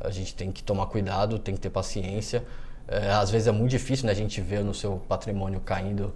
a 0.00 0.10
gente 0.10 0.34
tem 0.34 0.52
que 0.52 0.62
tomar 0.62 0.86
cuidado, 0.86 1.38
tem 1.38 1.54
que 1.54 1.60
ter 1.60 1.70
paciência. 1.70 2.44
É, 2.86 3.10
às 3.10 3.30
vezes 3.30 3.48
é 3.48 3.52
muito 3.52 3.70
difícil, 3.70 4.06
né? 4.06 4.12
A 4.12 4.16
gente 4.16 4.40
vê 4.40 4.60
no 4.60 4.74
seu 4.74 4.96
patrimônio 5.08 5.60
caindo 5.60 6.14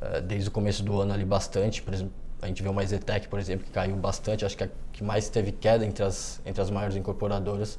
é, 0.00 0.20
desde 0.20 0.48
o 0.48 0.52
começo 0.52 0.82
do 0.82 1.00
ano 1.00 1.12
ali 1.12 1.24
bastante. 1.24 1.82
Por 1.82 1.94
exemplo, 1.94 2.12
a 2.42 2.46
gente 2.46 2.62
vê 2.62 2.68
uma 2.68 2.84
Zetec, 2.84 3.28
por 3.28 3.38
exemplo, 3.38 3.64
que 3.66 3.72
caiu 3.72 3.96
bastante. 3.96 4.44
Acho 4.44 4.56
que 4.56 4.64
a 4.64 4.68
que 5.00 5.04
mais 5.04 5.30
teve 5.30 5.50
queda 5.50 5.86
entre 5.86 6.04
as, 6.04 6.42
entre 6.44 6.60
as 6.60 6.70
maiores 6.70 6.94
incorporadoras. 6.94 7.78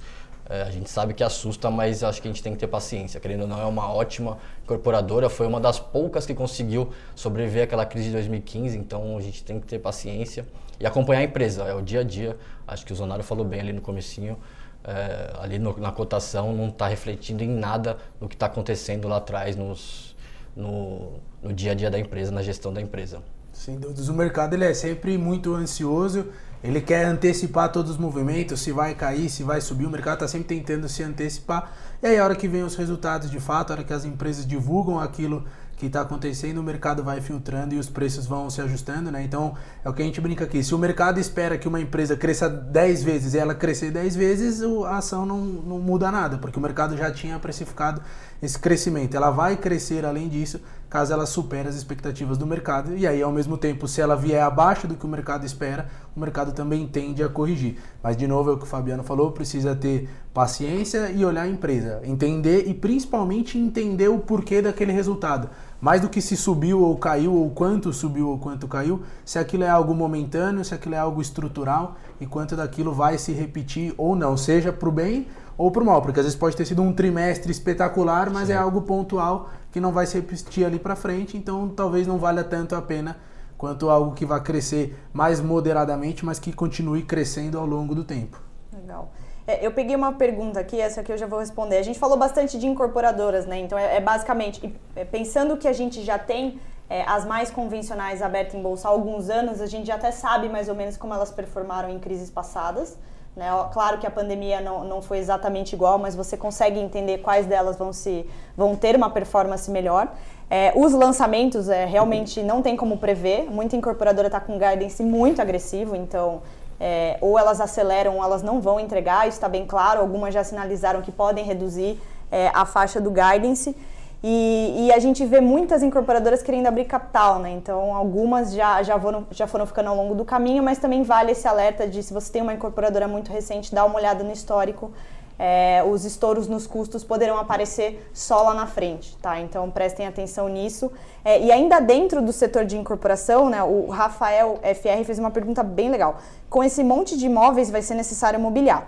É, 0.51 0.63
a 0.63 0.69
gente 0.69 0.89
sabe 0.89 1.13
que 1.13 1.23
assusta, 1.23 1.71
mas 1.71 2.03
acho 2.03 2.21
que 2.21 2.27
a 2.27 2.31
gente 2.31 2.43
tem 2.43 2.51
que 2.51 2.59
ter 2.59 2.67
paciência. 2.67 3.21
Querendo 3.21 3.43
ou 3.43 3.47
não, 3.47 3.61
é 3.61 3.63
uma 3.63 3.89
ótima 3.89 4.37
incorporadora. 4.65 5.29
Foi 5.29 5.47
uma 5.47 5.61
das 5.61 5.79
poucas 5.79 6.25
que 6.25 6.33
conseguiu 6.33 6.89
sobreviver 7.15 7.63
àquela 7.63 7.85
crise 7.85 8.07
de 8.07 8.15
2015. 8.15 8.77
Então 8.77 9.17
a 9.17 9.21
gente 9.21 9.45
tem 9.45 9.61
que 9.61 9.65
ter 9.65 9.79
paciência 9.79 10.45
e 10.77 10.85
acompanhar 10.85 11.21
a 11.21 11.23
empresa. 11.23 11.63
É 11.63 11.73
o 11.73 11.81
dia 11.81 12.01
a 12.01 12.03
dia. 12.03 12.37
Acho 12.67 12.85
que 12.85 12.91
o 12.91 12.95
Zonário 12.95 13.23
falou 13.23 13.45
bem 13.45 13.61
ali 13.61 13.71
no 13.71 13.79
comecinho. 13.79 14.37
É, 14.83 15.31
ali 15.39 15.57
no, 15.57 15.77
na 15.77 15.93
cotação 15.93 16.51
não 16.51 16.67
está 16.67 16.85
refletindo 16.85 17.45
em 17.45 17.49
nada 17.49 17.97
do 18.19 18.27
que 18.27 18.35
está 18.35 18.47
acontecendo 18.47 19.07
lá 19.07 19.17
atrás 19.17 19.55
nos, 19.55 20.17
no, 20.53 21.13
no 21.41 21.53
dia 21.53 21.71
a 21.71 21.75
dia 21.75 21.89
da 21.89 21.97
empresa, 21.97 22.29
na 22.29 22.43
gestão 22.43 22.73
da 22.73 22.81
empresa. 22.81 23.23
Sem 23.53 23.79
dúvidas. 23.79 24.09
O 24.09 24.13
mercado 24.13 24.53
ele 24.53 24.65
é 24.65 24.73
sempre 24.73 25.17
muito 25.17 25.55
ansioso 25.55 26.27
ele 26.63 26.79
quer 26.79 27.05
antecipar 27.05 27.71
todos 27.71 27.91
os 27.91 27.97
movimentos, 27.97 28.61
se 28.61 28.71
vai 28.71 28.93
cair, 28.93 29.29
se 29.29 29.43
vai 29.43 29.59
subir, 29.59 29.85
o 29.85 29.89
mercado 29.89 30.15
está 30.15 30.27
sempre 30.27 30.55
tentando 30.55 30.87
se 30.87 31.01
antecipar. 31.01 31.73
E 32.01 32.07
aí, 32.07 32.19
a 32.19 32.23
hora 32.23 32.35
que 32.35 32.47
vem 32.47 32.63
os 32.63 32.75
resultados 32.75 33.31
de 33.31 33.39
fato, 33.39 33.71
a 33.71 33.75
hora 33.75 33.83
que 33.83 33.93
as 33.93 34.05
empresas 34.05 34.45
divulgam 34.45 34.99
aquilo 34.99 35.43
que 35.75 35.87
está 35.87 36.01
acontecendo, 36.01 36.59
o 36.59 36.63
mercado 36.63 37.03
vai 37.03 37.19
filtrando 37.19 37.73
e 37.73 37.79
os 37.79 37.89
preços 37.89 38.27
vão 38.27 38.51
se 38.51 38.61
ajustando, 38.61 39.11
né? 39.11 39.23
Então, 39.23 39.55
é 39.83 39.89
o 39.89 39.93
que 39.93 40.03
a 40.03 40.05
gente 40.05 40.21
brinca 40.21 40.43
aqui. 40.43 40.63
Se 40.63 40.75
o 40.75 40.77
mercado 40.77 41.19
espera 41.19 41.57
que 41.57 41.67
uma 41.67 41.81
empresa 41.81 42.15
cresça 42.15 42.47
10 42.47 43.03
vezes 43.03 43.33
e 43.33 43.39
ela 43.39 43.55
crescer 43.55 43.89
10 43.89 44.15
vezes, 44.15 44.61
a 44.61 44.97
ação 44.97 45.25
não, 45.25 45.39
não 45.39 45.79
muda 45.79 46.11
nada, 46.11 46.37
porque 46.37 46.59
o 46.59 46.61
mercado 46.61 46.95
já 46.95 47.09
tinha 47.09 47.39
precificado 47.39 47.99
esse 48.41 48.57
crescimento. 48.57 49.15
Ela 49.15 49.29
vai 49.29 49.55
crescer 49.55 50.05
além 50.05 50.27
disso, 50.27 50.59
caso 50.89 51.13
ela 51.13 51.25
supere 51.25 51.69
as 51.69 51.75
expectativas 51.75 52.37
do 52.37 52.47
mercado. 52.47 52.97
E 52.97 53.05
aí, 53.05 53.21
ao 53.21 53.31
mesmo 53.31 53.57
tempo, 53.57 53.87
se 53.87 54.01
ela 54.01 54.15
vier 54.15 54.43
abaixo 54.43 54.87
do 54.87 54.95
que 54.95 55.05
o 55.05 55.09
mercado 55.09 55.45
espera, 55.45 55.87
o 56.15 56.19
mercado 56.19 56.51
também 56.51 56.87
tende 56.87 57.23
a 57.23 57.29
corrigir. 57.29 57.77
Mas, 58.01 58.17
de 58.17 58.27
novo, 58.27 58.49
é 58.49 58.53
o 58.53 58.57
que 58.57 58.63
o 58.63 58.67
Fabiano 58.67 59.03
falou, 59.03 59.31
precisa 59.31 59.75
ter 59.75 60.09
paciência 60.33 61.11
e 61.11 61.23
olhar 61.23 61.43
a 61.43 61.47
empresa. 61.47 62.01
Entender 62.03 62.67
e, 62.67 62.73
principalmente, 62.73 63.57
entender 63.57 64.09
o 64.09 64.19
porquê 64.19 64.61
daquele 64.61 64.91
resultado. 64.91 65.49
Mais 65.79 66.01
do 66.01 66.09
que 66.09 66.21
se 66.21 66.35
subiu 66.35 66.81
ou 66.81 66.97
caiu, 66.97 67.33
ou 67.33 67.49
quanto 67.51 67.93
subiu 67.93 68.29
ou 68.29 68.37
quanto 68.37 68.67
caiu, 68.67 69.01
se 69.25 69.39
aquilo 69.39 69.63
é 69.63 69.69
algo 69.69 69.95
momentâneo, 69.95 70.63
se 70.63 70.73
aquilo 70.73 70.95
é 70.95 70.99
algo 70.99 71.21
estrutural 71.21 71.95
e 72.19 72.25
quanto 72.25 72.55
daquilo 72.55 72.93
vai 72.93 73.17
se 73.17 73.31
repetir 73.31 73.93
ou 73.97 74.15
não, 74.15 74.37
seja 74.37 74.71
para 74.71 74.89
o 74.89 74.91
bem 74.91 75.27
ou 75.61 75.69
para 75.69 75.83
o 75.83 75.85
mal, 75.85 76.01
porque 76.01 76.19
às 76.19 76.25
vezes 76.25 76.37
pode 76.37 76.57
ter 76.57 76.65
sido 76.65 76.81
um 76.81 76.91
trimestre 76.91 77.51
espetacular, 77.51 78.31
mas 78.31 78.47
Sim. 78.47 78.53
é 78.53 78.57
algo 78.57 78.81
pontual 78.81 79.49
que 79.71 79.79
não 79.79 79.91
vai 79.91 80.07
se 80.07 80.15
repetir 80.15 80.65
ali 80.65 80.79
para 80.79 80.95
frente, 80.95 81.37
então 81.37 81.69
talvez 81.69 82.07
não 82.07 82.17
valha 82.17 82.43
tanto 82.43 82.75
a 82.75 82.81
pena 82.81 83.17
quanto 83.59 83.87
algo 83.87 84.15
que 84.15 84.25
vai 84.25 84.41
crescer 84.41 84.97
mais 85.13 85.39
moderadamente, 85.39 86.25
mas 86.25 86.39
que 86.39 86.51
continue 86.51 87.03
crescendo 87.03 87.59
ao 87.59 87.65
longo 87.67 87.93
do 87.93 88.03
tempo. 88.03 88.41
Legal. 88.73 89.11
É, 89.45 89.63
eu 89.63 89.71
peguei 89.71 89.95
uma 89.95 90.13
pergunta 90.13 90.59
aqui, 90.59 90.81
essa 90.81 91.01
aqui 91.01 91.11
eu 91.11 91.17
já 91.17 91.27
vou 91.27 91.37
responder. 91.37 91.77
A 91.77 91.83
gente 91.83 91.99
falou 91.99 92.17
bastante 92.17 92.57
de 92.57 92.65
incorporadoras, 92.65 93.45
né? 93.45 93.59
Então 93.59 93.77
é, 93.77 93.97
é 93.97 94.01
basicamente, 94.01 94.73
é, 94.95 95.05
pensando 95.05 95.57
que 95.57 95.67
a 95.67 95.73
gente 95.73 96.01
já 96.01 96.17
tem 96.17 96.59
é, 96.89 97.03
as 97.03 97.23
mais 97.23 97.51
convencionais 97.51 98.23
abertas 98.23 98.55
em 98.55 98.63
bolsa 98.63 98.87
há 98.87 98.91
alguns 98.91 99.29
anos, 99.29 99.61
a 99.61 99.67
gente 99.67 99.85
já 99.85 99.95
até 99.95 100.09
sabe 100.09 100.49
mais 100.49 100.67
ou 100.69 100.73
menos 100.73 100.97
como 100.97 101.13
elas 101.13 101.29
performaram 101.29 101.87
em 101.87 101.99
crises 101.99 102.31
passadas. 102.31 102.97
Né? 103.35 103.47
Claro 103.71 103.97
que 103.97 104.05
a 104.05 104.11
pandemia 104.11 104.59
não, 104.59 104.83
não 104.83 105.01
foi 105.01 105.17
exatamente 105.17 105.73
igual, 105.73 105.97
mas 105.97 106.15
você 106.15 106.35
consegue 106.35 106.79
entender 106.79 107.19
quais 107.19 107.45
delas 107.45 107.77
vão, 107.77 107.93
se, 107.93 108.25
vão 108.57 108.75
ter 108.75 108.95
uma 108.95 109.09
performance 109.09 109.69
melhor. 109.71 110.11
É, 110.49 110.73
os 110.75 110.91
lançamentos 110.91 111.69
é, 111.69 111.85
realmente 111.85 112.43
não 112.43 112.61
tem 112.61 112.75
como 112.75 112.97
prever. 112.97 113.49
Muita 113.49 113.77
incorporadora 113.77 114.27
está 114.27 114.39
com 114.39 114.59
guidance 114.59 115.01
muito 115.01 115.41
agressivo, 115.41 115.95
então 115.95 116.41
é, 116.77 117.17
ou 117.21 117.39
elas 117.39 117.61
aceleram 117.61 118.17
ou 118.17 118.23
elas 118.23 118.43
não 118.43 118.59
vão 118.59 118.79
entregar, 118.79 119.27
isso 119.27 119.37
está 119.37 119.47
bem 119.47 119.65
claro. 119.65 120.01
Algumas 120.01 120.33
já 120.33 120.43
sinalizaram 120.43 121.01
que 121.01 121.11
podem 121.11 121.45
reduzir 121.45 121.97
é, 122.29 122.51
a 122.53 122.65
faixa 122.65 122.99
do 122.99 123.11
guidance. 123.11 123.77
E, 124.23 124.85
e, 124.85 124.91
a 124.93 124.99
gente 124.99 125.25
vê 125.25 125.41
muitas 125.41 125.81
incorporadoras 125.81 126.43
querendo 126.43 126.67
abrir 126.67 126.85
capital, 126.85 127.39
né? 127.39 127.49
Então, 127.49 127.95
algumas 127.95 128.53
já, 128.53 128.83
já, 128.83 128.99
foram, 128.99 129.25
já 129.31 129.47
foram 129.47 129.65
ficando 129.65 129.89
ao 129.89 129.95
longo 129.95 130.13
do 130.13 130.23
caminho, 130.23 130.61
mas 130.61 130.77
também 130.77 131.01
vale 131.01 131.31
esse 131.31 131.47
alerta 131.47 131.87
de 131.87 132.03
se 132.03 132.13
você 132.13 132.31
tem 132.31 132.41
uma 132.43 132.53
incorporadora 132.53 133.07
muito 133.07 133.31
recente, 133.31 133.73
dá 133.73 133.83
uma 133.83 133.95
olhada 133.95 134.23
no 134.23 134.31
histórico. 134.31 134.91
É, 135.39 135.83
os 135.83 136.05
estouros 136.05 136.47
nos 136.47 136.67
custos 136.67 137.03
poderão 137.03 137.35
aparecer 137.35 138.07
só 138.13 138.43
lá 138.43 138.53
na 138.53 138.67
frente, 138.67 139.17
tá? 139.17 139.39
Então 139.39 139.71
prestem 139.71 140.05
atenção 140.05 140.47
nisso. 140.47 140.91
É, 141.25 141.41
e 141.41 141.51
ainda 141.51 141.79
dentro 141.79 142.21
do 142.21 142.31
setor 142.31 142.63
de 142.63 142.77
incorporação, 142.77 143.49
né, 143.49 143.63
o 143.63 143.87
Rafael 143.87 144.59
FR 144.61 145.03
fez 145.03 145.17
uma 145.17 145.31
pergunta 145.31 145.63
bem 145.63 145.89
legal. 145.89 146.17
Com 146.47 146.63
esse 146.63 146.83
monte 146.83 147.17
de 147.17 147.25
imóveis 147.25 147.71
vai 147.71 147.81
ser 147.81 147.95
necessário 147.95 148.39
mobiliar. 148.39 148.87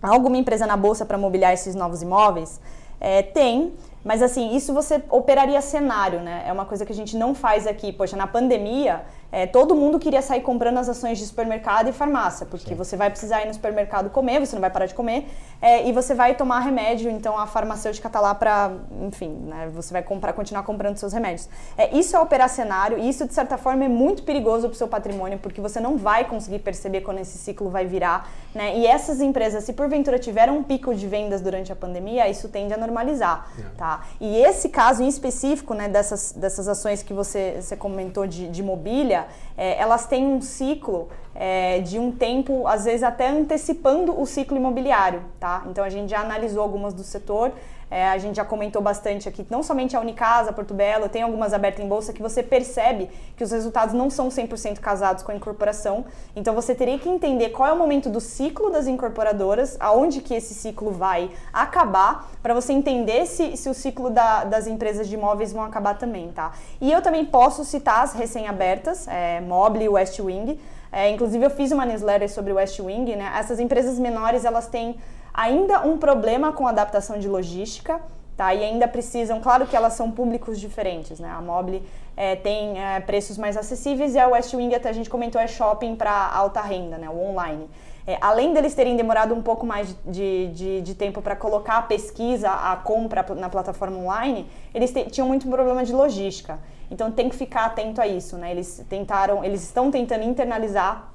Há 0.00 0.10
alguma 0.10 0.36
empresa 0.36 0.68
na 0.68 0.76
bolsa 0.76 1.04
para 1.04 1.18
mobiliar 1.18 1.52
esses 1.52 1.74
novos 1.74 2.00
imóveis? 2.00 2.60
É, 3.00 3.20
tem, 3.20 3.72
mas 4.04 4.22
assim, 4.22 4.54
isso 4.54 4.74
você 4.74 5.02
operaria 5.10 5.60
cenário, 5.60 6.20
né? 6.20 6.42
É 6.46 6.52
uma 6.52 6.64
coisa 6.64 6.84
que 6.84 6.92
a 6.92 6.94
gente 6.94 7.16
não 7.16 7.34
faz 7.34 7.66
aqui. 7.66 7.92
Poxa, 7.92 8.16
na 8.16 8.26
pandemia, 8.26 9.02
é, 9.30 9.46
todo 9.46 9.74
mundo 9.74 9.98
queria 9.98 10.20
sair 10.20 10.42
comprando 10.42 10.76
as 10.78 10.88
ações 10.88 11.18
de 11.18 11.24
supermercado 11.24 11.88
e 11.88 11.92
farmácia, 11.92 12.44
porque 12.44 12.70
Sim. 12.70 12.74
você 12.74 12.96
vai 12.96 13.08
precisar 13.08 13.42
ir 13.42 13.46
no 13.46 13.54
supermercado 13.54 14.10
comer, 14.10 14.40
você 14.40 14.54
não 14.54 14.60
vai 14.60 14.70
parar 14.70 14.84
de 14.84 14.94
comer, 14.94 15.26
é, 15.60 15.88
e 15.88 15.92
você 15.92 16.14
vai 16.14 16.34
tomar 16.34 16.60
remédio, 16.60 17.10
então 17.10 17.38
a 17.38 17.46
farmacêutica 17.46 18.08
está 18.08 18.20
lá 18.20 18.34
para, 18.34 18.72
enfim, 19.00 19.30
né, 19.46 19.70
você 19.72 19.92
vai 19.92 20.02
comprar, 20.02 20.34
continuar 20.34 20.64
comprando 20.64 20.98
seus 20.98 21.14
remédios. 21.14 21.48
É, 21.78 21.96
isso 21.96 22.14
é 22.14 22.20
operacionário 22.20 22.98
e 22.98 23.08
isso, 23.08 23.26
de 23.26 23.32
certa 23.32 23.56
forma, 23.56 23.84
é 23.84 23.88
muito 23.88 24.22
perigoso 24.22 24.68
para 24.68 24.74
o 24.74 24.76
seu 24.76 24.88
patrimônio, 24.88 25.38
porque 25.38 25.60
você 25.60 25.80
não 25.80 25.96
vai 25.96 26.24
conseguir 26.24 26.58
perceber 26.58 27.00
quando 27.00 27.18
esse 27.18 27.38
ciclo 27.38 27.70
vai 27.70 27.86
virar. 27.86 28.28
Né? 28.54 28.78
E 28.78 28.86
essas 28.86 29.20
empresas, 29.20 29.64
se 29.64 29.72
porventura 29.72 30.18
tiveram 30.18 30.58
um 30.58 30.62
pico 30.62 30.94
de 30.94 31.06
vendas 31.06 31.40
durante 31.40 31.72
a 31.72 31.76
pandemia, 31.76 32.28
isso 32.28 32.48
tende 32.48 32.74
a 32.74 32.76
normalizar. 32.76 33.50
É. 33.58 33.62
Tá? 33.76 34.02
E 34.20 34.36
esse 34.36 34.68
caso 34.68 35.02
em 35.02 35.08
específico, 35.08 35.72
né, 35.72 35.88
dessas, 35.88 36.32
dessas 36.32 36.68
ações 36.68 37.02
que 37.02 37.14
você, 37.14 37.56
você 37.60 37.76
comentou 37.76 38.26
de, 38.26 38.48
de 38.48 38.62
mobília, 38.62 39.26
é, 39.56 39.78
elas 39.80 40.06
têm 40.06 40.26
um 40.26 40.40
ciclo 40.40 41.08
é, 41.34 41.80
de 41.80 41.98
um 41.98 42.12
tempo, 42.12 42.66
às 42.66 42.84
vezes 42.84 43.02
até 43.02 43.28
antecipando 43.28 44.18
o 44.20 44.26
ciclo 44.26 44.56
imobiliário, 44.56 45.22
tá? 45.40 45.64
Então 45.70 45.82
a 45.82 45.88
gente 45.88 46.10
já 46.10 46.20
analisou 46.20 46.62
algumas 46.62 46.92
do 46.92 47.02
setor, 47.02 47.52
é, 47.92 48.08
a 48.08 48.16
gente 48.16 48.36
já 48.36 48.44
comentou 48.44 48.80
bastante 48.80 49.28
aqui, 49.28 49.46
não 49.50 49.62
somente 49.62 49.94
a 49.94 50.00
Unicasa, 50.00 50.50
Porto 50.50 50.72
Belo, 50.72 51.10
tem 51.10 51.20
algumas 51.20 51.52
abertas 51.52 51.84
em 51.84 51.86
bolsa 51.86 52.10
que 52.10 52.22
você 52.22 52.42
percebe 52.42 53.10
que 53.36 53.44
os 53.44 53.52
resultados 53.52 53.94
não 53.94 54.08
são 54.08 54.28
100% 54.28 54.78
casados 54.78 55.22
com 55.22 55.30
a 55.30 55.34
incorporação. 55.34 56.06
Então 56.34 56.54
você 56.54 56.74
teria 56.74 56.98
que 56.98 57.06
entender 57.06 57.50
qual 57.50 57.68
é 57.68 57.72
o 57.74 57.76
momento 57.76 58.08
do 58.08 58.18
ciclo 58.18 58.70
das 58.70 58.86
incorporadoras, 58.86 59.76
aonde 59.78 60.22
que 60.22 60.32
esse 60.32 60.54
ciclo 60.54 60.90
vai 60.90 61.30
acabar, 61.52 62.30
para 62.42 62.54
você 62.54 62.72
entender 62.72 63.26
se, 63.26 63.58
se 63.58 63.68
o 63.68 63.74
ciclo 63.74 64.08
da, 64.08 64.44
das 64.44 64.66
empresas 64.66 65.06
de 65.06 65.14
imóveis 65.14 65.52
vão 65.52 65.62
acabar 65.62 65.98
também, 65.98 66.32
tá? 66.32 66.52
E 66.80 66.90
eu 66.90 67.02
também 67.02 67.26
posso 67.26 67.62
citar 67.62 68.04
as 68.04 68.14
recém-abertas, 68.14 69.06
é, 69.06 69.42
Mobile 69.42 69.84
e 69.84 69.88
West 69.90 70.18
Wing. 70.18 70.58
É, 70.90 71.10
inclusive 71.10 71.44
eu 71.44 71.50
fiz 71.50 71.70
uma 71.72 71.84
newsletter 71.84 72.30
sobre 72.30 72.54
West 72.54 72.80
Wing, 72.80 73.16
né? 73.16 73.34
Essas 73.36 73.60
empresas 73.60 73.98
menores, 73.98 74.46
elas 74.46 74.66
têm 74.66 74.96
ainda 75.32 75.80
um 75.86 75.98
problema 75.98 76.52
com 76.52 76.66
adaptação 76.66 77.18
de 77.18 77.28
logística, 77.28 78.00
tá? 78.36 78.54
E 78.54 78.64
ainda 78.64 78.88
precisam, 78.88 79.40
claro 79.40 79.66
que 79.66 79.76
elas 79.76 79.94
são 79.94 80.10
públicos 80.10 80.58
diferentes, 80.58 81.20
né? 81.20 81.30
A 81.30 81.40
Mobile 81.40 81.82
é, 82.16 82.36
tem 82.36 82.82
é, 82.82 83.00
preços 83.00 83.38
mais 83.38 83.56
acessíveis 83.56 84.14
e 84.14 84.18
a 84.18 84.28
West 84.28 84.52
Wing, 84.54 84.74
até 84.74 84.88
a 84.88 84.92
gente 84.92 85.08
comentou, 85.08 85.40
é 85.40 85.46
shopping 85.46 85.96
para 85.96 86.10
alta 86.10 86.60
renda, 86.60 86.98
né? 86.98 87.08
O 87.08 87.18
online. 87.18 87.68
É, 88.04 88.18
além 88.20 88.52
deles 88.52 88.74
terem 88.74 88.96
demorado 88.96 89.32
um 89.32 89.42
pouco 89.42 89.64
mais 89.64 89.96
de, 90.04 90.48
de, 90.48 90.80
de 90.80 90.94
tempo 90.94 91.22
para 91.22 91.36
colocar 91.36 91.78
a 91.78 91.82
pesquisa, 91.82 92.50
a 92.50 92.74
compra 92.76 93.24
na 93.36 93.48
plataforma 93.48 93.96
online, 93.96 94.48
eles 94.74 94.92
tinham 95.10 95.28
muito 95.28 95.48
problema 95.48 95.84
de 95.84 95.92
logística. 95.92 96.58
Então 96.90 97.12
tem 97.12 97.28
que 97.28 97.36
ficar 97.36 97.66
atento 97.66 98.00
a 98.00 98.06
isso, 98.06 98.36
né? 98.36 98.50
Eles 98.50 98.84
tentaram, 98.88 99.44
eles 99.44 99.62
estão 99.62 99.90
tentando 99.90 100.24
internalizar 100.24 101.11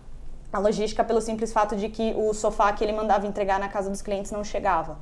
a 0.51 0.59
logística 0.59 1.03
pelo 1.03 1.21
simples 1.21 1.51
fato 1.51 1.75
de 1.75 1.89
que 1.89 2.13
o 2.17 2.33
sofá 2.33 2.71
que 2.71 2.83
ele 2.83 2.93
mandava 2.93 3.27
entregar 3.27 3.59
na 3.59 3.67
casa 3.67 3.89
dos 3.89 4.01
clientes 4.01 4.31
não 4.31 4.43
chegava. 4.43 4.97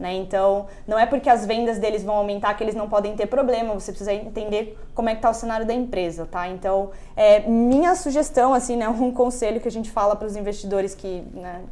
Né? 0.00 0.14
Então, 0.14 0.66
não 0.88 0.98
é 0.98 1.04
porque 1.04 1.28
as 1.28 1.44
vendas 1.44 1.78
deles 1.78 2.02
vão 2.02 2.16
aumentar 2.16 2.54
que 2.54 2.64
eles 2.64 2.74
não 2.74 2.88
podem 2.88 3.14
ter 3.14 3.26
problema, 3.26 3.74
você 3.74 3.92
precisa 3.92 4.14
entender 4.14 4.78
como 4.94 5.10
é 5.10 5.12
que 5.12 5.18
está 5.18 5.28
o 5.28 5.34
cenário 5.34 5.66
da 5.66 5.74
empresa, 5.74 6.24
tá? 6.24 6.48
Então, 6.48 6.90
é, 7.14 7.40
minha 7.40 7.94
sugestão, 7.94 8.54
assim, 8.54 8.76
né, 8.76 8.88
um 8.88 9.12
conselho 9.12 9.60
que 9.60 9.68
a 9.68 9.70
gente 9.70 9.90
fala 9.90 10.16
para 10.16 10.26
os 10.26 10.36
investidores 10.36 10.94
que 10.94 11.22
né, 11.34 11.64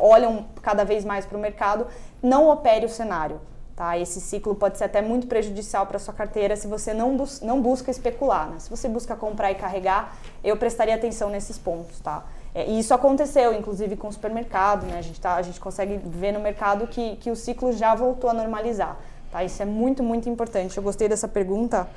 olham 0.00 0.46
cada 0.62 0.82
vez 0.82 1.04
mais 1.04 1.26
para 1.26 1.36
o 1.36 1.40
mercado, 1.40 1.86
não 2.22 2.48
opere 2.48 2.86
o 2.86 2.88
cenário, 2.88 3.38
tá? 3.76 3.98
Esse 3.98 4.18
ciclo 4.18 4.54
pode 4.54 4.78
ser 4.78 4.84
até 4.84 5.02
muito 5.02 5.26
prejudicial 5.26 5.84
para 5.84 5.98
sua 5.98 6.14
carteira 6.14 6.56
se 6.56 6.66
você 6.66 6.94
não, 6.94 7.14
bus 7.14 7.42
não 7.42 7.60
busca 7.60 7.90
especular, 7.90 8.48
né? 8.48 8.60
Se 8.60 8.70
você 8.70 8.88
busca 8.88 9.14
comprar 9.14 9.50
e 9.50 9.56
carregar, 9.56 10.16
eu 10.42 10.56
prestaria 10.56 10.94
atenção 10.94 11.28
nesses 11.28 11.58
pontos, 11.58 12.00
tá? 12.00 12.24
É, 12.54 12.70
e 12.70 12.78
isso 12.78 12.94
aconteceu, 12.94 13.52
inclusive, 13.52 13.96
com 13.96 14.06
o 14.06 14.12
supermercado, 14.12 14.86
né? 14.86 14.96
A 14.98 15.02
gente, 15.02 15.20
tá, 15.20 15.34
a 15.34 15.42
gente 15.42 15.58
consegue 15.58 16.00
ver 16.04 16.32
no 16.32 16.40
mercado 16.40 16.86
que, 16.86 17.16
que 17.16 17.30
o 17.30 17.34
ciclo 17.34 17.72
já 17.72 17.94
voltou 17.94 18.30
a 18.30 18.34
normalizar. 18.34 18.96
Tá? 19.32 19.42
Isso 19.42 19.60
é 19.60 19.66
muito, 19.66 20.02
muito 20.02 20.28
importante. 20.28 20.76
Eu 20.76 20.82
gostei 20.82 21.08
dessa 21.08 21.26
pergunta. 21.26 21.88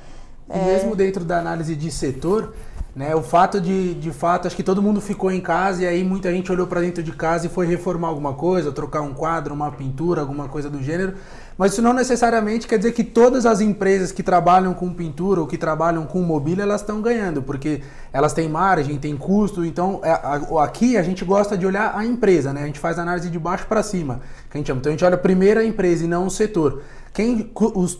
E 0.52 0.58
é... 0.58 0.64
mesmo 0.64 0.96
dentro 0.96 1.24
da 1.24 1.38
análise 1.38 1.76
de 1.76 1.92
setor, 1.92 2.54
né, 2.96 3.14
o 3.14 3.22
fato 3.22 3.60
de, 3.60 3.94
de 3.94 4.10
fato, 4.10 4.48
acho 4.48 4.56
que 4.56 4.62
todo 4.64 4.82
mundo 4.82 5.00
ficou 5.00 5.30
em 5.30 5.40
casa 5.40 5.84
e 5.84 5.86
aí 5.86 6.02
muita 6.02 6.32
gente 6.32 6.50
olhou 6.50 6.66
para 6.66 6.80
dentro 6.80 7.00
de 7.00 7.12
casa 7.12 7.46
e 7.46 7.48
foi 7.48 7.64
reformar 7.64 8.08
alguma 8.08 8.34
coisa, 8.34 8.72
trocar 8.72 9.02
um 9.02 9.14
quadro, 9.14 9.54
uma 9.54 9.70
pintura, 9.70 10.20
alguma 10.20 10.48
coisa 10.48 10.68
do 10.68 10.82
gênero. 10.82 11.14
Mas 11.58 11.72
isso 11.72 11.82
não 11.82 11.92
necessariamente 11.92 12.68
quer 12.68 12.78
dizer 12.78 12.92
que 12.92 13.02
todas 13.02 13.44
as 13.44 13.60
empresas 13.60 14.12
que 14.12 14.22
trabalham 14.22 14.72
com 14.72 14.94
pintura 14.94 15.40
ou 15.40 15.46
que 15.46 15.58
trabalham 15.58 16.06
com 16.06 16.20
mobília, 16.22 16.62
elas 16.62 16.82
estão 16.82 17.02
ganhando, 17.02 17.42
porque 17.42 17.82
elas 18.12 18.32
têm 18.32 18.48
margem, 18.48 18.96
têm 18.96 19.16
custo. 19.16 19.64
Então, 19.64 20.00
é, 20.04 20.12
aqui 20.62 20.96
a 20.96 21.02
gente 21.02 21.24
gosta 21.24 21.58
de 21.58 21.66
olhar 21.66 21.96
a 21.96 22.06
empresa, 22.06 22.52
né? 22.52 22.62
A 22.62 22.66
gente 22.66 22.78
faz 22.78 22.96
análise 22.96 23.28
de 23.28 23.38
baixo 23.40 23.66
para 23.66 23.82
cima, 23.82 24.20
que 24.48 24.56
a 24.56 24.58
gente 24.58 24.68
chama. 24.68 24.78
Então, 24.78 24.90
a 24.90 24.92
gente 24.92 25.04
olha 25.04 25.18
primeiro 25.18 25.58
a 25.58 25.64
empresa 25.64 26.04
e 26.04 26.06
não 26.06 26.26
o 26.26 26.30
setor. 26.30 26.80
Quem 27.12 27.50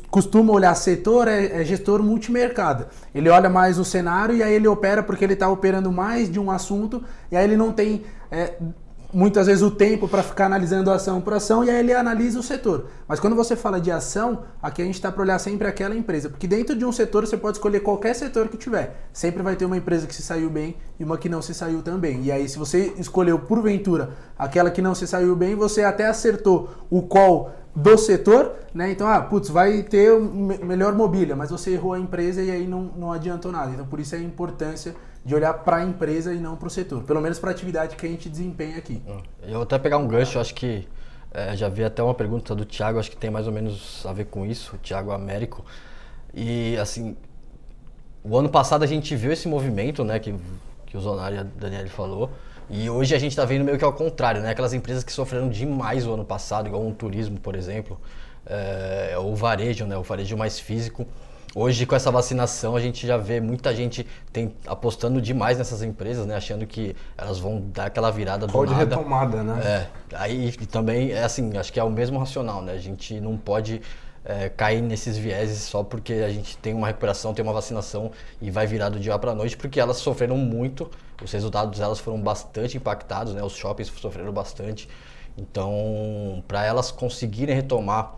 costuma 0.08 0.52
olhar 0.52 0.72
setor 0.76 1.26
é, 1.26 1.60
é, 1.60 1.64
gestor 1.64 2.00
multimercado. 2.00 2.86
Ele 3.12 3.28
olha 3.28 3.48
mais 3.48 3.76
o 3.76 3.84
cenário 3.84 4.36
e 4.36 4.42
aí 4.44 4.54
ele 4.54 4.68
opera 4.68 5.02
porque 5.02 5.24
ele 5.24 5.32
está 5.32 5.48
operando 5.48 5.90
mais 5.90 6.30
de 6.30 6.38
um 6.38 6.48
assunto 6.48 7.02
e 7.32 7.36
aí 7.36 7.42
ele 7.42 7.56
não 7.56 7.72
tem 7.72 8.04
é, 8.30 8.54
muitas 9.12 9.46
vezes 9.46 9.62
o 9.62 9.70
tempo 9.70 10.06
para 10.06 10.22
ficar 10.22 10.46
analisando 10.46 10.90
ação 10.90 11.20
por 11.20 11.32
ação 11.32 11.64
e 11.64 11.70
aí 11.70 11.80
ele 11.80 11.94
analisa 11.94 12.38
o 12.38 12.42
setor. 12.42 12.86
Mas 13.06 13.18
quando 13.18 13.34
você 13.34 13.56
fala 13.56 13.80
de 13.80 13.90
ação, 13.90 14.44
aqui 14.62 14.82
a 14.82 14.84
gente 14.84 14.96
está 14.96 15.10
para 15.10 15.22
olhar 15.22 15.38
sempre 15.38 15.66
aquela 15.66 15.94
empresa, 15.94 16.28
porque 16.28 16.46
dentro 16.46 16.76
de 16.76 16.84
um 16.84 16.92
setor 16.92 17.26
você 17.26 17.36
pode 17.36 17.56
escolher 17.56 17.80
qualquer 17.80 18.14
setor 18.14 18.48
que 18.48 18.56
tiver. 18.56 19.08
Sempre 19.12 19.42
vai 19.42 19.56
ter 19.56 19.64
uma 19.64 19.76
empresa 19.76 20.06
que 20.06 20.14
se 20.14 20.22
saiu 20.22 20.50
bem 20.50 20.76
e 21.00 21.04
uma 21.04 21.16
que 21.16 21.28
não 21.28 21.40
se 21.40 21.54
saiu 21.54 21.82
também. 21.82 22.22
E 22.24 22.32
aí 22.32 22.48
se 22.48 22.58
você 22.58 22.92
escolheu 22.98 23.38
porventura 23.38 24.10
aquela 24.38 24.70
que 24.70 24.82
não 24.82 24.94
se 24.94 25.06
saiu 25.06 25.34
bem, 25.34 25.54
você 25.54 25.82
até 25.84 26.06
acertou 26.06 26.70
o 26.90 27.02
call 27.02 27.50
do 27.74 27.96
setor, 27.96 28.54
né? 28.74 28.90
Então, 28.90 29.06
ah, 29.06 29.20
putz, 29.20 29.48
vai 29.48 29.82
ter 29.82 30.18
melhor 30.18 30.94
mobília, 30.94 31.36
mas 31.36 31.50
você 31.50 31.70
errou 31.70 31.92
a 31.92 31.98
empresa 31.98 32.42
e 32.42 32.50
aí 32.50 32.66
não, 32.66 32.90
não 32.96 33.12
adiantou 33.12 33.52
nada. 33.52 33.70
Então, 33.70 33.86
por 33.86 34.00
isso 34.00 34.14
é 34.16 34.18
a 34.18 34.22
importância 34.22 34.94
de 35.24 35.34
olhar 35.34 35.52
para 35.52 35.78
a 35.78 35.84
empresa 35.84 36.32
e 36.32 36.38
não 36.38 36.56
para 36.56 36.68
o 36.68 36.70
setor, 36.70 37.02
pelo 37.02 37.20
menos 37.20 37.38
para 37.38 37.50
a 37.50 37.52
atividade 37.52 37.96
que 37.96 38.06
a 38.06 38.08
gente 38.08 38.28
desempenha 38.28 38.78
aqui. 38.78 39.02
Eu 39.42 39.54
vou 39.54 39.62
até 39.62 39.78
pegar 39.78 39.98
um 39.98 40.06
gancho, 40.06 40.38
acho 40.38 40.54
que 40.54 40.88
é, 41.32 41.56
já 41.56 41.68
vi 41.68 41.84
até 41.84 42.02
uma 42.02 42.14
pergunta 42.14 42.54
do 42.54 42.64
Thiago, 42.64 42.98
acho 42.98 43.10
que 43.10 43.16
tem 43.16 43.30
mais 43.30 43.46
ou 43.46 43.52
menos 43.52 44.04
a 44.06 44.12
ver 44.12 44.26
com 44.26 44.46
isso, 44.46 44.76
o 44.76 44.78
Thiago 44.78 45.10
Américo. 45.10 45.64
E 46.32 46.76
assim, 46.78 47.16
o 48.24 48.36
ano 48.36 48.48
passado 48.48 48.82
a 48.82 48.86
gente 48.86 49.14
viu 49.14 49.32
esse 49.32 49.48
movimento, 49.48 50.04
né, 50.04 50.18
que, 50.18 50.34
que 50.86 50.96
o 50.96 51.00
Zonari 51.00 51.36
e 51.36 51.38
a 51.38 51.42
Daniele 51.42 51.88
falou, 51.88 52.30
e 52.70 52.90
hoje 52.90 53.14
a 53.14 53.18
gente 53.18 53.32
está 53.32 53.44
vendo 53.44 53.64
meio 53.64 53.78
que 53.78 53.84
ao 53.84 53.92
contrário, 53.92 54.42
né? 54.42 54.50
Aquelas 54.50 54.74
empresas 54.74 55.02
que 55.02 55.10
sofreram 55.10 55.48
demais 55.48 56.06
o 56.06 56.12
ano 56.12 56.24
passado, 56.24 56.66
igual 56.66 56.86
um 56.86 56.92
turismo, 56.92 57.40
por 57.40 57.54
exemplo, 57.54 57.98
é, 58.44 59.14
ou 59.16 59.32
o 59.32 59.34
varejo, 59.34 59.86
né? 59.86 59.96
O 59.96 60.02
varejo 60.02 60.36
mais 60.36 60.60
físico. 60.60 61.06
Hoje, 61.54 61.86
com 61.86 61.96
essa 61.96 62.10
vacinação, 62.10 62.76
a 62.76 62.80
gente 62.80 63.06
já 63.06 63.16
vê 63.16 63.40
muita 63.40 63.74
gente 63.74 64.06
tem, 64.32 64.54
apostando 64.66 65.20
demais 65.20 65.56
nessas 65.56 65.82
empresas, 65.82 66.26
né? 66.26 66.36
Achando 66.36 66.66
que 66.66 66.94
elas 67.16 67.38
vão 67.38 67.60
dar 67.60 67.86
aquela 67.86 68.10
virada 68.10 68.46
do 68.46 68.52
pode 68.52 68.72
nada. 68.72 68.84
retomada, 68.84 69.42
né? 69.42 69.60
É. 69.64 70.16
Aí 70.16 70.52
também, 70.66 71.12
é 71.12 71.24
assim, 71.24 71.56
acho 71.56 71.72
que 71.72 71.80
é 71.80 71.84
o 71.84 71.90
mesmo 71.90 72.18
racional, 72.18 72.62
né? 72.62 72.72
A 72.72 72.78
gente 72.78 73.18
não 73.20 73.36
pode 73.36 73.80
é, 74.24 74.50
cair 74.50 74.82
nesses 74.82 75.16
vieses 75.16 75.62
só 75.62 75.82
porque 75.82 76.12
a 76.12 76.28
gente 76.28 76.56
tem 76.58 76.74
uma 76.74 76.86
recuperação, 76.86 77.32
tem 77.32 77.42
uma 77.42 77.54
vacinação 77.54 78.12
e 78.42 78.50
vai 78.50 78.66
virar 78.66 78.90
do 78.90 79.00
dia 79.00 79.18
para 79.18 79.34
noite, 79.34 79.56
porque 79.56 79.80
elas 79.80 79.96
sofreram 79.96 80.36
muito, 80.36 80.90
os 81.22 81.32
resultados 81.32 81.78
delas 81.78 81.98
foram 81.98 82.20
bastante 82.20 82.76
impactados, 82.76 83.32
né? 83.32 83.42
Os 83.42 83.54
shoppings 83.54 83.90
sofreram 83.96 84.32
bastante. 84.32 84.88
Então, 85.36 86.42
para 86.46 86.64
elas 86.64 86.90
conseguirem 86.90 87.54
retomar 87.54 88.12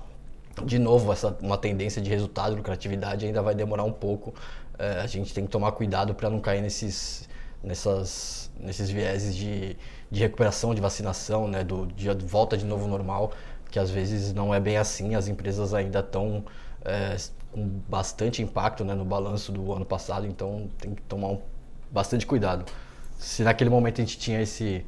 de 0.65 0.79
novo, 0.79 1.13
essa, 1.13 1.37
uma 1.41 1.57
tendência 1.57 2.03
de 2.03 2.11
resultado, 2.11 2.57
lucratividade 2.57 3.27
ainda 3.27 3.43
vai 3.43 3.55
demorar 3.55 3.85
um 3.85 3.93
pouco. 3.93 4.35
É, 4.79 5.01
a 5.01 5.07
gente 5.07 5.33
tem 5.33 5.45
que 5.45 5.51
tomar 5.51 5.73
cuidado 5.73 6.15
para 6.15 6.29
não 6.31 6.41
cair 6.41 6.61
nesses, 6.61 7.29
nessas, 7.63 8.51
nesses 8.59 8.91
vieses 8.91 9.35
de, 9.35 9.77
de 10.11 10.21
recuperação, 10.21 10.75
de 10.75 10.81
vacinação, 10.81 11.47
né, 11.47 11.63
do, 11.63 11.87
de 11.87 12.09
volta 12.27 12.57
de 12.57 12.65
novo 12.65 12.87
normal, 12.87 13.33
que 13.71 13.79
às 13.79 13.91
vezes 13.91 14.33
não 14.33 14.55
é 14.55 14.61
bem 14.61 14.77
assim. 14.77 15.15
As 15.15 15.29
empresas 15.29 15.73
ainda 15.75 16.01
estão 16.01 16.45
é, 16.85 17.17
com 17.53 17.67
bastante 17.89 18.43
impacto 18.43 18.85
né, 18.85 18.95
no 18.95 19.05
balanço 19.05 19.53
do 19.53 19.73
ano 19.73 19.85
passado, 19.85 20.27
então 20.27 20.69
tem 20.79 20.95
que 20.95 21.03
tomar 21.03 21.29
um, 21.29 21.41
bastante 21.91 22.27
cuidado. 22.27 22.65
Se 23.19 23.43
naquele 23.43 23.71
momento 23.71 24.01
a 24.01 24.05
gente 24.05 24.19
tinha 24.19 24.41
esse. 24.41 24.85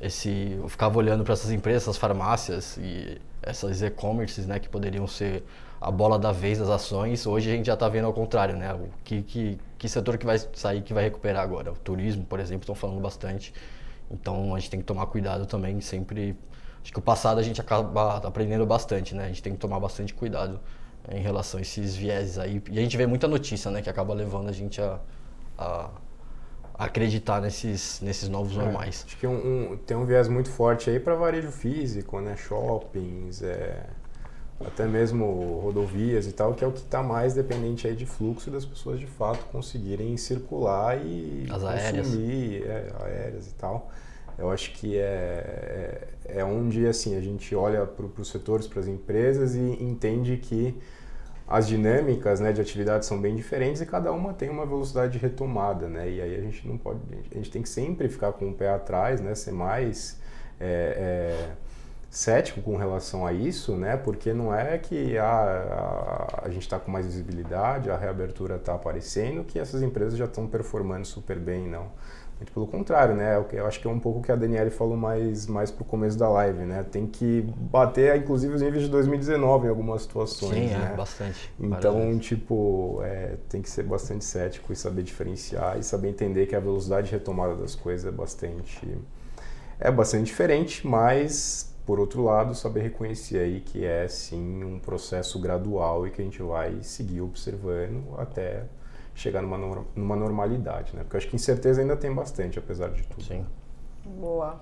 esse 0.00 0.58
eu 0.58 0.68
ficava 0.68 0.98
olhando 0.98 1.24
para 1.24 1.32
essas 1.32 1.50
empresas, 1.50 1.84
essas 1.84 1.96
farmácias 1.96 2.76
e 2.76 3.20
essas 3.42 3.82
e-commerces, 3.82 4.46
né, 4.46 4.58
que 4.58 4.68
poderiam 4.68 5.06
ser 5.06 5.44
a 5.80 5.90
bola 5.90 6.16
da 6.16 6.30
vez 6.30 6.58
das 6.60 6.68
ações, 6.68 7.26
hoje 7.26 7.50
a 7.50 7.56
gente 7.56 7.66
já 7.66 7.74
está 7.74 7.88
vendo 7.88 8.04
ao 8.04 8.12
contrário, 8.12 8.56
né? 8.56 8.72
O 8.72 8.88
que, 9.02 9.20
que, 9.22 9.58
que 9.76 9.88
setor 9.88 10.16
que 10.16 10.24
vai 10.24 10.38
sair, 10.54 10.80
que 10.80 10.94
vai 10.94 11.02
recuperar 11.02 11.42
agora? 11.42 11.72
O 11.72 11.76
turismo, 11.76 12.24
por 12.24 12.38
exemplo, 12.38 12.62
estão 12.62 12.74
falando 12.74 13.00
bastante. 13.00 13.52
Então 14.08 14.54
a 14.54 14.60
gente 14.60 14.70
tem 14.70 14.78
que 14.78 14.86
tomar 14.86 15.06
cuidado 15.06 15.44
também, 15.44 15.80
sempre. 15.80 16.36
Acho 16.82 16.92
que 16.92 16.98
o 17.00 17.02
passado 17.02 17.38
a 17.38 17.42
gente 17.42 17.60
acaba 17.60 18.18
aprendendo 18.18 18.64
bastante, 18.64 19.12
né? 19.12 19.24
A 19.24 19.28
gente 19.28 19.42
tem 19.42 19.54
que 19.54 19.58
tomar 19.58 19.80
bastante 19.80 20.14
cuidado 20.14 20.60
em 21.10 21.20
relação 21.20 21.58
a 21.58 21.62
esses 21.62 21.96
vieses 21.96 22.38
aí. 22.38 22.62
E 22.70 22.78
a 22.78 22.82
gente 22.82 22.96
vê 22.96 23.06
muita 23.06 23.26
notícia, 23.26 23.68
né? 23.68 23.82
Que 23.82 23.90
acaba 23.90 24.14
levando 24.14 24.50
a 24.50 24.52
gente 24.52 24.80
a, 24.80 25.00
a, 25.58 25.90
acreditar 26.84 27.40
nesses, 27.40 28.00
nesses 28.00 28.28
novos 28.28 28.56
É, 28.56 28.60
normais. 28.60 29.04
acho 29.06 29.16
que 29.16 29.26
um- 29.26 29.72
um- 29.72 29.76
tem 29.76 29.96
um 29.96 30.04
viés 30.04 30.28
muito 30.28 30.50
forte 30.50 30.88
aí 30.90 30.98
para 31.00 31.14
varejo 31.14 31.50
físico, 31.50 32.20
né? 32.20 32.36
Shoppings, 32.36 33.42
é, 33.42 33.84
até 34.64 34.86
mesmo 34.86 35.60
rodovias 35.62 36.26
e 36.26 36.32
tal, 36.32 36.54
que 36.54 36.64
é 36.64 36.66
o 36.66 36.72
que 36.72 36.78
está 36.80 37.02
mais 37.02 37.34
dependente 37.34 37.86
aí 37.86 37.96
de 37.96 38.06
fluxo 38.06 38.50
das 38.50 38.64
pessoas 38.64 39.00
de 39.00 39.06
fato 39.06 39.44
conseguirem 39.46 40.16
circular 40.16 40.96
e 41.04 41.46
As 41.50 41.64
aéreas. 41.64 42.06
consumir, 42.06 42.62
é, 42.64 42.92
aéreas 43.02 43.48
e 43.48 43.54
tal. 43.54 43.90
Eu 44.38 44.50
acho 44.50 44.72
que 44.72 44.96
é, 44.96 46.08
é, 46.26 46.38
é 46.40 46.44
onde 46.44 46.86
assim, 46.86 47.16
a 47.16 47.20
gente 47.20 47.54
olha 47.54 47.84
para 47.86 48.06
os 48.20 48.28
setores, 48.28 48.66
para 48.66 48.80
as 48.80 48.86
empresas 48.88 49.54
e 49.54 49.60
entende 49.60 50.36
que 50.38 50.74
as 51.52 51.68
dinâmicas 51.68 52.40
né, 52.40 52.50
de 52.50 52.62
atividade 52.62 53.04
são 53.04 53.20
bem 53.20 53.36
diferentes 53.36 53.82
e 53.82 53.86
cada 53.86 54.10
uma 54.10 54.32
tem 54.32 54.48
uma 54.48 54.64
velocidade 54.64 55.12
de 55.12 55.18
retomada, 55.18 55.86
né? 55.86 56.08
E 56.10 56.18
aí 56.18 56.34
a 56.34 56.40
gente 56.40 56.66
não 56.66 56.78
pode, 56.78 56.98
a 57.30 57.34
gente 57.34 57.50
tem 57.50 57.60
que 57.60 57.68
sempre 57.68 58.08
ficar 58.08 58.32
com 58.32 58.48
o 58.48 58.54
pé 58.54 58.70
atrás, 58.70 59.20
né? 59.20 59.34
Ser 59.34 59.52
mais 59.52 60.18
é, 60.58 61.36
é, 61.36 61.50
cético 62.08 62.62
com 62.62 62.74
relação 62.76 63.26
a 63.26 63.34
isso, 63.34 63.76
né? 63.76 63.98
Porque 63.98 64.32
não 64.32 64.54
é 64.54 64.78
que 64.78 65.18
a, 65.18 65.26
a, 65.26 66.46
a 66.46 66.48
gente 66.48 66.62
está 66.62 66.78
com 66.78 66.90
mais 66.90 67.04
visibilidade, 67.04 67.90
a 67.90 67.98
reabertura 67.98 68.56
está 68.56 68.74
aparecendo, 68.74 69.44
que 69.44 69.58
essas 69.58 69.82
empresas 69.82 70.16
já 70.16 70.24
estão 70.24 70.46
performando 70.46 71.06
super 71.06 71.38
bem, 71.38 71.68
não. 71.68 71.92
Muito 72.42 72.52
pelo 72.52 72.66
contrário, 72.66 73.14
né? 73.14 73.38
O 73.38 73.44
que 73.44 73.54
Eu 73.54 73.66
acho 73.66 73.78
que 73.78 73.86
é 73.86 73.90
um 73.90 74.00
pouco 74.00 74.18
o 74.18 74.22
que 74.22 74.32
a 74.32 74.34
Daniele 74.34 74.70
falou 74.70 74.96
mais, 74.96 75.46
mais 75.46 75.70
pro 75.70 75.84
começo 75.84 76.18
da 76.18 76.28
live, 76.28 76.64
né? 76.64 76.84
Tem 76.90 77.06
que 77.06 77.42
bater, 77.56 78.16
inclusive, 78.16 78.52
os 78.52 78.60
níveis 78.60 78.82
de 78.82 78.90
2019 78.90 79.66
em 79.66 79.70
algumas 79.70 80.02
situações, 80.02 80.52
Sim, 80.52 80.66
né? 80.66 80.90
é, 80.92 80.96
bastante. 80.96 81.52
Então, 81.60 82.18
tipo, 82.18 83.00
é, 83.04 83.36
tem 83.48 83.62
que 83.62 83.70
ser 83.70 83.84
bastante 83.84 84.24
cético 84.24 84.72
e 84.72 84.76
saber 84.76 85.04
diferenciar 85.04 85.78
e 85.78 85.84
saber 85.84 86.08
entender 86.08 86.46
que 86.46 86.56
a 86.56 86.60
velocidade 86.60 87.06
de 87.06 87.12
retomada 87.12 87.54
das 87.54 87.76
coisas 87.76 88.04
é 88.04 88.10
bastante 88.10 88.98
é 89.78 89.90
bastante 89.90 90.24
diferente, 90.24 90.84
mas 90.84 91.72
por 91.86 92.00
outro 92.00 92.24
lado, 92.24 92.54
saber 92.54 92.80
reconhecer 92.82 93.38
aí 93.38 93.60
que 93.60 93.84
é 93.84 94.06
sim 94.08 94.64
um 94.64 94.78
processo 94.80 95.40
gradual 95.40 96.06
e 96.06 96.10
que 96.10 96.20
a 96.20 96.24
gente 96.24 96.42
vai 96.42 96.82
seguir 96.82 97.20
observando 97.20 98.14
até 98.18 98.64
chegar 99.14 99.42
numa, 99.42 99.84
numa 99.94 100.16
normalidade, 100.16 100.94
né? 100.94 101.02
Porque 101.02 101.16
eu 101.16 101.18
acho 101.18 101.28
que 101.28 101.36
incerteza 101.36 101.80
ainda 101.80 101.96
tem 101.96 102.12
bastante, 102.12 102.58
apesar 102.58 102.88
de 102.90 103.02
tudo. 103.02 103.22
Sim. 103.24 103.44
Boa. 104.04 104.56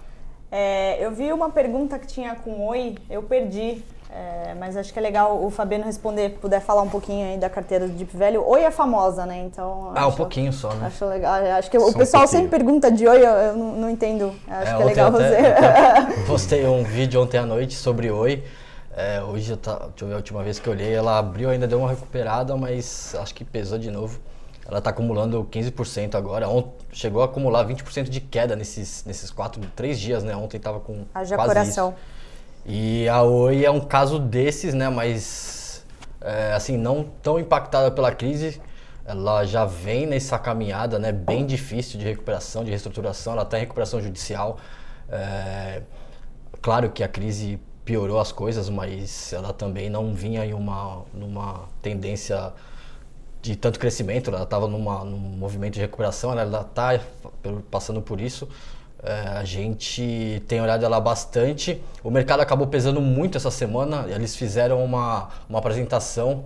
É, 0.52 1.04
eu 1.04 1.12
vi 1.12 1.32
uma 1.32 1.48
pergunta 1.50 1.96
que 1.98 2.06
tinha 2.08 2.34
com 2.34 2.66
oi, 2.66 2.96
eu 3.08 3.22
perdi, 3.22 3.84
é, 4.10 4.52
mas 4.58 4.76
acho 4.76 4.92
que 4.92 4.98
é 4.98 5.02
legal 5.02 5.44
o 5.44 5.48
Fabiano 5.48 5.84
responder, 5.84 6.30
puder 6.40 6.60
falar 6.60 6.82
um 6.82 6.88
pouquinho 6.88 7.24
aí 7.30 7.38
da 7.38 7.48
carteira 7.48 7.86
do 7.86 7.92
Deep 7.94 8.16
Velho. 8.16 8.44
Oi 8.44 8.62
é 8.64 8.70
famosa, 8.72 9.24
né? 9.24 9.38
Então. 9.46 9.92
Ah, 9.94 10.06
um 10.06 10.08
acho- 10.08 10.16
pouquinho 10.16 10.52
só, 10.52 10.74
né? 10.74 10.88
Acho 10.88 11.04
legal. 11.06 11.34
Acho 11.56 11.70
que 11.70 11.78
Só 11.78 11.86
o 11.86 11.90
um 11.90 11.92
pessoal 11.92 12.22
pouquinho. 12.24 12.42
sempre 12.42 12.58
pergunta 12.58 12.90
de 12.90 13.06
oi, 13.06 13.18
eu, 13.18 13.30
eu 13.30 13.56
não, 13.56 13.72
não 13.76 13.90
entendo. 13.90 14.34
Acho 14.48 14.76
que 14.76 14.82
é 14.82 14.84
legal 14.86 15.12
você. 15.12 15.22
até- 15.36 15.56
até 16.00 16.12
postei 16.26 16.66
um 16.66 16.82
vídeo 16.82 17.22
ontem 17.22 17.38
à 17.38 17.46
noite 17.46 17.74
sobre 17.74 18.10
Oi. 18.10 18.42
É, 18.96 19.22
hoje, 19.22 19.52
eu 19.52 19.56
tá, 19.56 19.76
deixa 19.78 19.92
eu 20.04 20.08
ver 20.08 20.14
a 20.14 20.16
última 20.16 20.42
vez 20.42 20.58
que 20.58 20.68
eu 20.68 20.72
olhei, 20.72 20.92
ela 20.92 21.16
abriu, 21.16 21.48
ainda 21.48 21.68
deu 21.68 21.78
uma 21.78 21.88
recuperada, 21.88 22.56
mas 22.56 23.14
acho 23.14 23.32
que 23.36 23.44
pesou 23.44 23.78
de 23.78 23.88
novo. 23.88 24.18
Ela 24.66 24.78
está 24.78 24.90
acumulando 24.90 25.44
15% 25.50 26.14
agora. 26.14 26.48
Ont- 26.48 26.72
chegou 26.92 27.22
a 27.22 27.24
acumular 27.24 27.64
20% 27.66 28.08
de 28.08 28.20
queda 28.20 28.54
nesses, 28.54 29.04
nesses 29.04 29.30
quatro, 29.30 29.60
três 29.74 29.98
dias, 29.98 30.22
né? 30.22 30.36
Ontem 30.36 30.58
estava 30.58 30.78
com 30.80 31.04
Haja 31.14 31.34
quase 31.34 31.48
coração. 31.48 31.88
isso. 31.90 31.98
E 32.66 33.08
a 33.08 33.22
Oi 33.22 33.64
é 33.64 33.70
um 33.70 33.80
caso 33.80 34.18
desses, 34.18 34.74
né? 34.74 34.88
Mas, 34.88 35.84
é, 36.20 36.52
assim, 36.52 36.76
não 36.76 37.04
tão 37.22 37.38
impactada 37.38 37.90
pela 37.90 38.12
crise. 38.12 38.60
Ela 39.04 39.44
já 39.44 39.64
vem 39.64 40.06
nessa 40.06 40.38
caminhada, 40.38 40.98
né? 40.98 41.10
Bem 41.10 41.44
difícil 41.46 41.98
de 41.98 42.04
recuperação, 42.04 42.62
de 42.62 42.70
reestruturação. 42.70 43.32
Ela 43.32 43.42
está 43.42 43.56
em 43.56 43.62
recuperação 43.62 44.00
judicial. 44.00 44.58
É, 45.08 45.82
claro 46.62 46.90
que 46.90 47.02
a 47.02 47.08
crise 47.08 47.58
piorou 47.84 48.20
as 48.20 48.30
coisas, 48.30 48.68
mas 48.68 49.32
ela 49.32 49.52
também 49.52 49.90
não 49.90 50.14
vinha 50.14 50.44
em 50.46 50.52
uma, 50.54 51.02
numa 51.12 51.64
tendência 51.82 52.52
de 53.42 53.56
tanto 53.56 53.78
crescimento, 53.78 54.30
ela 54.30 54.42
estava 54.42 54.68
num 54.68 54.78
movimento 54.78 55.74
de 55.74 55.80
recuperação, 55.80 56.32
ela 56.32 56.60
está 56.62 57.00
passando 57.70 58.02
por 58.02 58.20
isso. 58.20 58.48
É, 59.02 59.12
a 59.38 59.44
gente 59.44 60.42
tem 60.46 60.60
olhado 60.60 60.84
ela 60.84 61.00
bastante. 61.00 61.82
O 62.04 62.10
mercado 62.10 62.40
acabou 62.40 62.66
pesando 62.66 63.00
muito 63.00 63.38
essa 63.38 63.50
semana. 63.50 64.04
Eles 64.08 64.36
fizeram 64.36 64.84
uma, 64.84 65.28
uma 65.48 65.58
apresentação 65.58 66.44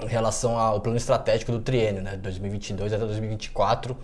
em 0.00 0.06
relação 0.06 0.56
ao 0.56 0.80
plano 0.80 0.96
estratégico 0.96 1.50
do 1.50 1.58
triênio, 1.58 2.00
né? 2.02 2.16
2022 2.16 2.92
até 2.92 3.04
2024. 3.04 3.96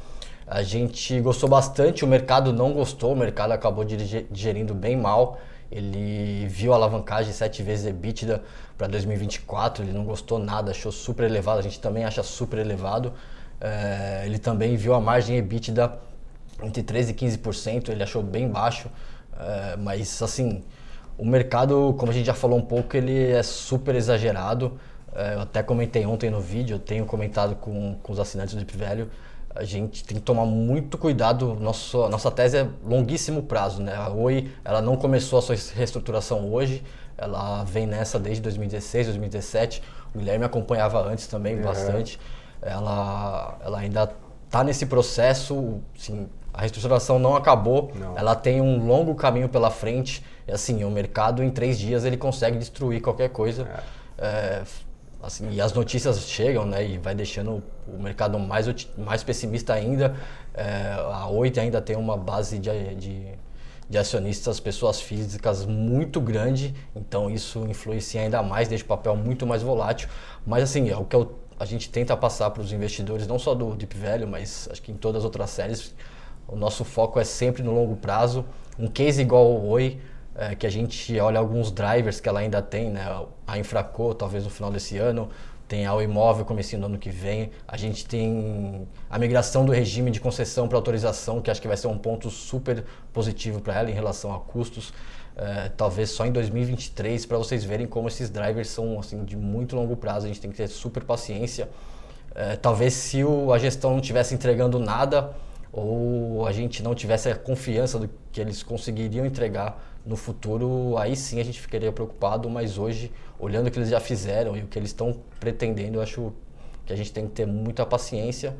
A 0.47 0.63
gente 0.63 1.21
gostou 1.21 1.49
bastante, 1.49 2.05
o 2.05 2.09
mercado 2.09 2.53
não 2.53 2.73
gostou, 2.73 3.13
o 3.13 3.17
mercado 3.17 3.51
acabou 3.51 3.85
digerindo 3.85 4.75
bem 4.75 4.97
mal. 4.97 5.39
Ele 5.71 6.47
viu 6.47 6.73
a 6.73 6.77
alavancagem 6.77 7.33
sete 7.33 7.63
vezes 7.63 7.87
EBITDA 7.87 8.43
para 8.79 8.87
2024, 8.87 9.83
ele 9.83 9.93
não 9.93 10.05
gostou 10.05 10.39
nada, 10.39 10.71
achou 10.71 10.93
super 10.93 11.25
elevado, 11.25 11.59
a 11.59 11.63
gente 11.63 11.81
também 11.81 12.05
acha 12.05 12.23
super 12.23 12.61
elevado. 12.61 13.13
É, 13.61 14.23
ele 14.25 14.39
também 14.39 14.77
viu 14.77 14.95
a 14.95 15.01
margem 15.01 15.37
EBITDA 15.39 15.99
entre 16.63 16.83
13% 16.83 17.11
e 17.11 17.15
15%, 17.15 17.89
ele 17.89 18.03
achou 18.03 18.23
bem 18.23 18.49
baixo, 18.49 18.89
é, 19.39 19.77
mas 19.77 20.23
assim, 20.23 20.63
o 21.19 21.25
mercado, 21.25 21.95
como 21.99 22.13
a 22.13 22.15
gente 22.15 22.27
já 22.27 22.35
falou 22.35 22.59
um 22.59 22.65
pouco, 22.65 22.97
ele 22.97 23.33
é 23.33 23.43
super 23.43 23.95
exagerado. 23.95 24.79
É, 25.15 25.35
eu 25.35 25.41
até 25.41 25.63
comentei 25.63 26.05
ontem 26.07 26.31
no 26.31 26.41
vídeo, 26.41 26.75
eu 26.75 26.79
tenho 26.79 27.05
comentado 27.07 27.57
com, 27.57 27.97
com 28.03 28.13
os 28.13 28.21
assinantes 28.21 28.55
do 28.55 28.59
Deep 28.59 28.77
Velho, 28.77 29.11
a 29.57 29.65
gente 29.65 30.05
tem 30.05 30.17
que 30.19 30.23
tomar 30.23 30.45
muito 30.45 30.97
cuidado. 30.99 31.55
Nosso, 31.61 32.03
a 32.05 32.09
nossa 32.09 32.31
tese 32.31 32.59
é 32.59 32.69
longuíssimo 32.85 33.43
prazo, 33.43 33.83
né? 33.83 33.95
A 33.97 34.09
Oi, 34.11 34.51
ela 34.65 34.81
não 34.83 34.97
começou 34.97 35.39
a 35.39 35.43
sua 35.43 35.57
reestruturação 35.75 36.53
hoje, 36.53 36.83
ela 37.19 37.65
vem 37.65 37.87
nessa 37.87 38.19
desde 38.19 38.43
2016, 38.43 39.07
2017. 39.07 39.83
O 40.15 40.19
Guilherme 40.19 40.45
acompanhava 40.45 41.01
antes 41.03 41.27
também 41.27 41.57
Uhum. 41.57 41.63
bastante. 41.63 42.19
Ela, 42.63 43.59
ela 43.65 43.79
ainda 43.79 44.11
está 44.47 44.63
nesse 44.65 44.87
processo, 44.87 45.81
assim, 45.99 46.29
a 46.53 46.61
reestruturação 46.61 47.19
não 47.19 47.37
acabou, 47.37 47.93
Não. 47.95 48.17
ela 48.17 48.35
tem 48.35 48.61
um 48.61 48.87
longo 48.87 49.15
caminho 49.15 49.49
pela 49.49 49.71
frente. 49.71 50.25
E 50.49 50.53
assim, 50.53 50.85
o 50.85 50.91
mercado 50.91 51.43
em 51.43 51.51
três 51.51 51.79
dias 51.79 52.05
ele 52.05 52.17
consegue 52.17 52.57
destruir 52.59 53.01
qualquer 53.03 53.29
coisa. 53.31 53.69
É, 54.19 54.63
assim, 55.23 55.51
e 55.51 55.61
as 55.61 55.73
notícias 55.73 56.21
chegam, 56.29 56.65
né, 56.67 56.87
e 56.87 56.99
vai 56.99 57.15
deixando 57.15 57.63
o 57.87 57.99
mercado 58.03 58.39
mais, 58.39 58.67
mais 58.97 59.23
pessimista 59.23 59.75
ainda. 59.75 60.17
É, 60.55 60.95
a 61.13 61.27
Oito 61.29 61.61
ainda 61.61 61.81
tem 61.81 61.97
uma 61.97 62.17
base 62.17 62.59
de, 62.59 62.95
de, 62.95 63.27
de 63.89 63.99
acionistas, 63.99 64.61
pessoas 64.61 65.01
físicas 65.01 65.65
muito 65.65 66.21
grande, 66.21 66.75
então 66.95 67.31
isso 67.31 67.65
influencia 67.67 68.21
ainda 68.21 68.43
mais, 68.43 68.69
deixa 68.69 68.85
o 68.85 68.87
papel 68.89 69.17
muito 69.17 69.47
mais 69.47 69.63
volátil. 69.63 70.09
Mas 70.47 70.65
assim, 70.65 70.89
é 70.91 70.97
o 70.97 71.05
que 71.05 71.17
eu- 71.17 71.39
a 71.59 71.65
gente 71.65 71.89
tenta 71.89 72.15
passar 72.17 72.51
para 72.51 72.63
os 72.63 72.73
investidores, 72.73 73.27
não 73.27 73.39
só 73.39 73.55
do 73.55 73.75
Deep 73.75 73.97
Velho, 73.97 74.29
mas 74.29 74.69
acho 74.71 74.83
que 74.83 74.93
em 74.93 74.97
todas 74.97 75.21
as 75.21 75.25
outras 75.25 75.49
séries, 75.51 75.95
o 76.47 76.55
nosso 76.57 76.85
foco 76.85 77.19
é 77.19 77.25
sempre 77.25 77.63
no 77.63 77.73
longo 77.75 77.97
prazo. 77.97 78.45
Um 78.79 78.89
case 78.89 79.23
igual 79.23 79.47
o 79.47 79.69
Oi, 79.71 79.99
é, 80.39 80.55
que 80.55 80.67
a 80.67 80.71
gente 80.71 81.19
olha 81.19 81.39
alguns 81.39 81.71
drivers 81.71 82.21
que 82.21 82.29
ela 82.29 82.41
ainda 82.41 82.61
tem, 82.63 82.91
né? 82.91 83.05
A 83.47 83.59
Infraco, 83.59 84.15
talvez 84.15 84.45
no 84.45 84.51
final 84.51 84.71
desse 84.71 84.99
ano, 84.99 85.29
tem 85.69 85.87
a 85.87 86.03
Imóvel 86.03 86.45
comecinho 86.45 86.81
no 86.81 86.87
ano 86.87 86.99
que 86.99 87.11
vem. 87.11 87.51
A 87.67 87.77
gente 87.77 88.07
tem 88.07 88.87
a 89.11 89.19
migração 89.19 89.65
do 89.65 89.73
regime 89.73 90.11
de 90.11 90.21
concessão 90.21 90.69
para 90.69 90.79
autorização, 90.79 91.41
que 91.41 91.51
acho 91.51 91.61
que 91.61 91.67
vai 91.69 91.77
ser 91.77 91.89
um 91.89 91.99
ponto 91.99 92.31
super 92.31 92.85
positivo 93.13 93.61
para 93.61 93.75
ela 93.75 93.91
em 93.91 93.95
relação 93.95 94.33
a 94.35 94.39
custos. 94.39 94.93
É, 95.37 95.71
talvez 95.77 96.11
só 96.11 96.25
em 96.25 96.33
2023 96.33 97.27
para 97.27 97.37
vocês 97.37 97.63
verem 97.65 97.87
como 97.87 98.09
esses 98.09 98.31
drivers 98.31 98.69
são 98.69 98.99
assim 98.99 99.25
de 99.25 99.37
muito 99.37 99.75
longo 99.77 99.97
prazo. 99.97 100.27
A 100.27 100.29
gente 100.29 100.41
tem 100.41 100.51
que 100.51 100.57
ter 100.57 100.69
super 100.69 101.03
paciência. 101.05 101.69
É, 102.35 102.57
talvez 102.57 102.93
se 102.95 103.25
o- 103.25 103.53
a 103.53 103.59
gestão 103.59 103.91
não 103.93 103.99
estivesse 104.01 104.35
entregando 104.35 104.79
nada 104.79 105.35
ou 105.73 106.47
a 106.47 106.53
gente 106.53 106.83
não 106.83 106.95
tivesse 106.95 107.29
a 107.29 107.35
confiança 107.37 107.99
do 107.99 108.09
que 108.33 108.41
eles 108.41 108.63
conseguiriam 108.63 109.27
entregar 109.27 109.79
no 110.07 110.17
futuro, 110.17 110.97
aí 110.97 111.17
sim 111.17 111.41
a 111.41 111.45
gente 111.45 111.61
ficaria 111.61 111.91
preocupado. 111.91 112.49
Mas 112.49 112.79
hoje, 112.79 113.13
olhando 113.39 113.67
o 113.67 113.71
que 113.71 113.79
eles 113.79 113.91
já 113.91 114.01
fizeram 114.01 114.57
e 114.57 114.63
o 114.63 114.67
que 114.69 114.79
eles 114.79 114.91
estão 114.91 115.17
pretendendo, 115.41 115.99
eu 115.99 116.03
acho 116.03 116.33
que 116.87 116.93
a 116.93 116.97
gente 116.97 117.13
tem 117.13 117.27
que 117.27 117.33
ter 117.33 117.47
muita 117.47 117.85
paciência. 117.85 118.57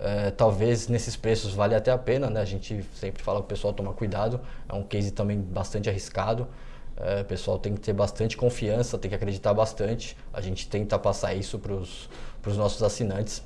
É, 0.00 0.30
talvez 0.30 0.88
nesses 0.88 1.16
preços 1.16 1.52
vale 1.52 1.74
até 1.74 1.90
a 1.90 1.98
pena, 1.98 2.30
né? 2.30 2.40
A 2.40 2.44
gente 2.44 2.84
sempre 2.94 3.22
fala 3.22 3.40
o 3.40 3.42
pessoal 3.42 3.72
tomar 3.74 3.92
cuidado. 3.92 4.40
É 4.68 4.74
um 4.74 4.82
case 4.82 5.10
também 5.10 5.38
bastante 5.38 5.90
arriscado. 5.90 6.48
É, 6.96 7.20
o 7.20 7.24
pessoal 7.24 7.58
tem 7.58 7.74
que 7.74 7.80
ter 7.80 7.92
bastante 7.92 8.36
confiança, 8.36 8.96
tem 8.96 9.08
que 9.08 9.14
acreditar 9.14 9.52
bastante. 9.52 10.16
A 10.32 10.40
gente 10.40 10.68
tenta 10.68 10.98
passar 10.98 11.34
isso 11.34 11.58
para 11.58 11.74
os 11.74 12.56
nossos 12.56 12.82
assinantes. 12.82 13.42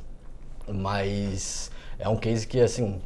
Mas 0.69 1.71
é 1.99 2.09
um 2.09 2.17
case 2.17 2.47
que, 2.47 2.61
assim, 2.61 3.01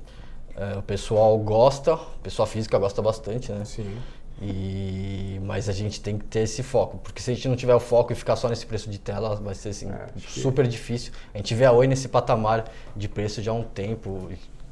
é, 0.56 0.78
o 0.78 0.82
pessoal 0.82 1.38
gosta, 1.38 1.96
pessoa 2.22 2.46
física 2.46 2.78
gosta 2.78 3.00
bastante, 3.00 3.50
né? 3.52 3.64
Sim. 3.64 3.96
E, 4.40 5.40
mas 5.44 5.68
a 5.68 5.72
gente 5.72 6.00
tem 6.00 6.18
que 6.18 6.24
ter 6.24 6.40
esse 6.40 6.62
foco, 6.62 6.98
porque 6.98 7.22
se 7.22 7.30
a 7.30 7.34
gente 7.34 7.48
não 7.48 7.56
tiver 7.56 7.74
o 7.74 7.80
foco 7.80 8.12
e 8.12 8.14
ficar 8.16 8.36
só 8.36 8.48
nesse 8.48 8.66
preço 8.66 8.90
de 8.90 8.98
tela, 8.98 9.34
vai 9.36 9.54
ser 9.54 9.70
assim, 9.70 9.88
É, 9.90 10.06
acho 10.14 10.26
que- 10.26 10.40
super 10.40 10.66
difícil. 10.66 11.12
A 11.32 11.38
gente 11.38 11.54
vê 11.54 11.64
a 11.64 11.72
Oi 11.72 11.86
nesse 11.86 12.08
patamar 12.08 12.64
de 12.94 13.08
preço 13.08 13.42
já 13.42 13.50
há 13.50 13.54
um 13.54 13.62
tempo. 13.62 14.28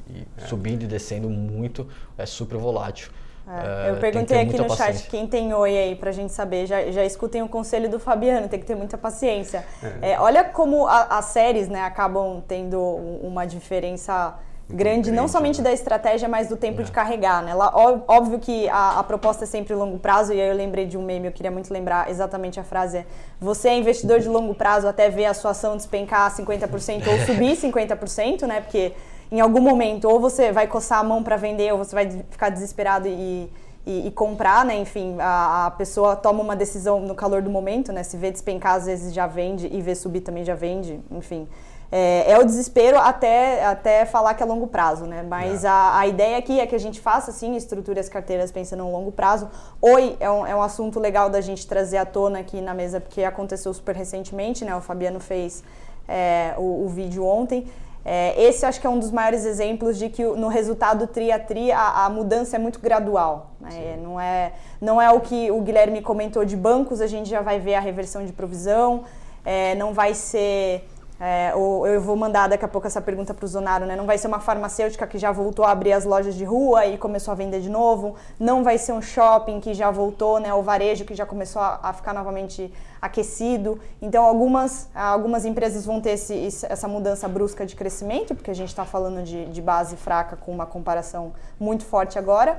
E 0.07 0.23
subindo 0.47 0.83
e 0.83 0.87
descendo 0.87 1.31
muito, 1.31 1.89
é 2.19 2.27
super 2.27 2.59
volátil. 2.59 3.11
É, 3.49 3.91
eu 3.91 3.97
perguntei 3.97 4.39
aqui 4.39 4.57
no 4.59 4.67
paciência. 4.67 4.95
chat 5.01 5.09
quem 5.11 5.27
tem 5.27 5.53
oi 5.55 5.77
aí 5.79 5.95
pra 5.97 6.13
gente 6.13 6.31
saber. 6.33 6.67
Já, 6.67 6.91
já 6.91 7.03
escutem 7.05 7.43
o 7.43 7.49
conselho 7.49 7.91
do 7.91 7.99
Fabiano, 7.99 8.47
tem 8.47 8.61
que 8.61 8.67
ter 8.67 8.75
muita 8.75 8.99
paciência. 8.99 9.65
É. 10.03 10.13
É, 10.13 10.21
olha 10.21 10.45
como 10.45 10.87
a, 10.87 11.19
as 11.19 11.27
séries 11.27 11.69
né, 11.69 11.81
acabam 11.81 12.43
tendo 12.47 12.79
uma 12.79 13.47
diferença 13.47 14.39
grande, 14.69 15.13
não 15.13 15.29
somente 15.29 15.61
da 15.61 15.73
estratégia, 15.73 16.29
mas 16.29 16.49
do 16.49 16.57
tempo 16.57 16.83
de 16.83 16.91
é. 16.91 16.95
carregar. 16.95 17.43
Né? 17.43 17.55
Lá, 17.55 17.73
óbvio 18.09 18.39
que 18.39 18.69
a, 18.69 18.99
a, 18.99 19.03
proposta 19.03 19.45
é 19.45 19.47
sempre 19.47 19.75
longo 19.75 19.99
prazo, 19.99 20.33
e 20.33 20.41
aí 20.41 20.49
eu 20.49 20.55
lembrei 20.55 20.87
de 20.87 20.97
um 20.97 21.03
meme, 21.03 21.27
eu 21.27 21.33
queria 21.33 21.51
muito 21.51 21.73
lembrar 21.73 22.11
exatamente 22.11 22.59
a 22.59 22.65
frase: 22.65 22.99
é, 22.99 23.07
você 23.41 23.69
é 23.69 23.77
investidor 23.77 24.21
de 24.21 24.29
longo 24.29 24.55
prazo 24.55 24.89
até 24.89 25.11
ver 25.11 25.27
a 25.27 25.35
sua 25.35 25.51
ação 25.51 25.77
despencar 25.77 26.35
50% 26.35 27.07
ou 27.07 27.19
subir 27.27 27.57
50%, 27.57 28.47
né? 28.47 28.61
Porque 28.61 28.93
em 29.31 29.41
algum 29.41 29.61
momento, 29.61 30.09
ou 30.09 30.21
você 30.21 30.53
vai 30.53 30.67
coçar 30.67 31.01
a 31.01 31.05
mão 31.05 31.23
para 31.23 31.37
vender, 31.37 31.73
ou 31.73 31.79
você 31.79 31.95
vai 31.95 32.09
ficar 32.31 32.51
desesperado 32.51 33.09
e, 33.09 33.51
e, 33.87 34.07
e 34.07 34.11
comprar, 34.11 34.65
né? 34.65 34.77
Enfim, 34.77 35.17
a, 35.19 35.67
a, 35.67 35.71
pessoa 35.73 36.15
toma 36.17 36.43
uma 36.43 36.57
decisão 36.57 37.01
no 37.01 37.15
calor 37.15 37.43
do 37.43 37.51
momento, 37.51 37.93
né? 37.93 38.03
Se 38.03 38.17
vê 38.17 38.31
despencar, 38.31 38.75
às 38.75 38.87
vezes 38.87 39.13
já 39.13 39.27
vende, 39.27 39.69
e 39.71 39.81
vê 39.81 39.95
subir 39.95 40.21
também 40.21 40.45
já 40.45 40.55
vende, 40.55 41.01
enfim. 41.11 41.49
É, 41.97 42.33
é 42.33 42.39
o 42.41 42.43
desespero 42.43 42.99
até, 42.99 43.65
até 43.65 44.05
falar 44.05 44.35
que 44.35 44.43
é 44.43 44.47
longo 44.47 44.67
prazo, 44.67 45.07
né? 45.07 45.23
Mas 45.23 45.63
é. 45.63 45.69
a, 45.69 45.99
a 46.01 46.09
ideia 46.09 46.37
aqui 46.37 46.59
é 46.59 46.67
que 46.67 46.75
a 46.75 46.79
gente 46.81 47.01
faça, 47.01 47.31
sim, 47.31 47.55
estruture 47.55 48.01
as 48.01 48.09
carteiras 48.09 48.51
pensando 48.51 48.83
no 48.83 48.91
longo 48.91 49.13
prazo. 49.13 49.49
Oi, 49.81 50.17
é 50.19 50.29
um, 50.29 50.45
é 50.45 50.57
um 50.57 50.61
assunto 50.61 50.99
legal 50.99 51.31
da 51.31 51.41
gente 51.41 51.69
trazer 51.69 51.99
à 51.99 52.05
tona 52.05 52.41
aqui 52.41 52.61
na 52.61 52.75
mesa, 52.75 53.01
porque 53.01 53.23
aconteceu 53.23 53.73
super 53.73 53.95
recentemente, 53.95 54.65
né? 54.65 54.75
O 54.75 54.81
Fabiano 54.81 55.21
fez 55.21 55.63
é, 56.09 56.55
o, 56.59 56.85
o 56.85 56.89
vídeo 56.89 57.25
ontem. 57.25 57.71
É, 58.05 58.43
esse 58.43 58.67
acho 58.67 58.81
que 58.81 58.89
é 58.89 58.91
um 58.91 58.99
dos 58.99 59.13
maiores 59.13 59.45
exemplos 59.45 59.97
de 59.97 60.09
que 60.09 60.25
no 60.25 60.49
resultado 60.49 61.07
tri 61.07 61.31
a 61.31 61.39
tri 61.39 61.71
a, 61.71 62.07
a 62.07 62.11
mudança 62.11 62.57
é 62.57 62.59
muito 62.59 62.81
gradual. 62.81 63.53
Né? 63.61 63.97
Não, 64.03 64.21
é, 64.21 64.53
não 64.81 65.01
é 65.01 65.13
o 65.13 65.21
que 65.21 65.49
o 65.53 65.61
Guilherme 65.61 66.03
comentou 66.03 66.45
de 66.45 66.57
bancos, 66.57 67.01
a 67.01 67.07
gente 67.07 67.31
já 67.31 67.41
vai 67.41 67.61
ver 67.61 67.77
a 67.77 67.81
reversão 67.81 68.27
de 68.27 68.33
provisão, 68.33 69.05
é, 69.45 69.77
não 69.77 69.95
vai 69.95 70.13
ser 70.13 70.89
é, 71.21 71.55
ou 71.55 71.87
eu 71.87 72.01
vou 72.01 72.17
mandar 72.17 72.49
daqui 72.49 72.65
a 72.65 72.69
pouco 72.69 72.87
essa 72.87 73.01
pergunta 73.01 73.33
para 73.33 73.45
o 73.45 73.49
Zonaro, 73.49 73.87
né? 73.87 73.95
Não 73.95 74.05
vai 74.05 74.19
ser 74.19 74.27
uma 74.27 74.41
farmacêutica 74.41 75.07
que 75.07 75.17
já 75.17 75.31
voltou 75.31 75.65
a 75.65 75.71
abrir 75.71 75.93
as 75.93 76.05
lojas 76.05 76.35
de 76.35 76.45
rua 76.45 76.87
e 76.87 76.99
começou 76.99 77.33
a 77.33 77.35
vender 77.35 77.61
de 77.61 77.71
novo. 77.71 78.17
Não 78.39 78.65
vai 78.65 78.79
ser 78.79 78.93
um 78.93 79.01
shopping 79.01 79.61
que 79.61 79.75
já 79.75 79.91
voltou, 79.91 80.41
né? 80.41 80.53
O 80.53 80.63
varejo 80.63 81.05
que 81.05 81.15
já 81.15 81.25
começou 81.25 81.63
a, 81.63 81.79
a 81.83 81.93
ficar 81.93 82.13
novamente 82.13 82.73
aquecido. 83.01 83.81
Então, 84.03 84.25
algumas, 84.25 84.89
algumas 84.95 85.45
empresas 85.45 85.87
vão 85.87 86.01
ter 86.01 86.11
esse, 86.11 86.67
essa 86.69 86.89
mudança 86.89 87.29
brusca 87.29 87.65
de 87.65 87.77
crescimento, 87.77 88.35
porque 88.35 88.51
a 88.51 88.55
gente 88.55 88.71
está 88.71 88.85
falando 88.85 89.23
de, 89.23 89.47
de 89.47 89.63
base 89.63 89.97
fraca 89.97 90.37
com 90.37 90.51
uma 90.51 90.67
comparação 90.67 91.33
muito 91.61 91.85
forte 91.85 92.19
agora. 92.19 92.59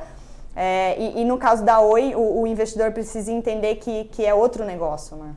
É, 0.56 0.96
e, 0.98 1.22
e, 1.22 1.26
no 1.26 1.38
caso 1.38 1.66
da 1.66 1.82
Oi, 1.82 2.16
o, 2.16 2.42
o, 2.42 2.48
investidor 2.48 2.92
precisa 2.94 3.30
entender 3.30 3.76
que, 3.76 4.06
que 4.06 4.26
é 4.26 4.34
outro 4.34 4.64
negócio, 4.64 5.18
né? 5.18 5.36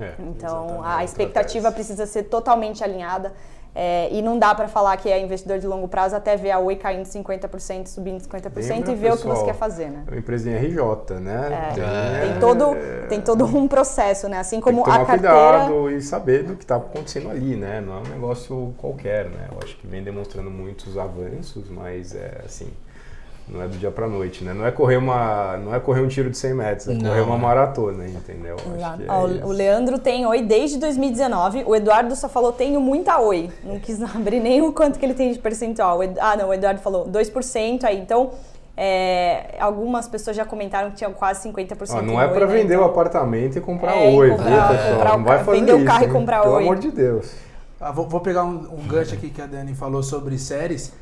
É, 0.00 0.14
então 0.18 0.82
a 0.84 1.02
expectativa 1.04 1.70
precisa 1.72 2.06
ser 2.06 2.24
totalmente 2.24 2.82
alinhada. 2.82 3.32
É, 3.78 4.08
e 4.10 4.22
não 4.22 4.38
dá 4.38 4.54
para 4.54 4.68
falar 4.68 4.96
que 4.96 5.06
é 5.06 5.20
investidor 5.20 5.58
de 5.58 5.66
longo 5.66 5.86
prazo 5.86 6.16
até 6.16 6.34
ver 6.34 6.50
a 6.50 6.58
Oi 6.58 6.76
caindo 6.76 7.04
50%, 7.04 7.88
subindo 7.88 8.22
50% 8.22 8.88
e 8.88 8.94
ver 8.94 9.12
o 9.12 9.18
que 9.18 9.26
você 9.26 9.44
quer 9.44 9.54
fazer, 9.54 9.90
né? 9.90 10.04
É 10.06 10.10
uma 10.12 10.18
empresa 10.18 10.50
em 10.50 10.54
RJ, 10.54 11.20
né? 11.20 11.48
É, 11.52 12.20
tem, 12.22 12.30
tem, 12.30 12.40
todo, 12.40 12.64
tem 13.10 13.20
todo 13.20 13.44
um 13.44 13.68
processo, 13.68 14.30
né? 14.30 14.38
Assim 14.38 14.62
como 14.62 14.76
tem 14.76 14.84
que 14.84 14.90
tomar 14.90 15.02
a 15.02 15.06
carteira... 15.06 15.58
cuidado 15.58 15.90
e 15.90 16.00
saber 16.00 16.44
do 16.44 16.56
que 16.56 16.64
está 16.64 16.76
acontecendo 16.76 17.28
ali, 17.28 17.54
né? 17.54 17.82
Não 17.82 17.98
é 17.98 17.98
um 17.98 18.08
negócio 18.08 18.74
qualquer, 18.78 19.26
né? 19.26 19.48
Eu 19.52 19.58
acho 19.62 19.76
que 19.76 19.86
vem 19.86 20.02
demonstrando 20.02 20.50
muitos 20.50 20.96
avanços, 20.96 21.68
mas 21.68 22.14
é 22.14 22.40
assim 22.46 22.72
não 23.48 23.62
é 23.62 23.68
do 23.68 23.76
dia 23.78 23.90
para 23.90 24.08
noite, 24.08 24.42
né? 24.42 24.52
Não 24.52 24.66
é 24.66 24.72
correr 24.72 24.96
uma, 24.96 25.56
não 25.56 25.74
é 25.74 25.78
correr 25.78 26.00
um 26.00 26.08
tiro 26.08 26.28
de 26.28 26.36
100 26.36 26.54
metros, 26.54 26.88
é 26.88 26.94
não. 26.94 27.10
correr 27.10 27.20
uma 27.20 27.38
maratona, 27.38 28.06
entendeu? 28.06 28.56
É 29.08 29.44
o 29.44 29.52
Leandro 29.52 29.98
tem 29.98 30.26
oi 30.26 30.42
desde 30.42 30.78
2019. 30.78 31.62
O 31.64 31.74
Eduardo 31.76 32.16
só 32.16 32.28
falou 32.28 32.52
tenho 32.52 32.80
muita 32.80 33.20
oi. 33.20 33.50
Não 33.62 33.78
quis 33.78 34.02
abrir 34.02 34.40
nem 34.40 34.62
o 34.62 34.72
quanto 34.72 34.98
que 34.98 35.06
ele 35.06 35.14
tem 35.14 35.32
de 35.32 35.38
percentual. 35.38 36.00
Ah, 36.18 36.36
não, 36.36 36.48
o 36.48 36.54
Eduardo 36.54 36.80
falou 36.80 37.08
2% 37.08 37.84
aí. 37.84 38.00
Então, 38.00 38.32
é, 38.76 39.54
algumas 39.60 40.08
pessoas 40.08 40.36
já 40.36 40.44
comentaram 40.44 40.90
que 40.90 40.96
tinham 40.96 41.12
quase 41.12 41.48
50% 41.48 41.98
ah, 41.98 42.02
Não 42.02 42.20
é 42.20 42.26
para 42.26 42.46
vender 42.46 42.74
então... 42.74 42.82
o 42.82 42.90
apartamento 42.90 43.56
e 43.56 43.60
comprar 43.60 43.96
é, 43.96 44.14
oi, 44.14 44.30
comprar, 44.30 44.68
viu, 44.68 44.78
pessoal? 44.78 45.18
Não 45.18 45.24
vai 45.24 45.44
fazer 45.44 45.60
vender 45.60 45.74
isso, 45.74 45.82
o 45.82 45.86
carro 45.86 46.04
e 46.04 46.08
comprar 46.08 46.42
Pelo 46.42 46.54
oi. 46.54 46.62
Pelo 46.62 46.72
amor 46.72 46.82
de 46.82 46.90
Deus. 46.90 47.32
Ah, 47.80 47.92
vou, 47.92 48.08
vou, 48.08 48.20
pegar 48.20 48.42
um, 48.42 48.66
um 48.72 48.88
gancho 48.88 49.14
aqui 49.14 49.30
que 49.30 49.40
a 49.40 49.46
Dani 49.46 49.74
falou 49.74 50.02
sobre 50.02 50.36
séries. 50.36 50.92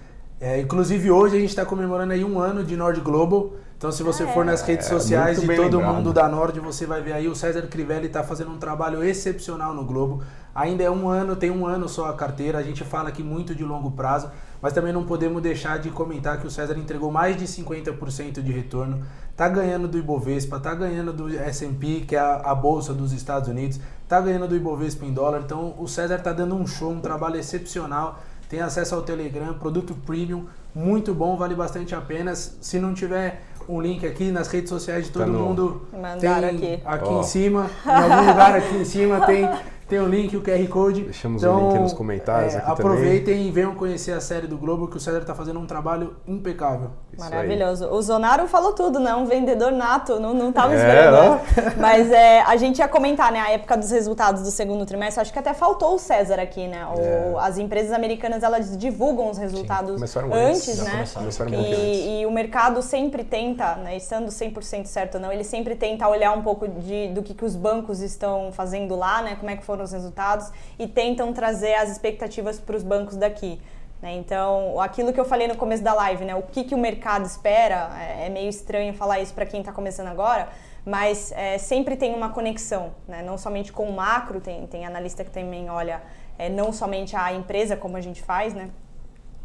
É, 0.44 0.60
inclusive 0.60 1.10
hoje 1.10 1.38
a 1.38 1.40
gente 1.40 1.48
está 1.48 1.64
comemorando 1.64 2.12
aí 2.12 2.22
um 2.22 2.38
ano 2.38 2.62
de 2.62 2.76
Nord 2.76 3.00
Global. 3.00 3.54
Então 3.78 3.90
se 3.90 4.02
você 4.02 4.26
for 4.26 4.44
nas 4.44 4.60
redes 4.60 4.86
é, 4.86 4.90
sociais 4.90 5.40
de 5.40 5.46
todo 5.46 5.78
lembrado. 5.78 5.94
mundo 5.94 6.12
da 6.12 6.28
Nord, 6.28 6.60
você 6.60 6.84
vai 6.84 7.00
ver 7.00 7.14
aí 7.14 7.26
o 7.26 7.34
César 7.34 7.62
Crivelli 7.62 8.08
está 8.08 8.22
fazendo 8.22 8.50
um 8.50 8.58
trabalho 8.58 9.02
excepcional 9.02 9.72
no 9.72 9.86
Globo. 9.86 10.22
Ainda 10.54 10.84
é 10.84 10.90
um 10.90 11.08
ano, 11.08 11.34
tem 11.34 11.50
um 11.50 11.66
ano 11.66 11.88
só 11.88 12.10
a 12.10 12.12
carteira. 12.12 12.58
A 12.58 12.62
gente 12.62 12.84
fala 12.84 13.08
aqui 13.08 13.22
muito 13.22 13.54
de 13.54 13.64
longo 13.64 13.92
prazo, 13.92 14.30
mas 14.60 14.74
também 14.74 14.92
não 14.92 15.04
podemos 15.04 15.42
deixar 15.42 15.78
de 15.78 15.88
comentar 15.88 16.38
que 16.38 16.46
o 16.46 16.50
César 16.50 16.76
entregou 16.76 17.10
mais 17.10 17.38
de 17.38 17.46
50% 17.46 18.42
de 18.42 18.52
retorno. 18.52 19.02
Tá 19.34 19.48
ganhando 19.48 19.88
do 19.88 19.96
Ibovespa, 19.96 20.60
tá 20.60 20.74
ganhando 20.74 21.10
do 21.10 21.34
S&P, 21.38 22.02
que 22.06 22.16
é 22.16 22.20
a, 22.20 22.36
a 22.50 22.54
bolsa 22.54 22.92
dos 22.92 23.14
Estados 23.14 23.48
Unidos, 23.48 23.80
tá 24.06 24.20
ganhando 24.20 24.46
do 24.46 24.54
Ibovespa 24.54 25.06
em 25.06 25.12
dólar. 25.14 25.40
Então 25.42 25.74
o 25.78 25.88
César 25.88 26.18
tá 26.18 26.34
dando 26.34 26.54
um 26.54 26.66
show, 26.66 26.92
um 26.92 27.00
trabalho 27.00 27.36
excepcional 27.36 28.20
tem 28.54 28.62
acesso 28.62 28.94
ao 28.94 29.02
Telegram, 29.02 29.52
produto 29.54 29.96
premium, 30.06 30.46
muito 30.72 31.12
bom, 31.12 31.36
vale 31.36 31.56
bastante 31.56 31.92
a 31.92 32.00
pena. 32.00 32.36
Se 32.36 32.78
não 32.78 32.94
tiver 32.94 33.42
um 33.68 33.80
link 33.80 34.06
aqui 34.06 34.30
nas 34.30 34.46
redes 34.46 34.68
sociais 34.68 35.06
de 35.06 35.10
todo 35.10 35.24
tá 35.24 35.32
mundo, 35.32 35.88
tem 36.20 36.30
aqui, 36.30 36.80
aqui 36.84 37.08
oh. 37.08 37.20
em 37.20 37.22
cima, 37.24 37.70
em 37.84 37.90
algum 37.90 38.28
lugar 38.28 38.54
aqui 38.54 38.76
em 38.76 38.84
cima 38.84 39.26
tem 39.26 39.48
tem 39.94 40.00
o 40.00 40.08
link, 40.08 40.36
o 40.36 40.42
QR 40.42 40.68
Code. 40.68 41.02
Deixamos 41.02 41.42
então, 41.42 41.68
o 41.68 41.70
link 41.70 41.80
nos 41.80 41.92
comentários 41.92 42.54
é, 42.54 42.58
aqui 42.58 42.70
aproveitem 42.70 43.34
também. 43.34 43.46
e 43.46 43.50
venham 43.50 43.74
conhecer 43.74 44.12
a 44.12 44.20
série 44.20 44.46
do 44.46 44.58
Globo, 44.58 44.88
que 44.88 44.96
o 44.96 45.00
César 45.00 45.20
está 45.20 45.34
fazendo 45.34 45.60
um 45.60 45.66
trabalho 45.66 46.16
impecável. 46.26 46.90
Maravilhoso. 47.16 47.86
O 47.86 48.02
Zonaro 48.02 48.48
falou 48.48 48.72
tudo, 48.72 48.98
né? 48.98 49.14
Um 49.14 49.24
vendedor 49.24 49.70
nato, 49.70 50.18
não, 50.18 50.34
não 50.34 50.50
tava 50.50 50.74
é, 50.74 50.76
esperando. 50.76 51.16
É, 51.16 51.74
Mas 51.78 52.10
é, 52.10 52.40
a 52.42 52.56
gente 52.56 52.78
ia 52.78 52.88
comentar, 52.88 53.30
né? 53.30 53.38
A 53.38 53.52
época 53.52 53.76
dos 53.76 53.92
resultados 53.92 54.42
do 54.42 54.50
segundo 54.50 54.84
trimestre, 54.84 55.20
acho 55.20 55.32
que 55.32 55.38
até 55.38 55.54
faltou 55.54 55.94
o 55.94 55.98
César 55.98 56.40
aqui, 56.40 56.66
né? 56.66 56.84
O, 56.86 57.38
é. 57.38 57.46
As 57.46 57.56
empresas 57.56 57.92
americanas, 57.92 58.42
elas 58.42 58.76
divulgam 58.76 59.30
os 59.30 59.38
resultados 59.38 60.02
antes, 60.02 60.32
antes, 60.32 60.78
né? 60.82 61.04
Começaram 61.14 61.52
e, 61.52 61.56
antes. 61.56 62.22
e 62.22 62.26
o 62.26 62.32
mercado 62.32 62.82
sempre 62.82 63.22
tenta, 63.22 63.76
né? 63.76 63.96
Estando 63.96 64.26
100% 64.26 64.86
certo 64.86 65.14
ou 65.16 65.20
não, 65.20 65.32
ele 65.32 65.44
sempre 65.44 65.76
tenta 65.76 66.08
olhar 66.08 66.32
um 66.32 66.42
pouco 66.42 66.66
de, 66.66 67.08
do 67.08 67.22
que, 67.22 67.32
que 67.32 67.44
os 67.44 67.54
bancos 67.54 68.00
estão 68.00 68.50
fazendo 68.50 68.96
lá, 68.96 69.22
né? 69.22 69.36
Como 69.36 69.50
é 69.50 69.56
que 69.56 69.64
foram 69.64 69.83
os 69.84 69.92
resultados 69.92 70.50
e 70.78 70.86
tentam 70.86 71.32
trazer 71.32 71.74
as 71.74 71.90
expectativas 71.90 72.58
para 72.58 72.76
os 72.76 72.82
bancos 72.82 73.16
daqui. 73.16 73.60
Né? 74.02 74.14
Então, 74.16 74.80
aquilo 74.80 75.12
que 75.12 75.20
eu 75.20 75.24
falei 75.24 75.48
no 75.48 75.56
começo 75.56 75.82
da 75.82 75.94
live, 75.94 76.24
né? 76.24 76.34
o 76.34 76.42
que, 76.42 76.64
que 76.64 76.74
o 76.74 76.78
mercado 76.78 77.24
espera, 77.24 77.90
é, 77.98 78.26
é 78.26 78.28
meio 78.28 78.48
estranho 78.48 78.92
falar 78.92 79.20
isso 79.20 79.32
para 79.32 79.46
quem 79.46 79.60
está 79.60 79.72
começando 79.72 80.08
agora, 80.08 80.48
mas 80.84 81.32
é, 81.32 81.56
sempre 81.56 81.96
tem 81.96 82.14
uma 82.14 82.28
conexão, 82.28 82.92
né? 83.08 83.22
não 83.22 83.38
somente 83.38 83.72
com 83.72 83.88
o 83.88 83.92
macro, 83.92 84.40
tem, 84.40 84.66
tem 84.66 84.84
analista 84.84 85.24
que 85.24 85.30
também 85.30 85.70
olha 85.70 86.02
é, 86.38 86.48
não 86.48 86.72
somente 86.72 87.16
a 87.16 87.32
empresa, 87.32 87.76
como 87.76 87.96
a 87.96 88.00
gente 88.00 88.22
faz, 88.22 88.54
né? 88.54 88.70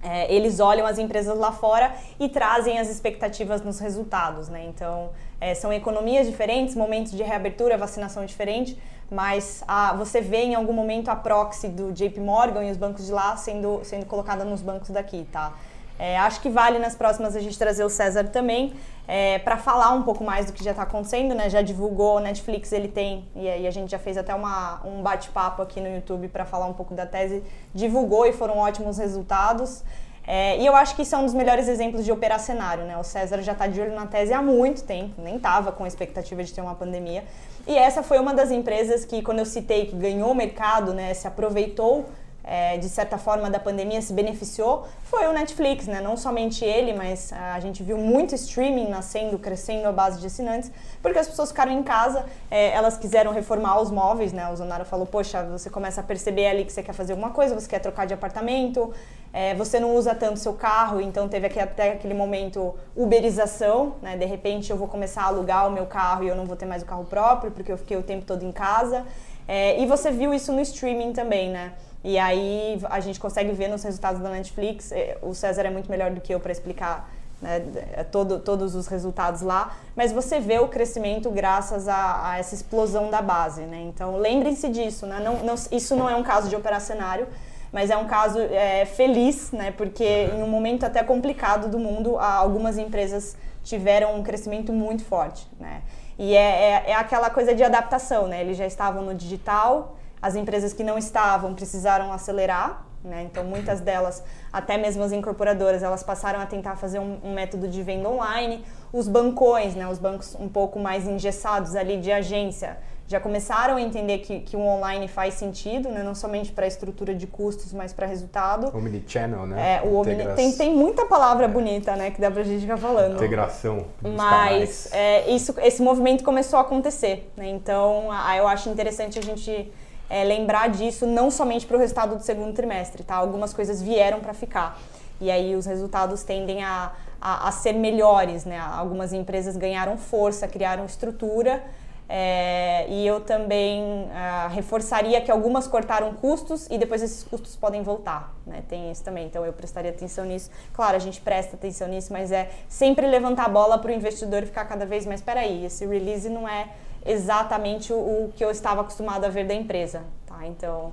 É, 0.02 0.34
eles 0.34 0.62
olham 0.62 0.88
as 0.88 0.98
empresas 0.98 1.38
lá 1.38 1.52
fora 1.52 1.94
e 2.18 2.30
trazem 2.30 2.80
as 2.80 2.90
expectativas 2.90 3.62
nos 3.62 3.80
resultados, 3.80 4.48
né? 4.48 4.64
Então, 4.66 5.10
é, 5.42 5.54
são 5.54 5.74
economias 5.74 6.26
diferentes, 6.26 6.74
momentos 6.74 7.12
de 7.12 7.22
reabertura, 7.22 7.78
vacinação 7.78 8.26
diferente, 8.26 8.80
mas 9.10 9.64
a, 9.68 9.94
você 9.94 10.22
vê 10.22 10.44
em 10.44 10.56
algum 10.56 10.74
momento 10.74 11.10
a 11.10 11.16
proxy 11.16 11.68
do 11.68 11.92
JP 11.92 12.20
Morgan 12.20 12.64
e 12.66 12.72
os 12.72 12.78
bancos 12.78 13.06
de 13.06 13.12
lá 13.12 13.36
sendo, 13.38 13.82
sendo 13.84 14.06
colocada 14.06 14.46
nos 14.46 14.62
bancos 14.62 14.90
daqui, 14.90 15.28
tá? 15.32 15.54
É, 15.98 16.18
acho 16.18 16.40
que 16.40 16.50
vale 16.50 16.80
nas 16.80 16.96
próximas 16.96 17.36
a 17.36 17.42
gente 17.42 17.60
trazer 17.60 17.84
o 17.84 17.90
César 17.90 18.24
também 18.30 18.74
é, 19.06 19.38
para 19.40 19.58
falar 19.58 19.92
um 19.92 20.04
pouco 20.04 20.24
mais 20.24 20.46
do 20.46 20.54
que 20.54 20.64
já 20.64 20.72
está 20.72 20.84
acontecendo, 20.84 21.36
né? 21.36 21.50
Já 21.50 21.62
divulgou, 21.62 22.18
o 22.18 22.20
Netflix 22.20 22.72
ele 22.72 22.88
tem, 22.88 23.28
e 23.36 23.50
aí 23.50 23.68
a 23.68 23.72
gente 23.72 23.92
já 23.92 24.00
fez 24.00 24.18
até 24.18 24.34
uma, 24.34 24.80
um 24.86 25.02
bate-papo 25.02 25.62
aqui 25.62 25.82
no 25.82 25.94
YouTube 25.94 26.30
para 26.30 26.46
falar 26.46 26.68
um 26.68 26.74
pouco 26.74 26.94
da 26.94 27.06
tese, 27.06 27.44
divulgou 27.74 28.26
e 28.26 28.32
foram 28.32 28.60
ótimos 28.60 28.98
resultados. 28.98 29.84
É, 30.32 30.60
e 30.60 30.66
eu 30.68 30.76
acho 30.76 30.96
que 30.96 31.02
isso 31.02 31.16
é 31.16 31.18
um 31.18 31.26
dos 31.26 31.34
melhores 31.34 31.68
exemplos 31.68 32.06
de 32.06 32.12
operar 32.12 32.40
cenário, 32.40 32.84
né? 32.84 32.96
O 32.96 33.04
César 33.04 33.42
já 33.42 33.54
está 33.54 33.66
de 33.66 33.82
olho 33.82 33.96
na 33.96 34.06
tese 34.06 34.32
há 34.32 34.44
muito 34.44 34.84
tempo, 34.84 35.20
nem 35.24 35.38
estava 35.38 35.72
com 35.72 35.84
a 35.84 35.88
expectativa 35.88 36.44
de 36.44 36.54
ter 36.54 36.62
uma 36.62 36.76
pandemia. 36.76 37.24
E 37.66 37.76
essa 37.76 38.04
foi 38.04 38.20
uma 38.20 38.32
das 38.32 38.52
empresas 38.52 39.04
que, 39.04 39.24
quando 39.24 39.40
eu 39.40 39.46
citei 39.46 39.88
que 39.88 39.96
ganhou 39.96 40.30
o 40.30 40.36
mercado, 40.36 40.94
né, 40.94 41.16
se 41.16 41.28
aproveitou 41.28 42.06
é, 42.50 42.78
de 42.78 42.90
certa 42.90 43.18
forma 43.18 43.50
da 43.50 43.60
pandemia 43.60 44.02
se 44.02 44.12
beneficiou 44.12 44.88
foi 45.04 45.28
o 45.28 45.34
Netflix, 45.34 45.86
né? 45.88 46.02
Não 46.02 46.18
somente 46.18 46.66
ele, 46.66 46.94
mas 46.94 47.32
a 47.34 47.60
gente 47.60 47.84
viu 47.84 47.98
muito 47.98 48.34
streaming 48.36 48.88
nascendo, 48.88 49.38
crescendo 49.38 49.88
a 49.88 49.92
base 49.92 50.20
de 50.20 50.28
assinantes, 50.28 50.72
porque 51.02 51.20
as 51.20 51.28
pessoas 51.28 51.50
ficaram 51.50 51.72
em 51.72 51.84
casa, 51.84 52.26
é, 52.50 52.70
elas 52.72 52.98
quiseram 52.98 53.32
reformar 53.32 53.80
os 53.82 53.92
móveis, 53.92 54.34
né? 54.34 54.50
O 54.52 54.56
Zonaro 54.56 54.86
falou, 54.86 55.06
poxa, 55.06 55.44
você 55.44 55.70
começa 55.70 56.02
a 56.02 56.04
perceber 56.04 56.48
ali 56.48 56.66
que 56.66 56.72
você 56.72 56.82
quer 56.82 56.94
fazer 56.94 57.14
alguma 57.14 57.32
coisa, 57.32 57.54
você 57.60 57.68
quer 57.68 57.80
trocar 57.80 58.06
de 58.06 58.14
apartamento, 58.14 58.94
É, 59.32 59.54
você 59.54 59.80
não 59.80 59.96
usa 59.96 60.16
tanto 60.16 60.40
seu 60.40 60.54
carro, 60.54 61.00
então 61.00 61.28
teve 61.28 61.46
aqui, 61.46 61.60
até 61.60 61.92
aquele 61.92 62.14
momento 62.14 62.76
uberização, 62.96 63.96
né? 64.02 64.18
De 64.18 64.26
repente 64.26 64.72
eu 64.72 64.78
vou 64.78 64.88
começar 64.88 65.24
a 65.24 65.26
alugar 65.26 65.68
o 65.68 65.72
meu 65.72 65.86
carro 65.86 66.24
e 66.24 66.28
eu 66.28 66.36
não 66.36 66.46
vou 66.46 66.56
ter 66.56 66.66
mais 66.66 66.82
o 66.82 66.86
carro 66.86 67.06
próprio 67.06 67.52
porque 67.52 67.72
eu 67.72 67.78
fiquei 67.78 67.96
o 67.96 68.04
tempo 68.04 68.26
todo 68.26 68.44
em 68.44 68.52
casa. 68.52 69.06
É, 69.48 69.80
e 69.80 69.86
você 69.86 70.12
viu 70.12 70.34
isso 70.34 70.52
no 70.52 70.62
streaming 70.62 71.14
também, 71.14 71.50
né? 71.50 71.74
E 72.04 72.18
aí 72.18 72.80
a 72.90 73.00
gente 73.00 73.20
consegue 73.20 73.52
ver 73.52 73.68
nos 73.68 73.84
resultados 73.84 74.22
da 74.22 74.30
Netflix. 74.30 74.92
É, 74.92 75.18
o 75.22 75.34
César 75.34 75.64
é 75.64 75.70
muito 75.70 75.90
melhor 75.90 76.12
do 76.12 76.22
que 76.22 76.34
eu 76.34 76.40
para 76.40 76.52
explicar 76.52 77.10
né, 77.42 77.64
é, 77.94 78.04
todo, 78.04 78.40
todos 78.40 78.76
os 78.76 78.88
resultados 78.88 79.42
lá, 79.42 79.76
mas 79.96 80.12
você 80.12 80.40
vê 80.40 80.60
o 80.60 80.68
crescimento 80.68 81.30
graças 81.30 81.88
a, 81.88 82.32
a 82.32 82.38
essa 82.38 82.54
explosão 82.54 83.10
da 83.10 83.22
base. 83.22 83.62
Né? 83.62 83.82
Então 83.82 84.18
lembrem-se 84.18 84.70
disso. 84.70 85.06
Né? 85.06 85.20
Não, 85.20 85.38
não, 85.44 85.56
isso 85.72 85.96
não 85.96 86.10
é 86.10 86.16
um 86.16 86.24
caso 86.24 86.50
de 86.50 86.56
operar 86.56 86.82
cenário, 86.82 87.28
mas 87.72 87.90
é 87.90 87.98
um 87.98 88.06
caso 88.06 88.40
é, 88.40 88.86
feliz, 88.86 89.52
né? 89.52 89.72
porque 89.72 90.04
em 90.04 90.44
um 90.44 90.48
momento 90.48 90.86
até 90.86 91.04
complicado 91.04 91.70
do 91.70 91.80
mundo, 91.80 92.18
algumas 92.18 92.78
empresas 92.78 93.38
tiveram 93.64 94.16
um 94.16 94.24
crescimento 94.24 94.74
muito 94.74 95.04
forte. 95.04 95.48
Né? 95.60 95.82
E 96.18 96.36
é, 96.36 96.40
é, 96.40 96.92
é 96.92 96.94
aquela 96.94 97.30
coisa 97.30 97.54
de 97.54 97.64
adaptação. 97.64 98.28
Né? 98.28 98.42
Eles 98.42 98.58
já 98.58 98.66
estavam 98.66 99.04
no 99.04 99.14
digital, 99.14 99.98
as 100.22 100.36
empresas 100.36 100.74
que 100.74 100.84
não 100.84 100.98
estavam 100.98 101.54
precisaram 101.54 102.12
acelerar, 102.12 102.86
né? 103.04 103.24
Então, 103.24 103.44
muitas 103.46 103.80
delas, 103.80 104.24
até 104.52 104.78
mesmo 104.78 105.02
as 105.04 105.12
incorporadoras, 105.12 105.82
elas 105.84 106.04
passaram 106.04 106.40
a 106.40 106.46
tentar 106.46 106.76
fazer 106.76 107.00
um, 107.00 107.20
um, 107.24 107.34
método 107.34 107.68
de 107.68 107.82
venda 107.82 108.10
online. 108.10 108.66
Os 108.92 109.08
bancões, 109.08 109.76
né? 109.76 109.88
os 109.88 110.00
bancos 110.00 110.36
um 110.36 110.50
pouco 110.50 110.80
mais 110.80 111.08
engessados 111.08 111.76
ali 111.76 111.98
de 111.98 112.12
agência, 112.12 112.78
já 113.10 113.20
começaram 113.20 113.78
a 113.78 113.82
entender 113.82 114.20
que, 114.20 114.42
que 114.42 114.56
o 114.56 114.60
online 114.60 115.08
faz 115.08 115.34
sentido, 115.34 115.90
né? 115.90 116.04
não 116.04 116.14
somente 116.14 116.52
para 116.52 116.66
a 116.66 116.68
estrutura 116.68 117.16
de 117.16 117.26
custos, 117.26 117.74
mas 117.74 117.92
para 117.92 118.06
resultado. 118.06 118.70
Omnichannel, 118.72 119.48
né? 119.48 119.78
É, 119.78 119.82
o 119.82 119.96
omni... 119.96 120.16
tem, 120.36 120.52
tem 120.52 120.76
muita 120.76 121.08
palavra 121.08 121.48
bonita 121.48 121.96
né? 121.96 122.12
que 122.12 122.22
dá 122.22 122.30
para 122.30 122.42
a 122.42 122.44
gente 122.46 122.62
ficar 122.62 122.78
falando. 122.78 123.16
Integração. 123.16 123.88
Mas 124.00 124.94
é, 124.94 125.28
isso, 125.32 125.56
esse 125.58 125.82
movimento 125.82 126.24
começou 126.24 126.60
a 126.60 126.62
acontecer. 126.62 127.32
Né? 127.36 127.50
Então, 127.50 128.10
eu 128.38 128.48
acho 128.48 128.70
interessante 128.70 129.18
a 129.18 129.24
gente 129.24 129.72
é, 130.08 130.24
lembrar 130.24 130.70
disso 130.70 131.08
não 131.08 131.32
somente 131.32 131.66
para 131.66 131.78
o 131.78 131.80
resultado 131.80 132.16
do 132.16 132.22
segundo 132.22 132.54
trimestre, 132.54 133.04
tá? 133.04 133.16
Algumas 133.16 133.56
coisas 133.56 133.82
vieram 133.82 134.20
para 134.20 134.36
ficar. 134.36 134.80
E 135.20 135.32
aí 135.32 135.56
os 135.56 135.66
resultados 135.66 136.22
tendem 136.22 136.64
a, 136.64 136.92
a, 137.20 137.48
a, 137.48 137.52
ser 137.52 137.74
melhores, 137.74 138.46
né? 138.46 138.60
Algumas 138.60 139.14
empresas 139.14 139.58
ganharam 139.58 139.98
força, 139.98 140.48
criaram 140.48 140.86
estrutura. 140.86 141.64
É, 142.12 142.88
e 142.90 143.06
eu 143.06 143.22
também 143.22 143.84
uh, 143.84 144.50
reforçaria 144.50 145.22
que 145.22 145.30
algumas 145.30 145.68
cortaram 145.68 146.12
custos 146.16 146.66
e 146.68 146.76
depois 146.76 147.04
esses 147.04 147.24
custos 147.24 147.56
podem 147.56 147.84
voltar, 147.84 148.34
né? 148.48 148.64
Tem 148.68 148.92
isso 148.92 149.04
também, 149.04 149.28
então 149.28 149.46
eu 149.46 149.54
prestaria 149.54 149.92
atenção 149.92 150.26
nisso. 150.26 150.50
Claro, 150.74 150.96
a 150.96 151.00
gente 151.00 151.22
presta 151.22 151.56
atenção 151.56 151.88
nisso, 151.88 152.12
mas 152.12 152.32
é 152.32 152.50
sempre 152.68 153.06
levantar 153.06 153.46
a 153.46 153.50
bola 153.50 153.78
para 153.78 153.92
o 153.92 153.94
investidor 153.94 154.44
ficar 154.44 154.66
cada 154.66 154.88
vez 154.88 155.06
mais, 155.06 155.20
espera 155.20 155.42
aí, 155.42 155.66
esse 155.66 155.86
release 155.86 156.28
não 156.30 156.48
é 156.50 156.70
exatamente 157.06 157.94
o, 157.94 157.98
o, 157.98 158.34
que 158.36 158.44
eu 158.44 158.50
estava 158.50 158.82
acostumado 158.82 159.26
a 159.26 159.30
ver 159.30 159.46
da 159.46 159.54
empresa, 159.54 160.02
tá? 160.26 160.48
Então, 160.48 160.92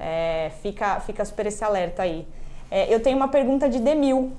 é, 0.00 0.50
fica, 0.62 0.98
fica 0.98 1.24
super 1.24 1.46
esse 1.46 1.62
alerta 1.62 2.02
aí. 2.02 2.26
É, 2.68 2.92
eu 2.92 3.00
tenho 3.00 3.16
uma 3.16 3.28
pergunta 3.28 3.68
de 3.68 3.78
Demil. 3.78 4.32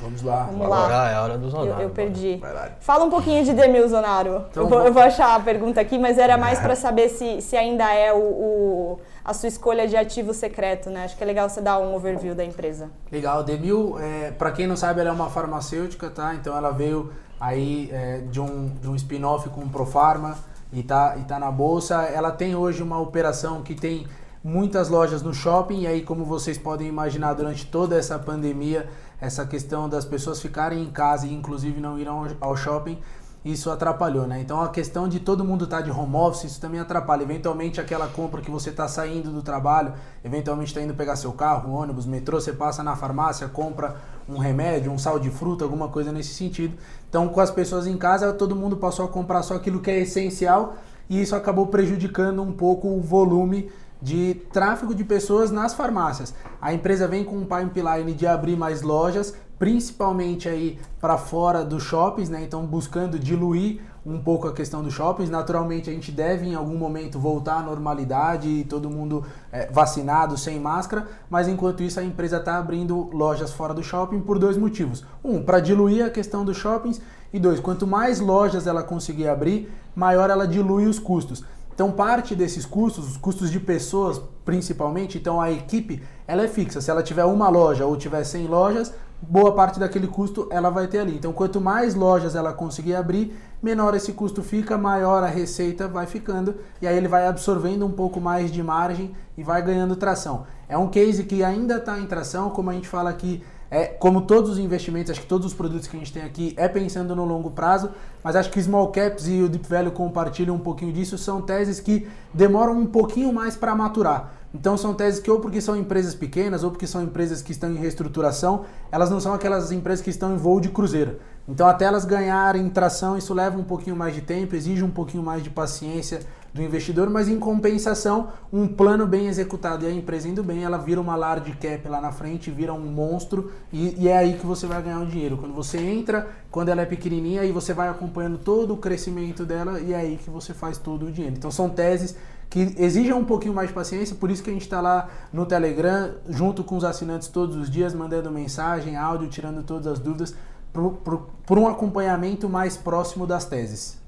Vamos 0.00 0.22
lá. 0.22 0.44
Vamos 0.44 0.68
lá. 0.68 1.04
Ah, 1.04 1.10
é 1.10 1.18
hora 1.18 1.38
do 1.38 1.48
Zonaro. 1.48 1.80
Eu, 1.80 1.88
eu 1.88 1.90
perdi. 1.90 2.40
Fala 2.80 3.04
um 3.04 3.10
pouquinho 3.10 3.44
de 3.44 3.52
Demil, 3.52 3.88
Zonaro. 3.88 4.44
Então, 4.50 4.64
eu, 4.64 4.68
vou, 4.68 4.80
eu, 4.82 4.92
vou, 4.92 5.02
achar 5.02 5.34
a 5.34 5.40
pergunta 5.40 5.80
aqui, 5.80 5.98
mas 5.98 6.18
era 6.18 6.36
mais 6.36 6.58
para 6.58 6.76
saber 6.76 7.08
se, 7.08 7.40
se 7.40 7.56
ainda 7.56 7.92
é 7.94 8.12
o, 8.12 8.18
o, 8.18 9.00
a 9.24 9.32
sua 9.32 9.48
escolha 9.48 9.88
de 9.88 9.96
ativo 9.96 10.34
secreto, 10.34 10.90
né? 10.90 11.04
Acho 11.04 11.16
que 11.16 11.22
é 11.22 11.26
legal 11.26 11.48
você 11.48 11.60
dar 11.60 11.78
um 11.78 11.94
overview 11.94 12.34
da 12.34 12.44
empresa. 12.44 12.90
Legal. 13.10 13.42
Demil, 13.42 13.98
é, 13.98 14.30
para 14.32 14.52
quem 14.52 14.66
não 14.66 14.76
sabe, 14.76 15.00
ela 15.00 15.10
é 15.10 15.12
uma 15.12 15.30
farmacêutica, 15.30 16.10
tá? 16.10 16.34
Então 16.34 16.56
ela 16.56 16.70
veio 16.70 17.12
aí 17.40 17.90
é, 17.92 18.18
de 18.18 18.40
um, 18.40 18.68
de 18.68 18.88
um 18.88 18.94
spin-off 18.96 19.48
com 19.50 19.62
o 19.62 19.68
Profarma 19.68 20.36
e 20.72 20.82
tá, 20.82 21.16
e 21.18 21.24
tá 21.24 21.38
na 21.38 21.50
bolsa. 21.50 22.02
Ela 22.02 22.30
tem 22.30 22.54
hoje 22.54 22.82
uma 22.82 23.00
operação 23.00 23.62
que 23.62 23.74
tem 23.74 24.06
muitas 24.46 24.88
lojas 24.88 25.22
no 25.22 25.34
shopping 25.34 25.80
e 25.80 25.86
aí 25.88 26.02
como 26.02 26.24
vocês 26.24 26.56
podem 26.56 26.86
imaginar 26.86 27.34
durante 27.34 27.66
toda 27.66 27.98
essa 27.98 28.16
pandemia, 28.16 28.88
essa 29.20 29.46
questão 29.46 29.88
das 29.88 30.04
pessoas 30.04 30.40
ficarem 30.40 30.82
em 30.82 30.90
casa 30.90 31.26
e 31.26 31.32
inclusive 31.34 31.80
não 31.80 31.98
irão 31.98 32.26
ao 32.40 32.56
shopping, 32.56 32.98
isso 33.44 33.70
atrapalhou, 33.70 34.26
né? 34.26 34.40
Então 34.40 34.60
a 34.60 34.68
questão 34.68 35.08
de 35.08 35.20
todo 35.20 35.44
mundo 35.44 35.64
estar 35.64 35.76
tá 35.76 35.82
de 35.82 35.90
home 35.90 36.16
office, 36.16 36.44
isso 36.44 36.60
também 36.60 36.80
atrapalha. 36.80 37.22
Eventualmente 37.22 37.80
aquela 37.80 38.08
compra 38.08 38.40
que 38.40 38.50
você 38.50 38.70
está 38.70 38.88
saindo 38.88 39.30
do 39.30 39.40
trabalho, 39.40 39.94
eventualmente 40.24 40.70
está 40.70 40.82
indo 40.82 40.94
pegar 40.94 41.14
seu 41.14 41.32
carro, 41.32 41.72
ônibus, 41.72 42.06
metrô, 42.06 42.40
você 42.40 42.52
passa 42.52 42.82
na 42.82 42.96
farmácia, 42.96 43.46
compra 43.46 43.96
um 44.28 44.36
remédio, 44.36 44.90
um 44.90 44.98
sal 44.98 45.20
de 45.20 45.30
fruta, 45.30 45.64
alguma 45.64 45.88
coisa 45.88 46.10
nesse 46.10 46.34
sentido. 46.34 46.76
Então 47.08 47.28
com 47.28 47.40
as 47.40 47.50
pessoas 47.50 47.86
em 47.86 47.96
casa, 47.96 48.32
todo 48.32 48.56
mundo 48.56 48.76
passou 48.76 49.04
a 49.04 49.08
comprar 49.08 49.44
só 49.44 49.54
aquilo 49.54 49.80
que 49.80 49.92
é 49.92 50.00
essencial 50.00 50.74
e 51.08 51.22
isso 51.22 51.36
acabou 51.36 51.68
prejudicando 51.68 52.42
um 52.42 52.52
pouco 52.52 52.88
o 52.88 53.00
volume 53.00 53.70
de 54.00 54.34
tráfego 54.52 54.94
de 54.94 55.04
pessoas 55.04 55.50
nas 55.50 55.74
farmácias. 55.74 56.34
A 56.60 56.72
empresa 56.72 57.08
vem 57.08 57.24
com 57.24 57.36
um 57.36 57.46
pipeline 57.46 58.12
de 58.12 58.26
abrir 58.26 58.56
mais 58.56 58.82
lojas, 58.82 59.34
principalmente 59.58 60.48
aí 60.48 60.78
para 61.00 61.16
fora 61.16 61.64
dos 61.64 61.82
shoppings, 61.82 62.28
né? 62.28 62.42
Então 62.42 62.64
buscando 62.66 63.18
diluir 63.18 63.80
um 64.04 64.20
pouco 64.20 64.46
a 64.46 64.52
questão 64.52 64.82
dos 64.82 64.92
shoppings. 64.92 65.30
Naturalmente 65.30 65.90
a 65.90 65.92
gente 65.92 66.12
deve 66.12 66.46
em 66.46 66.54
algum 66.54 66.76
momento 66.76 67.18
voltar 67.18 67.58
à 67.58 67.62
normalidade 67.62 68.48
e 68.48 68.64
todo 68.64 68.88
mundo 68.88 69.24
é, 69.50 69.66
vacinado, 69.70 70.36
sem 70.36 70.60
máscara, 70.60 71.08
mas 71.28 71.48
enquanto 71.48 71.82
isso 71.82 71.98
a 71.98 72.04
empresa 72.04 72.36
está 72.36 72.58
abrindo 72.58 73.10
lojas 73.12 73.52
fora 73.52 73.74
do 73.74 73.82
shopping 73.82 74.20
por 74.20 74.38
dois 74.38 74.56
motivos. 74.56 75.04
Um, 75.24 75.42
para 75.42 75.58
diluir 75.58 76.04
a 76.04 76.10
questão 76.10 76.44
dos 76.44 76.56
shoppings 76.56 77.00
e 77.32 77.38
dois, 77.38 77.58
quanto 77.58 77.86
mais 77.86 78.20
lojas 78.20 78.66
ela 78.66 78.82
conseguir 78.82 79.26
abrir, 79.26 79.72
maior 79.94 80.30
ela 80.30 80.46
dilui 80.46 80.86
os 80.86 80.98
custos. 80.98 81.42
Então 81.76 81.92
parte 81.92 82.34
desses 82.34 82.64
custos, 82.64 83.06
os 83.06 83.16
custos 83.18 83.50
de 83.50 83.60
pessoas 83.60 84.18
principalmente, 84.46 85.18
então 85.18 85.38
a 85.38 85.52
equipe 85.52 86.02
ela 86.26 86.42
é 86.42 86.48
fixa. 86.48 86.80
Se 86.80 86.90
ela 86.90 87.02
tiver 87.02 87.26
uma 87.26 87.50
loja 87.50 87.84
ou 87.84 87.94
tiver 87.98 88.24
100 88.24 88.46
lojas, 88.46 88.94
boa 89.20 89.52
parte 89.52 89.78
daquele 89.78 90.06
custo 90.06 90.48
ela 90.50 90.70
vai 90.70 90.86
ter 90.86 91.00
ali. 91.00 91.16
Então 91.16 91.34
quanto 91.34 91.60
mais 91.60 91.94
lojas 91.94 92.34
ela 92.34 92.50
conseguir 92.54 92.94
abrir, 92.94 93.36
menor 93.62 93.94
esse 93.94 94.14
custo 94.14 94.42
fica, 94.42 94.78
maior 94.78 95.22
a 95.22 95.26
receita 95.26 95.86
vai 95.86 96.06
ficando 96.06 96.54
e 96.80 96.88
aí 96.88 96.96
ele 96.96 97.08
vai 97.08 97.26
absorvendo 97.26 97.84
um 97.84 97.92
pouco 97.92 98.22
mais 98.22 98.50
de 98.50 98.62
margem 98.62 99.14
e 99.36 99.42
vai 99.42 99.60
ganhando 99.60 99.96
tração. 99.96 100.46
É 100.70 100.78
um 100.78 100.88
case 100.88 101.24
que 101.24 101.44
ainda 101.44 101.76
está 101.76 101.98
em 101.98 102.06
tração, 102.06 102.48
como 102.48 102.70
a 102.70 102.72
gente 102.72 102.88
fala 102.88 103.10
aqui 103.10 103.42
é, 103.70 103.86
como 103.86 104.22
todos 104.22 104.50
os 104.50 104.58
investimentos, 104.58 105.10
acho 105.10 105.20
que 105.20 105.26
todos 105.26 105.46
os 105.46 105.54
produtos 105.54 105.88
que 105.88 105.96
a 105.96 105.98
gente 105.98 106.12
tem 106.12 106.22
aqui 106.22 106.54
é 106.56 106.68
pensando 106.68 107.16
no 107.16 107.24
longo 107.24 107.50
prazo, 107.50 107.90
mas 108.22 108.36
acho 108.36 108.50
que 108.50 108.62
Small 108.62 108.88
Caps 108.88 109.26
e 109.26 109.42
o 109.42 109.48
Deep 109.48 109.68
Value 109.68 109.90
compartilham 109.90 110.54
um 110.54 110.58
pouquinho 110.58 110.92
disso, 110.92 111.18
são 111.18 111.42
teses 111.42 111.80
que 111.80 112.08
demoram 112.32 112.78
um 112.78 112.86
pouquinho 112.86 113.32
mais 113.32 113.56
para 113.56 113.74
maturar. 113.74 114.32
Então 114.54 114.76
são 114.76 114.94
teses 114.94 115.20
que 115.20 115.30
ou 115.30 115.40
porque 115.40 115.60
são 115.60 115.76
empresas 115.76 116.14
pequenas 116.14 116.62
ou 116.64 116.70
porque 116.70 116.86
são 116.86 117.02
empresas 117.02 117.42
que 117.42 117.52
estão 117.52 117.70
em 117.70 117.76
reestruturação, 117.76 118.64
elas 118.90 119.10
não 119.10 119.20
são 119.20 119.34
aquelas 119.34 119.70
empresas 119.72 120.02
que 120.02 120.10
estão 120.10 120.32
em 120.32 120.36
voo 120.38 120.60
de 120.60 120.70
cruzeiro. 120.70 121.18
Então 121.48 121.66
até 121.68 121.84
elas 121.84 122.04
ganharem 122.04 122.68
tração, 122.70 123.18
isso 123.18 123.34
leva 123.34 123.58
um 123.58 123.64
pouquinho 123.64 123.94
mais 123.94 124.14
de 124.14 124.20
tempo, 124.20 124.56
exige 124.56 124.82
um 124.82 124.90
pouquinho 124.90 125.22
mais 125.22 125.42
de 125.42 125.50
paciência 125.50 126.20
do 126.56 126.62
investidor, 126.62 127.08
mas 127.10 127.28
em 127.28 127.38
compensação, 127.38 128.28
um 128.52 128.66
plano 128.66 129.06
bem 129.06 129.28
executado 129.28 129.84
e 129.84 129.86
a 129.86 129.92
empresa 129.92 130.28
indo 130.28 130.42
bem, 130.42 130.64
ela 130.64 130.78
vira 130.78 131.00
uma 131.00 131.14
large 131.14 131.52
cap 131.52 131.88
lá 131.88 132.00
na 132.00 132.10
frente, 132.10 132.50
vira 132.50 132.72
um 132.72 132.80
monstro 132.80 133.52
e, 133.72 133.94
e 134.02 134.08
é 134.08 134.16
aí 134.16 134.34
que 134.34 134.46
você 134.46 134.66
vai 134.66 134.82
ganhar 134.82 135.00
o 135.00 135.06
dinheiro. 135.06 135.36
Quando 135.36 135.54
você 135.54 135.78
entra, 135.78 136.28
quando 136.50 136.70
ela 136.70 136.82
é 136.82 136.86
pequenininha, 136.86 137.42
aí 137.42 137.52
você 137.52 137.72
vai 137.72 137.88
acompanhando 137.88 138.38
todo 138.38 138.74
o 138.74 138.76
crescimento 138.76 139.44
dela 139.44 139.78
e 139.80 139.92
é 139.92 139.96
aí 139.96 140.16
que 140.16 140.30
você 140.30 140.54
faz 140.54 140.78
todo 140.78 141.06
o 141.06 141.12
dinheiro. 141.12 141.36
Então 141.36 141.50
são 141.50 141.68
teses 141.68 142.16
que 142.48 142.74
exigem 142.78 143.12
um 143.12 143.24
pouquinho 143.24 143.52
mais 143.52 143.68
de 143.68 143.74
paciência, 143.74 144.16
por 144.16 144.30
isso 144.30 144.42
que 144.42 144.50
a 144.50 144.52
gente 144.52 144.62
está 144.62 144.80
lá 144.80 145.08
no 145.32 145.44
Telegram, 145.44 146.14
junto 146.28 146.64
com 146.64 146.76
os 146.76 146.84
assinantes 146.84 147.28
todos 147.28 147.56
os 147.56 147.68
dias, 147.68 147.92
mandando 147.92 148.30
mensagem, 148.30 148.96
áudio, 148.96 149.28
tirando 149.28 149.62
todas 149.62 149.86
as 149.86 149.98
dúvidas, 149.98 150.34
por 150.72 151.58
um 151.58 151.66
acompanhamento 151.66 152.48
mais 152.48 152.76
próximo 152.76 153.26
das 153.26 153.44
teses. 153.44 153.98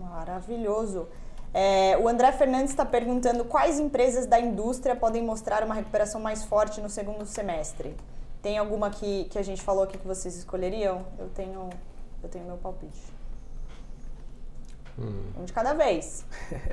Maravilhoso. 0.00 1.06
É, 1.58 1.96
o 1.96 2.06
André 2.06 2.30
Fernandes 2.32 2.68
está 2.68 2.84
perguntando 2.84 3.42
quais 3.46 3.78
empresas 3.78 4.26
da 4.26 4.38
indústria 4.38 4.94
podem 4.94 5.22
mostrar 5.22 5.64
uma 5.64 5.74
recuperação 5.74 6.20
mais 6.20 6.44
forte 6.44 6.82
no 6.82 6.90
segundo 6.90 7.24
semestre. 7.24 7.96
Tem 8.42 8.58
alguma 8.58 8.90
que, 8.90 9.24
que 9.24 9.38
a 9.38 9.42
gente 9.42 9.62
falou 9.62 9.84
aqui 9.84 9.96
que 9.96 10.06
vocês 10.06 10.36
escolheriam? 10.36 11.06
Eu 11.18 11.30
tenho, 11.30 11.70
eu 12.22 12.28
tenho 12.28 12.44
meu 12.44 12.58
palpite. 12.58 13.00
Hum. 14.98 15.30
Um 15.40 15.44
de 15.46 15.52
cada 15.54 15.72
vez. 15.72 16.26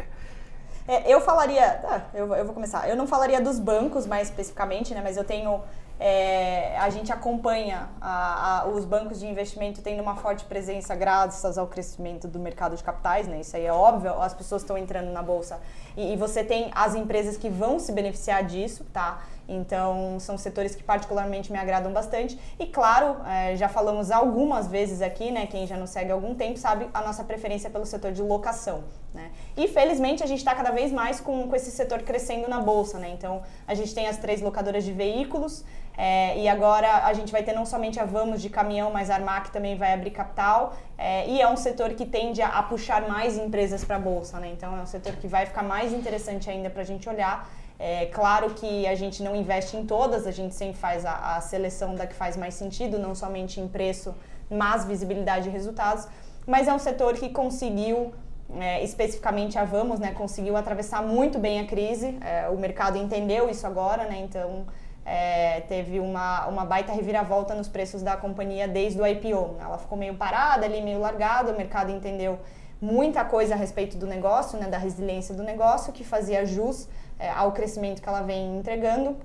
É, 0.86 1.10
eu 1.10 1.22
falaria. 1.22 1.80
Ah, 1.86 2.02
eu, 2.14 2.36
eu 2.36 2.44
vou 2.44 2.54
começar. 2.54 2.90
Eu 2.90 2.98
não 2.98 3.08
falaria 3.08 3.40
dos 3.40 3.58
bancos 3.58 4.06
mais 4.06 4.28
especificamente, 4.28 4.94
né? 4.94 5.00
Mas 5.02 5.16
eu 5.16 5.24
tenho 5.24 5.64
é, 6.00 6.78
a 6.78 6.90
gente 6.90 7.12
acompanha 7.12 7.90
a, 8.02 8.62
a, 8.62 8.68
os 8.68 8.84
bancos 8.84 9.20
de 9.20 9.28
investimento 9.28 9.82
tendo 9.82 10.02
uma 10.02 10.16
forte 10.16 10.44
presença 10.46 10.96
graças 10.96 11.58
ao 11.58 11.68
crescimento 11.68 12.28
do 12.28 12.40
mercado 12.40 12.76
de 12.76 12.84
capitais, 12.84 13.28
né? 13.28 13.42
Isso 13.42 13.56
aí 13.56 13.66
é 13.66 13.74
óbvio, 13.74 14.20
as 14.22 14.34
pessoas 14.34 14.64
estão 14.64 14.78
entrando 14.78 15.12
na 15.12 15.22
bolsa 15.22 15.60
e, 15.96 16.14
e, 16.14 16.18
você 16.18 16.44
tem 16.44 16.72
as 16.74 16.96
empresas 16.96 17.38
que 17.38 17.50
vão 17.50 17.80
se 17.80 17.92
beneficiar 17.92 18.44
disso, 18.44 18.84
tá? 18.92 19.22
Então, 19.48 20.20
são 20.20 20.38
setores 20.38 20.74
que 20.76 20.84
particularmente 20.84 21.52
me 21.52 21.58
agradam 21.58 21.92
bastante. 21.92 22.40
E, 22.58 22.66
claro, 22.66 23.18
é, 23.28 23.56
já 23.56 23.68
falamos 23.68 24.10
algumas 24.10 24.68
vezes 24.68 25.02
aqui, 25.02 25.32
né? 25.32 25.46
Quem 25.48 25.68
já 25.68 25.78
nos 25.78 25.90
segue 25.90 26.12
há 26.12 26.14
algum 26.14 26.34
tempo 26.34 26.58
sabe 26.58 26.90
a 26.94 27.02
nossa 27.02 27.24
preferência 27.24 27.70
pelo 27.70 27.86
setor 27.86 28.12
de 28.12 28.22
locação. 28.22 28.84
Né? 29.14 29.32
E, 29.56 29.68
felizmente, 29.68 30.24
a 30.24 30.26
gente 30.26 30.40
está 30.40 30.56
cada 30.56 30.72
vez 30.72 30.92
mais 30.92 31.20
com, 31.20 31.48
com 31.48 31.56
esse 31.56 31.72
setor 31.72 32.02
crescendo 32.02 32.48
na 32.48 32.60
Bolsa. 32.60 32.98
Né? 32.98 33.10
Então, 33.10 33.44
a 33.68 33.74
gente 33.76 33.94
tem 33.94 34.08
as 34.08 34.18
três 34.18 34.42
locadoras 34.42 34.84
de 34.84 34.92
veículos. 34.92 35.64
É, 35.96 36.40
e 36.40 36.48
agora 36.48 37.06
a 37.06 37.14
gente 37.14 37.32
vai 37.32 37.44
ter 37.44 37.54
não 37.54 37.68
somente 37.68 38.00
a 38.00 38.06
Vamos 38.06 38.42
de 38.42 38.50
caminhão, 38.50 38.92
mas 38.92 39.12
a 39.12 39.16
Armac 39.16 39.52
também 39.52 39.76
vai 39.78 39.94
abrir 39.94 40.10
capital. 40.10 40.74
É, 40.98 41.28
e 41.28 41.40
é 41.40 41.48
um 41.48 41.58
setor 41.58 41.92
que 41.92 42.06
tende 42.06 42.42
a, 42.42 42.48
a 42.48 42.64
puxar 42.64 43.08
mais 43.08 43.38
empresas 43.38 43.84
para 43.84 43.98
a 43.98 44.00
Bolsa. 44.00 44.40
Né? 44.40 44.50
Então, 44.52 44.76
é 44.78 44.82
um 44.82 44.88
setor 44.88 45.14
que 45.18 45.28
vai 45.28 45.46
ficar 45.46 45.64
mais 45.64 45.94
interessante 45.94 46.50
ainda 46.50 46.70
para 46.70 46.82
a 46.82 46.86
gente 46.86 47.08
olhar. 47.08 47.48
É 47.86 48.06
claro 48.06 48.52
que 48.52 48.88
a 48.88 48.96
gente 48.96 49.22
não 49.22 49.36
investe 49.36 49.76
em 49.76 49.86
todas, 49.86 50.26
a 50.26 50.32
gente 50.32 50.56
sempre 50.56 50.78
faz 50.78 51.06
a, 51.06 51.36
a 51.36 51.42
seleção 51.42 51.96
da 51.96 52.08
que 52.08 52.16
faz 52.16 52.38
mais 52.38 52.54
sentido, 52.54 52.98
não 52.98 53.14
somente 53.14 53.60
em 53.60 53.68
preço, 53.68 54.16
mas 54.50 54.86
visibilidade 54.86 55.50
e 55.50 55.52
resultados. 55.52 56.08
Mas 56.48 56.70
é 56.70 56.74
um 56.74 56.80
setor 56.80 57.16
que 57.16 57.28
conseguiu, 57.28 58.14
é, 58.58 58.82
especificamente 58.86 59.60
a 59.60 59.66
Vamos, 59.66 60.00
né, 60.00 60.14
conseguiu 60.14 60.56
atravessar 60.56 61.04
muito 61.04 61.38
bem 61.38 61.60
a 61.60 61.66
crise. 61.66 62.18
É, 62.22 62.48
o 62.48 62.58
mercado 62.58 62.98
entendeu 62.98 63.50
isso 63.50 63.68
agora, 63.68 64.06
né, 64.06 64.18
então 64.18 64.66
é, 65.06 65.60
teve 65.68 66.00
uma, 66.00 66.48
uma 66.48 66.64
baita 66.64 66.94
reviravolta 66.94 67.54
nos 67.54 67.68
preços 67.68 68.02
da 68.02 68.16
companhia 68.16 68.66
desde 68.66 69.02
o 69.02 69.06
IPO. 69.06 69.58
Ela 69.60 69.78
ficou 69.78 69.98
meio 69.98 70.16
parada 70.16 70.66
ali, 70.66 70.82
meio 70.82 71.02
largada, 71.02 71.52
o 71.52 71.58
mercado 71.58 71.92
entendeu 71.92 72.40
muita 72.80 73.26
coisa 73.26 73.56
a 73.56 73.58
respeito 73.58 73.98
do 73.98 74.08
negócio, 74.08 74.58
né, 74.58 74.68
da 74.68 74.78
resiliência 74.78 75.36
do 75.36 75.44
negócio, 75.44 75.92
que 75.92 76.06
fazia 76.06 76.46
jus 76.46 76.88
é, 77.20 77.30
ao 77.30 77.52
crescimento 77.52 78.02
que 78.02 78.10
ela 78.10 78.22
vem 78.22 78.58
entregando. 78.58 79.18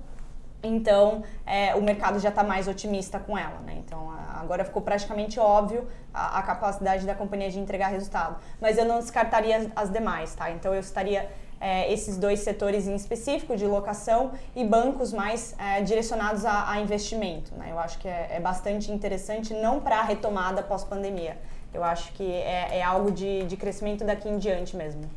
Então, 0.61 1.23
é, 1.45 1.73
o 1.75 1.81
mercado 1.81 2.19
já 2.19 2.29
está 2.29 2.43
mais 2.43 2.67
otimista 2.67 3.17
com 3.19 3.37
ela, 3.37 3.59
né? 3.65 3.75
Então, 3.77 4.11
agora 4.33 4.65
ficou 4.65 4.81
praticamente 4.81 5.39
óbvio 5.39 5.87
a, 6.13 6.39
a, 6.39 6.43
capacidade 6.43 7.05
da 7.05 7.15
companhia 7.15 7.49
de 7.49 7.59
entregar 7.59 7.87
resultado. 7.87 8.37
Mas 8.59 8.77
eu 8.77 8.85
não 8.85 8.99
descartaria 8.99 9.71
as 9.75 9.89
demais, 9.89 10.35
tá? 10.35 10.51
Então, 10.51 10.73
eu 10.73 10.81
estaria 10.81 11.29
é, 11.61 11.91
esses 11.91 12.17
dois 12.17 12.39
setores 12.39 12.87
em 12.87 12.95
específico, 12.95 13.55
de 13.55 13.65
locação 13.65 14.31
e 14.55 14.63
bancos 14.65 15.13
mais 15.13 15.55
é, 15.57 15.81
direcionados 15.81 16.45
a, 16.45 16.71
a, 16.71 16.79
investimento, 16.79 17.53
né? 17.55 17.67
Eu 17.71 17.79
acho 17.79 17.97
que 17.97 18.07
é, 18.07 18.27
é 18.31 18.39
bastante 18.39 18.91
interessante, 18.91 19.53
não 19.53 19.79
para 19.79 19.99
a 19.99 20.03
retomada 20.03 20.61
pós-pandemia. 20.61 21.37
Eu 21.73 21.83
acho 21.83 22.11
que 22.13 22.23
é, 22.23 22.79
é 22.79 22.83
algo 22.83 23.11
de, 23.11 23.45
de 23.45 23.55
crescimento 23.55 24.03
daqui 24.03 24.27
em 24.27 24.37
diante 24.37 24.75
mesmo. 24.75 25.09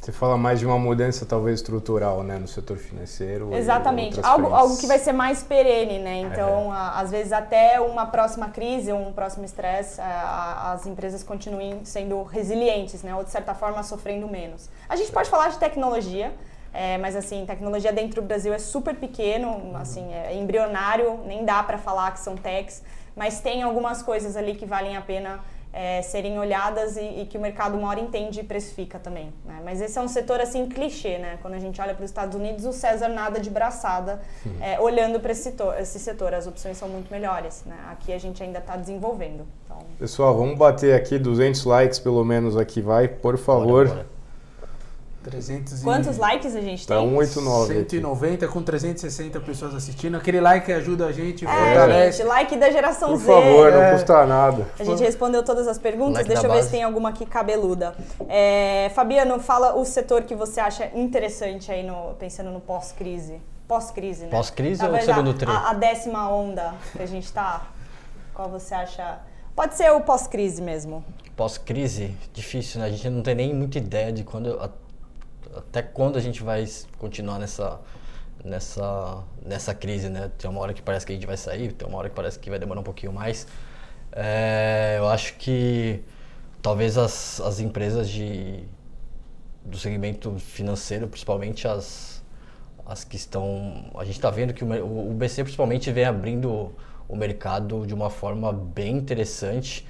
Você 0.00 0.12
fala 0.12 0.38
mais 0.38 0.58
de 0.58 0.64
uma 0.64 0.78
mudança 0.78 1.26
talvez 1.26 1.60
estrutural, 1.60 2.22
né, 2.22 2.38
no 2.38 2.48
setor 2.48 2.78
financeiro. 2.78 3.52
Exatamente, 3.54 4.18
algo, 4.22 4.46
algo 4.46 4.78
que 4.78 4.86
vai 4.86 4.98
ser 4.98 5.12
mais 5.12 5.42
perene, 5.42 5.98
né? 5.98 6.20
Então, 6.20 6.74
é. 6.74 6.76
a, 6.76 7.00
às 7.00 7.10
vezes 7.10 7.32
até 7.34 7.78
uma 7.78 8.06
próxima 8.06 8.48
crise, 8.48 8.90
um 8.94 9.12
próximo 9.12 9.44
estresse, 9.44 10.00
as 10.00 10.86
empresas 10.86 11.22
continuem 11.22 11.84
sendo 11.84 12.22
resilientes, 12.22 13.02
né? 13.02 13.14
Ou 13.14 13.22
de 13.22 13.30
certa 13.30 13.52
forma 13.52 13.82
sofrendo 13.82 14.26
menos. 14.26 14.70
A 14.88 14.96
gente 14.96 15.12
pode 15.12 15.28
falar 15.28 15.48
de 15.48 15.58
tecnologia, 15.58 16.32
é, 16.72 16.96
mas 16.96 17.14
assim, 17.14 17.44
tecnologia 17.44 17.92
dentro 17.92 18.22
do 18.22 18.26
Brasil 18.26 18.54
é 18.54 18.58
super 18.58 18.94
pequeno, 18.94 19.48
uhum. 19.48 19.76
assim, 19.76 20.10
é 20.14 20.34
embrionário, 20.34 21.20
nem 21.26 21.44
dá 21.44 21.62
para 21.62 21.76
falar 21.76 22.10
que 22.12 22.20
são 22.20 22.36
techs, 22.36 22.82
mas 23.14 23.40
tem 23.40 23.62
algumas 23.62 24.02
coisas 24.02 24.34
ali 24.34 24.54
que 24.54 24.64
valem 24.64 24.96
a 24.96 25.02
pena 25.02 25.40
é, 25.72 26.02
serem 26.02 26.38
olhadas 26.38 26.96
e, 26.96 27.20
e, 27.20 27.26
que 27.26 27.38
o 27.38 27.40
mercado 27.40 27.76
uma 27.76 27.88
hora 27.88 28.00
entende 28.00 28.40
e 28.40 28.44
precifica 28.44 28.98
também. 28.98 29.32
Né? 29.44 29.60
Mas 29.64 29.80
esse 29.80 29.98
é 29.98 30.02
um 30.02 30.08
setor 30.08 30.40
assim 30.40 30.66
clichê, 30.66 31.18
né? 31.18 31.38
Quando 31.40 31.54
a 31.54 31.58
gente 31.58 31.80
olha 31.80 31.94
para 31.94 32.04
os 32.04 32.10
Estados 32.10 32.34
Unidos, 32.34 32.64
o 32.64 32.72
César 32.72 33.08
nada 33.08 33.38
de 33.38 33.50
braçada 33.50 34.20
é, 34.60 34.80
olhando 34.80 35.20
para 35.20 35.32
esse 35.32 35.42
setor, 35.42 35.78
esse 35.78 35.98
setor. 35.98 36.34
As 36.34 36.46
opções 36.46 36.76
são 36.76 36.88
muito 36.88 37.10
melhores. 37.10 37.62
Né? 37.64 37.76
Aqui 37.90 38.12
a 38.12 38.18
gente 38.18 38.42
ainda 38.42 38.58
está 38.58 38.76
desenvolvendo. 38.76 39.46
Então... 39.64 39.78
Pessoal, 39.98 40.36
vamos 40.36 40.58
bater 40.58 40.94
aqui 40.94 41.18
200 41.18 41.64
likes 41.64 41.98
pelo 41.98 42.24
menos 42.24 42.56
aqui, 42.56 42.80
vai, 42.80 43.06
por 43.06 43.38
favor. 43.38 43.86
Bora, 43.86 43.88
bora. 43.88 44.19
300 45.30 45.82
Quantos 45.82 46.16
likes 46.18 46.54
a 46.56 46.60
gente 46.60 46.86
tá 46.86 46.96
tem? 46.96 47.08
189. 47.08 47.74
190 47.74 48.44
aqui. 48.44 48.52
com 48.52 48.62
360 48.62 49.40
pessoas 49.40 49.74
assistindo. 49.74 50.16
Aquele 50.16 50.40
like 50.40 50.70
ajuda 50.72 51.06
a 51.06 51.12
gente, 51.12 51.46
é, 51.46 51.48
fortalece. 51.48 52.18
Gente, 52.18 52.26
like 52.26 52.56
da 52.56 52.70
geração 52.70 53.10
Por 53.10 53.18
Z. 53.18 53.26
Por 53.26 53.34
favor, 53.34 53.72
não 53.72 53.82
é. 53.82 53.92
custa 53.92 54.26
nada. 54.26 54.66
A 54.78 54.84
gente 54.84 55.02
respondeu 55.02 55.42
todas 55.42 55.68
as 55.68 55.78
perguntas. 55.78 56.14
Like 56.14 56.28
Deixa 56.28 56.46
eu 56.46 56.52
ver 56.52 56.62
se 56.64 56.70
tem 56.70 56.82
alguma 56.82 57.10
aqui 57.10 57.24
cabeluda. 57.24 57.94
É, 58.28 58.90
Fabiano, 58.94 59.38
fala 59.38 59.74
o 59.74 59.84
setor 59.84 60.22
que 60.22 60.34
você 60.34 60.60
acha 60.60 60.90
interessante 60.94 61.70
aí 61.70 61.82
no, 61.82 62.14
pensando 62.18 62.50
no 62.50 62.60
pós-crise. 62.60 63.40
Pós-crise, 63.68 64.24
né? 64.24 64.30
Pós-crise 64.30 64.84
ou 64.84 65.00
segundo 65.00 65.32
tri? 65.32 65.48
A, 65.48 65.70
a 65.70 65.74
décima 65.74 66.28
onda 66.28 66.74
que 66.92 67.02
a 67.02 67.06
gente 67.06 67.32
tá. 67.32 67.68
Qual 68.34 68.48
você 68.48 68.74
acha? 68.74 69.20
Pode 69.54 69.76
ser 69.76 69.92
o 69.92 70.00
pós-crise 70.00 70.60
mesmo. 70.60 71.04
Pós-crise, 71.36 72.14
difícil, 72.32 72.80
né? 72.80 72.86
A 72.86 72.90
gente 72.90 73.08
não 73.08 73.22
tem 73.22 73.34
nem 73.34 73.54
muita 73.54 73.78
ideia 73.78 74.12
de 74.12 74.24
quando 74.24 74.60
até 75.56 75.82
quando 75.82 76.16
a 76.16 76.20
gente 76.20 76.42
vai 76.42 76.64
continuar 76.98 77.38
nessa 77.38 77.80
nessa 78.44 79.24
nessa 79.44 79.74
crise, 79.74 80.08
né? 80.08 80.30
Tem 80.38 80.50
uma 80.50 80.60
hora 80.60 80.72
que 80.74 80.82
parece 80.82 81.06
que 81.06 81.12
a 81.12 81.14
gente 81.14 81.26
vai 81.26 81.36
sair, 81.36 81.72
tem 81.72 81.86
uma 81.88 81.98
hora 81.98 82.08
que 82.08 82.14
parece 82.14 82.38
que 82.38 82.50
vai 82.50 82.58
demorar 82.58 82.80
um 82.80 82.84
pouquinho 82.84 83.12
mais. 83.12 83.46
É, 84.12 84.96
eu 84.98 85.08
acho 85.08 85.36
que 85.36 86.02
talvez 86.62 86.98
as, 86.98 87.40
as 87.40 87.60
empresas 87.60 88.08
de 88.08 88.64
do 89.64 89.78
segmento 89.78 90.38
financeiro, 90.38 91.06
principalmente 91.08 91.68
as 91.68 92.20
as 92.86 93.04
que 93.04 93.16
estão, 93.16 93.88
a 93.94 94.04
gente 94.04 94.16
está 94.16 94.30
vendo 94.30 94.52
que 94.52 94.64
o, 94.64 95.10
o 95.10 95.14
BC 95.14 95.44
principalmente 95.44 95.92
vem 95.92 96.04
abrindo 96.04 96.72
o 97.08 97.14
mercado 97.14 97.86
de 97.86 97.94
uma 97.94 98.10
forma 98.10 98.52
bem 98.52 98.96
interessante. 98.96 99.86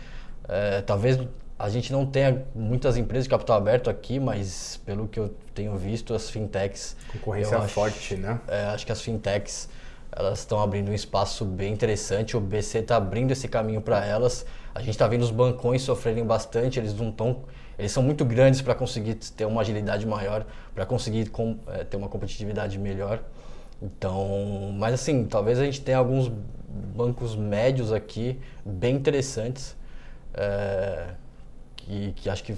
É, 0.46 0.82
talvez 0.82 1.18
a 1.60 1.68
gente 1.68 1.92
não 1.92 2.06
tem 2.06 2.42
muitas 2.54 2.96
empresas 2.96 3.24
de 3.24 3.30
capital 3.30 3.58
aberto 3.58 3.90
aqui, 3.90 4.18
mas 4.18 4.80
pelo 4.86 5.06
que 5.06 5.20
eu 5.20 5.34
tenho 5.54 5.76
visto, 5.76 6.14
as 6.14 6.30
fintechs. 6.30 6.96
Concorrência 7.12 7.58
acho, 7.58 7.68
forte, 7.68 8.16
né? 8.16 8.40
É, 8.48 8.64
acho 8.68 8.86
que 8.86 8.92
as 8.92 9.02
fintechs 9.02 9.68
elas 10.10 10.38
estão 10.38 10.58
abrindo 10.58 10.90
um 10.90 10.94
espaço 10.94 11.44
bem 11.44 11.70
interessante. 11.70 12.34
O 12.34 12.40
BC 12.40 12.78
está 12.78 12.96
abrindo 12.96 13.30
esse 13.30 13.46
caminho 13.46 13.82
para 13.82 14.02
elas. 14.02 14.46
A 14.74 14.80
gente 14.80 14.92
está 14.92 15.06
vendo 15.06 15.20
os 15.20 15.30
bancões 15.30 15.82
sofrerem 15.82 16.24
bastante. 16.24 16.78
Eles 16.78 16.94
não 16.94 17.10
estão, 17.10 17.42
eles 17.78 17.92
são 17.92 18.02
muito 18.02 18.24
grandes 18.24 18.62
para 18.62 18.74
conseguir 18.74 19.16
ter 19.16 19.44
uma 19.44 19.60
agilidade 19.60 20.06
maior, 20.06 20.46
para 20.74 20.86
conseguir 20.86 21.28
com, 21.28 21.58
é, 21.66 21.84
ter 21.84 21.98
uma 21.98 22.08
competitividade 22.08 22.78
melhor. 22.78 23.22
Então, 23.82 24.74
mas 24.78 24.94
assim, 24.94 25.26
talvez 25.26 25.58
a 25.58 25.64
gente 25.64 25.82
tenha 25.82 25.98
alguns 25.98 26.32
bancos 26.96 27.36
médios 27.36 27.92
aqui 27.92 28.40
bem 28.64 28.96
interessantes. 28.96 29.76
É, 30.32 31.19
que, 31.80 32.12
que 32.12 32.30
acho 32.30 32.44
que 32.44 32.56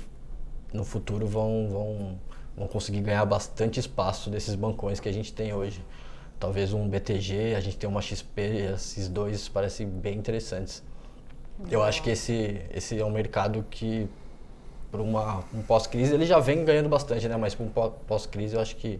no 0.72 0.84
futuro 0.84 1.26
vão, 1.26 1.68
vão, 1.68 2.18
vão 2.56 2.66
conseguir 2.66 3.00
ganhar 3.00 3.24
bastante 3.24 3.78
espaço 3.78 4.30
desses 4.30 4.54
bancões 4.54 5.00
que 5.00 5.08
a 5.08 5.12
gente 5.12 5.32
tem 5.32 5.52
hoje. 5.52 5.84
Talvez 6.38 6.72
um 6.72 6.88
BTG, 6.88 7.54
a 7.54 7.60
gente 7.60 7.76
tem 7.76 7.88
uma 7.88 8.02
XP, 8.02 8.40
esses 8.74 9.08
dois 9.08 9.48
parecem 9.48 9.86
bem 9.86 10.18
interessantes. 10.18 10.82
Eu 11.70 11.82
acho 11.82 12.02
que 12.02 12.10
esse, 12.10 12.60
esse 12.74 12.98
é 12.98 13.04
um 13.04 13.10
mercado 13.10 13.64
que, 13.70 14.08
para 14.90 15.00
um 15.00 15.62
pós-crise, 15.66 16.12
ele 16.14 16.26
já 16.26 16.40
vem 16.40 16.64
ganhando 16.64 16.88
bastante, 16.88 17.28
né? 17.28 17.36
Mas 17.36 17.54
para 17.54 17.64
um 17.64 17.68
pós-crise, 18.06 18.56
eu 18.56 18.60
acho 18.60 18.74
que. 18.76 18.98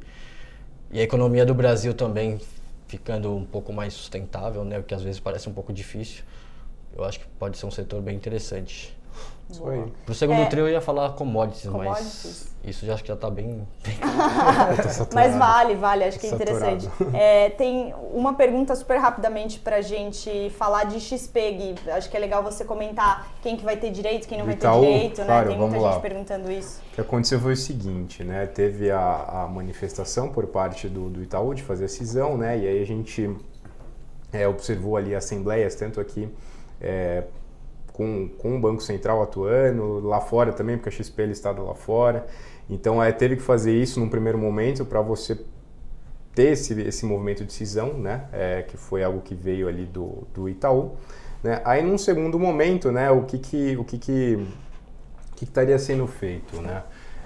E 0.93 1.01
a 1.01 1.03
economia 1.03 1.45
do 1.45 1.55
Brasil 1.55 1.95
também 1.95 2.39
ficando 2.87 3.35
um 3.35 3.45
pouco 3.45 3.73
mais 3.73 3.95
sustentável, 3.95 4.65
né? 4.65 4.79
O 4.79 4.83
que 4.85 4.95
às 4.95 5.03
vezes 5.03 5.19
parece 5.19 5.49
um 5.49 5.53
pouco 5.53 5.73
difícil. 5.73 6.23
Eu 6.95 7.05
acho 7.05 7.19
que 7.19 7.27
pode 7.39 7.57
ser 7.59 7.67
um 7.67 7.71
setor 7.71 8.01
bem 8.03 8.15
interessante. 8.15 8.97
Pro 10.07 10.15
segundo 10.15 10.41
é, 10.41 10.47
trio 10.47 10.67
eu 10.67 10.73
ia 10.73 10.81
falar 10.81 11.11
commodities, 11.11 11.71
commodities. 11.71 12.25
mas 12.25 12.71
isso 12.71 12.87
já 12.87 12.95
acho 12.95 13.03
que 13.03 13.09
já 13.09 13.15
está 13.15 13.29
bem. 13.29 13.67
bem... 13.85 15.09
mas 15.13 15.37
vale, 15.37 15.75
vale, 15.75 16.05
acho 16.05 16.19
que 16.19 16.27
é 16.27 16.31
interessante. 16.31 16.89
É, 17.13 17.51
tem 17.51 17.95
uma 18.13 18.35
pergunta 18.35 18.75
super 18.75 18.99
rapidamente 18.99 19.59
para 19.59 19.81
gente 19.83 20.51
falar 20.51 20.85
de 20.85 21.01
XP, 21.01 21.53
Gui. 21.53 21.75
Acho 21.91 22.09
que 22.09 22.17
é 22.17 22.21
legal 22.21 22.43
você 22.43 22.65
comentar 22.65 23.31
quem 23.43 23.57
que 23.57 23.65
vai 23.65 23.77
ter 23.77 23.91
direito, 23.91 24.27
quem 24.27 24.39
não 24.39 24.47
vai 24.47 24.55
Itaú, 24.55 24.81
ter 24.81 24.87
direito, 24.87 25.21
né? 25.21 25.27
claro, 25.27 25.45
né? 25.51 25.57
Tem 25.57 25.61
muita 25.61 25.81
lá. 25.81 25.93
gente 25.93 26.03
perguntando 26.03 26.51
isso. 26.51 26.81
O 26.93 26.95
que 26.95 27.01
aconteceu 27.01 27.41
foi 27.41 27.53
o 27.53 27.57
seguinte, 27.57 28.25
né? 28.25 28.47
Teve 28.47 28.91
a, 28.91 29.43
a 29.43 29.49
manifestação 29.49 30.29
por 30.29 30.47
parte 30.47 30.89
do, 30.89 31.11
do 31.11 31.23
Itaú 31.23 31.53
de 31.53 31.63
fazer 31.63 31.87
a 31.87 31.89
cisão, 31.89 32.39
né? 32.39 32.59
E 32.59 32.67
aí 32.67 32.81
a 32.81 32.87
gente 32.87 33.37
é, 34.33 34.49
observou 34.49 34.97
ali 34.97 35.15
assembleias, 35.15 35.75
tanto 35.75 36.01
aqui. 36.01 36.29
É, 36.81 37.25
com, 37.93 38.29
com 38.39 38.57
o 38.57 38.61
Banco 38.61 38.83
Central 38.83 39.23
atuando, 39.23 40.01
lá 40.01 40.21
fora 40.21 40.53
também, 40.53 40.77
porque 40.77 40.89
a 40.89 40.93
XP 40.93 41.23
é 41.23 41.27
listada 41.27 41.61
lá 41.63 41.75
fora. 41.75 42.27
Então, 42.69 43.03
é, 43.03 43.13
teve 43.13 43.37
que 43.37 43.43
fazer 43.43 43.75
isso 43.75 44.01
num 44.01 44.09
primeiro 44.09 44.39
momento 44.39 44.85
para 44.85 45.01
você 45.01 45.39
ter 46.35 46.53
esse, 46.53 46.81
esse 46.81 47.05
movimento 47.05 47.45
de 47.45 47.53
cisão, 47.53 47.95
né? 47.95 48.25
É, 48.33 48.63
que 48.63 48.77
foi 48.77 49.03
algo 49.03 49.21
que 49.21 49.35
veio 49.35 49.69
ali 49.69 49.85
do, 49.85 50.27
do 50.33 50.49
Itaú. 50.49 50.93
Né? 51.43 51.61
Aí, 51.65 51.83
num 51.83 51.99
segundo 51.99 52.39
momento, 52.39 52.91
né, 52.91 53.11
o 53.11 53.25
que 53.25 53.39
que, 53.39 53.77
o 53.77 53.85
que, 53.85 53.99
que, 53.99 54.47
que 55.37 55.45
estaria 55.45 55.79
sendo 55.79 56.07
feito, 56.07 56.61
né? 56.63 56.83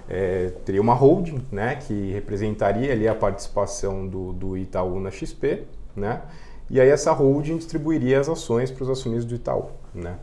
é, 0.09 0.51
teria 0.63 0.81
uma 0.81 0.93
holding, 0.93 1.45
né, 1.51 1.75
que 1.75 2.11
representaria 2.11 2.91
ali 2.91 3.07
a 3.07 3.15
participação 3.15 4.07
do, 4.07 4.31
do 4.33 4.57
Itaú 4.57 4.99
na 4.99 5.11
XP, 5.11 5.63
né, 5.95 6.21
e 6.69 6.79
aí 6.79 6.89
essa 6.89 7.11
holding 7.11 7.57
distribuiria 7.57 8.19
as 8.19 8.29
ações 8.29 8.71
para 8.71 8.83
os 8.83 8.89
acionistas 8.89 9.25
do 9.25 9.35
Itaú, 9.35 9.69
né. 9.93 10.17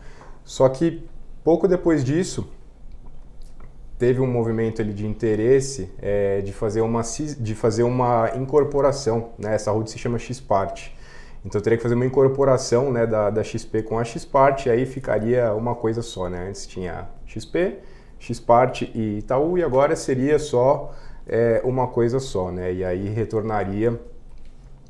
Só 0.45 0.68
que 0.68 1.09
pouco 1.42 1.66
depois 1.66 2.05
disso 2.05 2.49
teve 3.99 4.20
um 4.20 4.26
movimento 4.26 4.82
ali 4.82 4.92
de 4.92 5.07
interesse 5.07 5.90
é, 6.01 6.40
de 6.40 6.53
fazer 6.53 6.82
uma 6.82 7.01
de 7.38 7.55
fazer 7.55 7.82
uma 7.84 8.30
incorporação, 8.36 9.30
né, 9.38 9.55
essa 9.55 9.70
holding 9.70 9.90
se 9.90 9.99
chama 9.99 10.18
Xpart. 10.18 10.90
Então 11.45 11.61
teria 11.61 11.76
que 11.76 11.82
fazer 11.82 11.95
uma 11.95 12.07
incorporação 12.07 12.90
né, 12.90 13.07
da, 13.07 13.30
da 13.30 13.42
XP 13.42 13.82
com 13.82 13.99
a 13.99 14.05
Xpart 14.05 14.66
e 14.66 14.70
aí 14.70 14.86
ficaria 14.86 15.53
uma 15.55 15.74
coisa 15.74 16.01
só, 16.01 16.28
né? 16.28 16.49
Antes 16.49 16.66
tinha 16.66 17.07
XP, 17.26 17.80
Xpart 18.18 18.82
e 18.95 19.18
Itaú, 19.18 19.59
e 19.59 19.62
agora 19.62 19.95
seria 19.95 20.38
só 20.38 20.95
é, 21.26 21.61
uma 21.62 21.86
coisa 21.88 22.18
só, 22.18 22.51
né? 22.51 22.72
E 22.72 22.82
aí 22.82 23.09
retornaria 23.09 24.01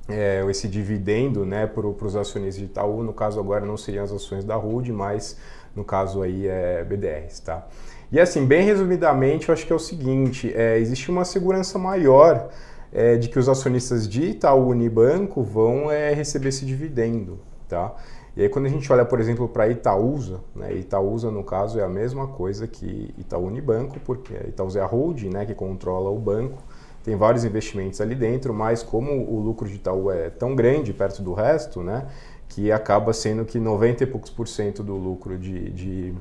é, 0.08 0.44
esse 0.48 0.68
dividendo 0.68 1.46
né, 1.46 1.66
para 1.66 1.86
os 1.86 2.16
acionistas 2.16 2.56
de 2.56 2.64
Itaú, 2.64 3.02
no 3.02 3.12
caso 3.12 3.40
agora 3.40 3.64
não 3.64 3.76
seriam 3.76 4.04
as 4.04 4.12
ações 4.12 4.44
da 4.44 4.54
RUD, 4.54 4.92
mas 4.92 5.36
no 5.74 5.84
caso 5.84 6.22
aí 6.22 6.46
é 6.46 6.84
BDRs, 6.84 7.40
tá? 7.40 7.66
E 8.12 8.20
assim, 8.20 8.46
bem 8.46 8.64
resumidamente, 8.64 9.48
eu 9.48 9.52
acho 9.52 9.66
que 9.66 9.72
é 9.72 9.76
o 9.76 9.78
seguinte, 9.78 10.52
é, 10.54 10.78
existe 10.78 11.10
uma 11.10 11.24
segurança 11.24 11.78
maior 11.78 12.48
é, 12.92 13.16
de 13.16 13.28
que 13.28 13.38
os 13.38 13.48
acionistas 13.48 14.08
de 14.08 14.22
Itaú 14.26 14.68
Unibanco 14.68 15.42
vão 15.42 15.90
é, 15.90 16.12
receber 16.12 16.50
esse 16.50 16.64
dividendo, 16.64 17.40
tá? 17.68 17.94
E 18.36 18.42
aí 18.42 18.48
quando 18.48 18.66
a 18.66 18.68
gente 18.68 18.92
olha, 18.92 19.04
por 19.04 19.20
exemplo, 19.20 19.48
para 19.48 19.68
Itaúsa, 19.68 20.40
né, 20.54 20.74
Itaúsa 20.74 21.30
no 21.30 21.42
caso 21.42 21.78
é 21.78 21.84
a 21.84 21.88
mesma 21.88 22.26
coisa 22.26 22.66
que 22.66 23.14
Itaú 23.16 23.46
Unibanco, 23.46 23.98
porque 24.00 24.34
Itaúsa 24.48 24.80
é 24.80 24.82
a 24.82 24.86
holding, 24.86 25.30
né, 25.30 25.46
que 25.46 25.54
controla 25.54 26.10
o 26.10 26.18
banco, 26.18 26.62
tem 27.04 27.14
vários 27.16 27.44
investimentos 27.44 28.00
ali 28.00 28.14
dentro, 28.14 28.52
mas 28.54 28.82
como 28.82 29.12
o 29.12 29.38
lucro 29.38 29.68
de 29.68 29.76
Itaú 29.76 30.10
é 30.10 30.30
tão 30.30 30.56
grande 30.56 30.92
perto 30.92 31.22
do 31.22 31.34
resto, 31.34 31.82
né, 31.82 32.06
que 32.48 32.72
acaba 32.72 33.12
sendo 33.12 33.44
que 33.44 33.58
90 33.58 34.04
e 34.04 34.06
poucos 34.06 34.30
por 34.30 34.48
cento 34.48 34.82
do 34.82 34.96
lucro 34.96 35.38
de, 35.38 35.70
de 35.70 36.14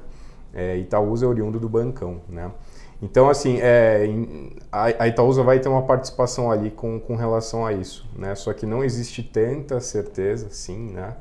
é, 0.53 0.77
Itaúsa 0.77 1.25
é 1.25 1.29
oriundo 1.29 1.59
do 1.59 1.69
bancão, 1.69 2.21
né. 2.27 2.51
Então, 3.01 3.29
assim, 3.29 3.59
é, 3.61 4.07
a 4.71 5.07
Itaúsa 5.07 5.43
vai 5.43 5.59
ter 5.59 5.67
uma 5.67 5.81
participação 5.81 6.49
ali 6.49 6.71
com, 6.71 7.01
com 7.01 7.17
relação 7.17 7.65
a 7.65 7.73
isso, 7.73 8.07
né? 8.15 8.33
Só 8.33 8.53
que 8.53 8.65
não 8.65 8.81
existe 8.81 9.21
tanta 9.21 9.81
certeza, 9.81 10.47
sim, 10.49 10.91
né? 10.91 11.13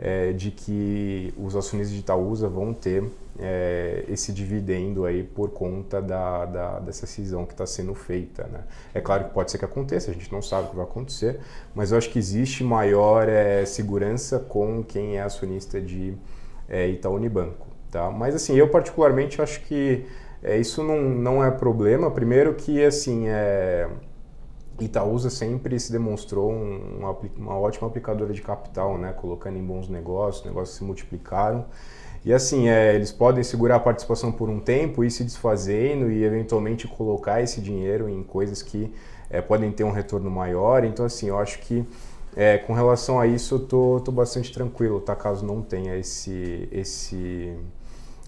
É, 0.00 0.32
de 0.32 0.50
que 0.50 1.34
os 1.36 1.56
acionistas 1.56 1.94
de 1.94 2.00
Itaúsa 2.00 2.48
vão 2.48 2.72
ter 2.72 3.04
é, 3.38 4.04
esse 4.08 4.32
dividendo 4.32 5.04
aí 5.04 5.22
por 5.22 5.50
conta 5.50 6.00
da, 6.00 6.44
da 6.44 6.78
dessa 6.80 7.06
cisão 7.06 7.44
que 7.44 7.52
está 7.52 7.66
sendo 7.66 7.94
feita. 7.94 8.44
Né? 8.44 8.60
É 8.94 9.00
claro 9.00 9.24
que 9.24 9.30
pode 9.30 9.50
ser 9.50 9.58
que 9.58 9.64
aconteça, 9.64 10.10
a 10.10 10.14
gente 10.14 10.30
não 10.32 10.42
sabe 10.42 10.66
o 10.66 10.70
que 10.70 10.76
vai 10.76 10.84
acontecer, 10.84 11.40
mas 11.74 11.92
eu 11.92 11.98
acho 11.98 12.10
que 12.10 12.18
existe 12.18 12.62
maior 12.62 13.28
é, 13.28 13.64
segurança 13.64 14.38
com 14.38 14.82
quem 14.82 15.16
é 15.16 15.22
acionista 15.22 15.80
de 15.80 16.14
é, 16.68 16.88
Itaú 16.88 17.14
Unibanco. 17.14 17.66
Tá? 17.90 18.10
Mas 18.10 18.34
assim, 18.34 18.54
eu 18.54 18.68
particularmente 18.68 19.40
acho 19.40 19.60
que 19.62 20.04
é, 20.42 20.58
isso 20.58 20.82
não, 20.82 21.00
não 21.00 21.44
é 21.44 21.50
problema. 21.50 22.10
Primeiro 22.10 22.54
que 22.54 22.84
assim, 22.84 23.28
é, 23.28 23.88
Itaúsa 24.80 25.30
sempre 25.30 25.78
se 25.78 25.90
demonstrou 25.90 26.52
um, 26.52 26.98
uma, 26.98 27.16
uma, 27.36 27.58
ótima 27.58 27.88
aplicadora 27.88 28.32
de 28.32 28.40
capital, 28.40 28.96
né? 28.96 29.12
colocando 29.12 29.58
em 29.58 29.64
bons 29.64 29.88
negócios, 29.88 30.44
negócios 30.44 30.76
se 30.76 30.84
multiplicaram. 30.84 31.64
E 32.24 32.32
assim, 32.32 32.68
é, 32.68 32.94
eles 32.94 33.12
podem 33.12 33.42
segurar 33.42 33.76
a 33.76 33.80
participação 33.80 34.30
por 34.30 34.48
um 34.48 34.60
tempo, 34.60 35.04
ir 35.04 35.10
se 35.10 35.24
desfazendo 35.24 36.10
e 36.10 36.24
eventualmente 36.24 36.86
colocar 36.86 37.42
esse 37.42 37.60
dinheiro 37.60 38.08
em 38.08 38.22
coisas 38.22 38.62
que 38.62 38.92
é, 39.30 39.40
podem 39.40 39.70
ter 39.70 39.84
um 39.84 39.90
retorno 39.92 40.30
maior. 40.30 40.84
Então, 40.84 41.06
assim, 41.06 41.28
eu 41.28 41.38
acho 41.38 41.60
que 41.60 41.86
é, 42.36 42.58
com 42.58 42.72
relação 42.72 43.18
a 43.18 43.26
isso 43.26 43.56
eu 43.56 43.60
tô, 43.60 44.00
tô 44.00 44.12
bastante 44.12 44.52
tranquilo, 44.52 45.00
tá? 45.00 45.16
Caso 45.16 45.44
não 45.44 45.62
tenha 45.62 45.96
esse, 45.96 46.68
esse, 46.70 47.56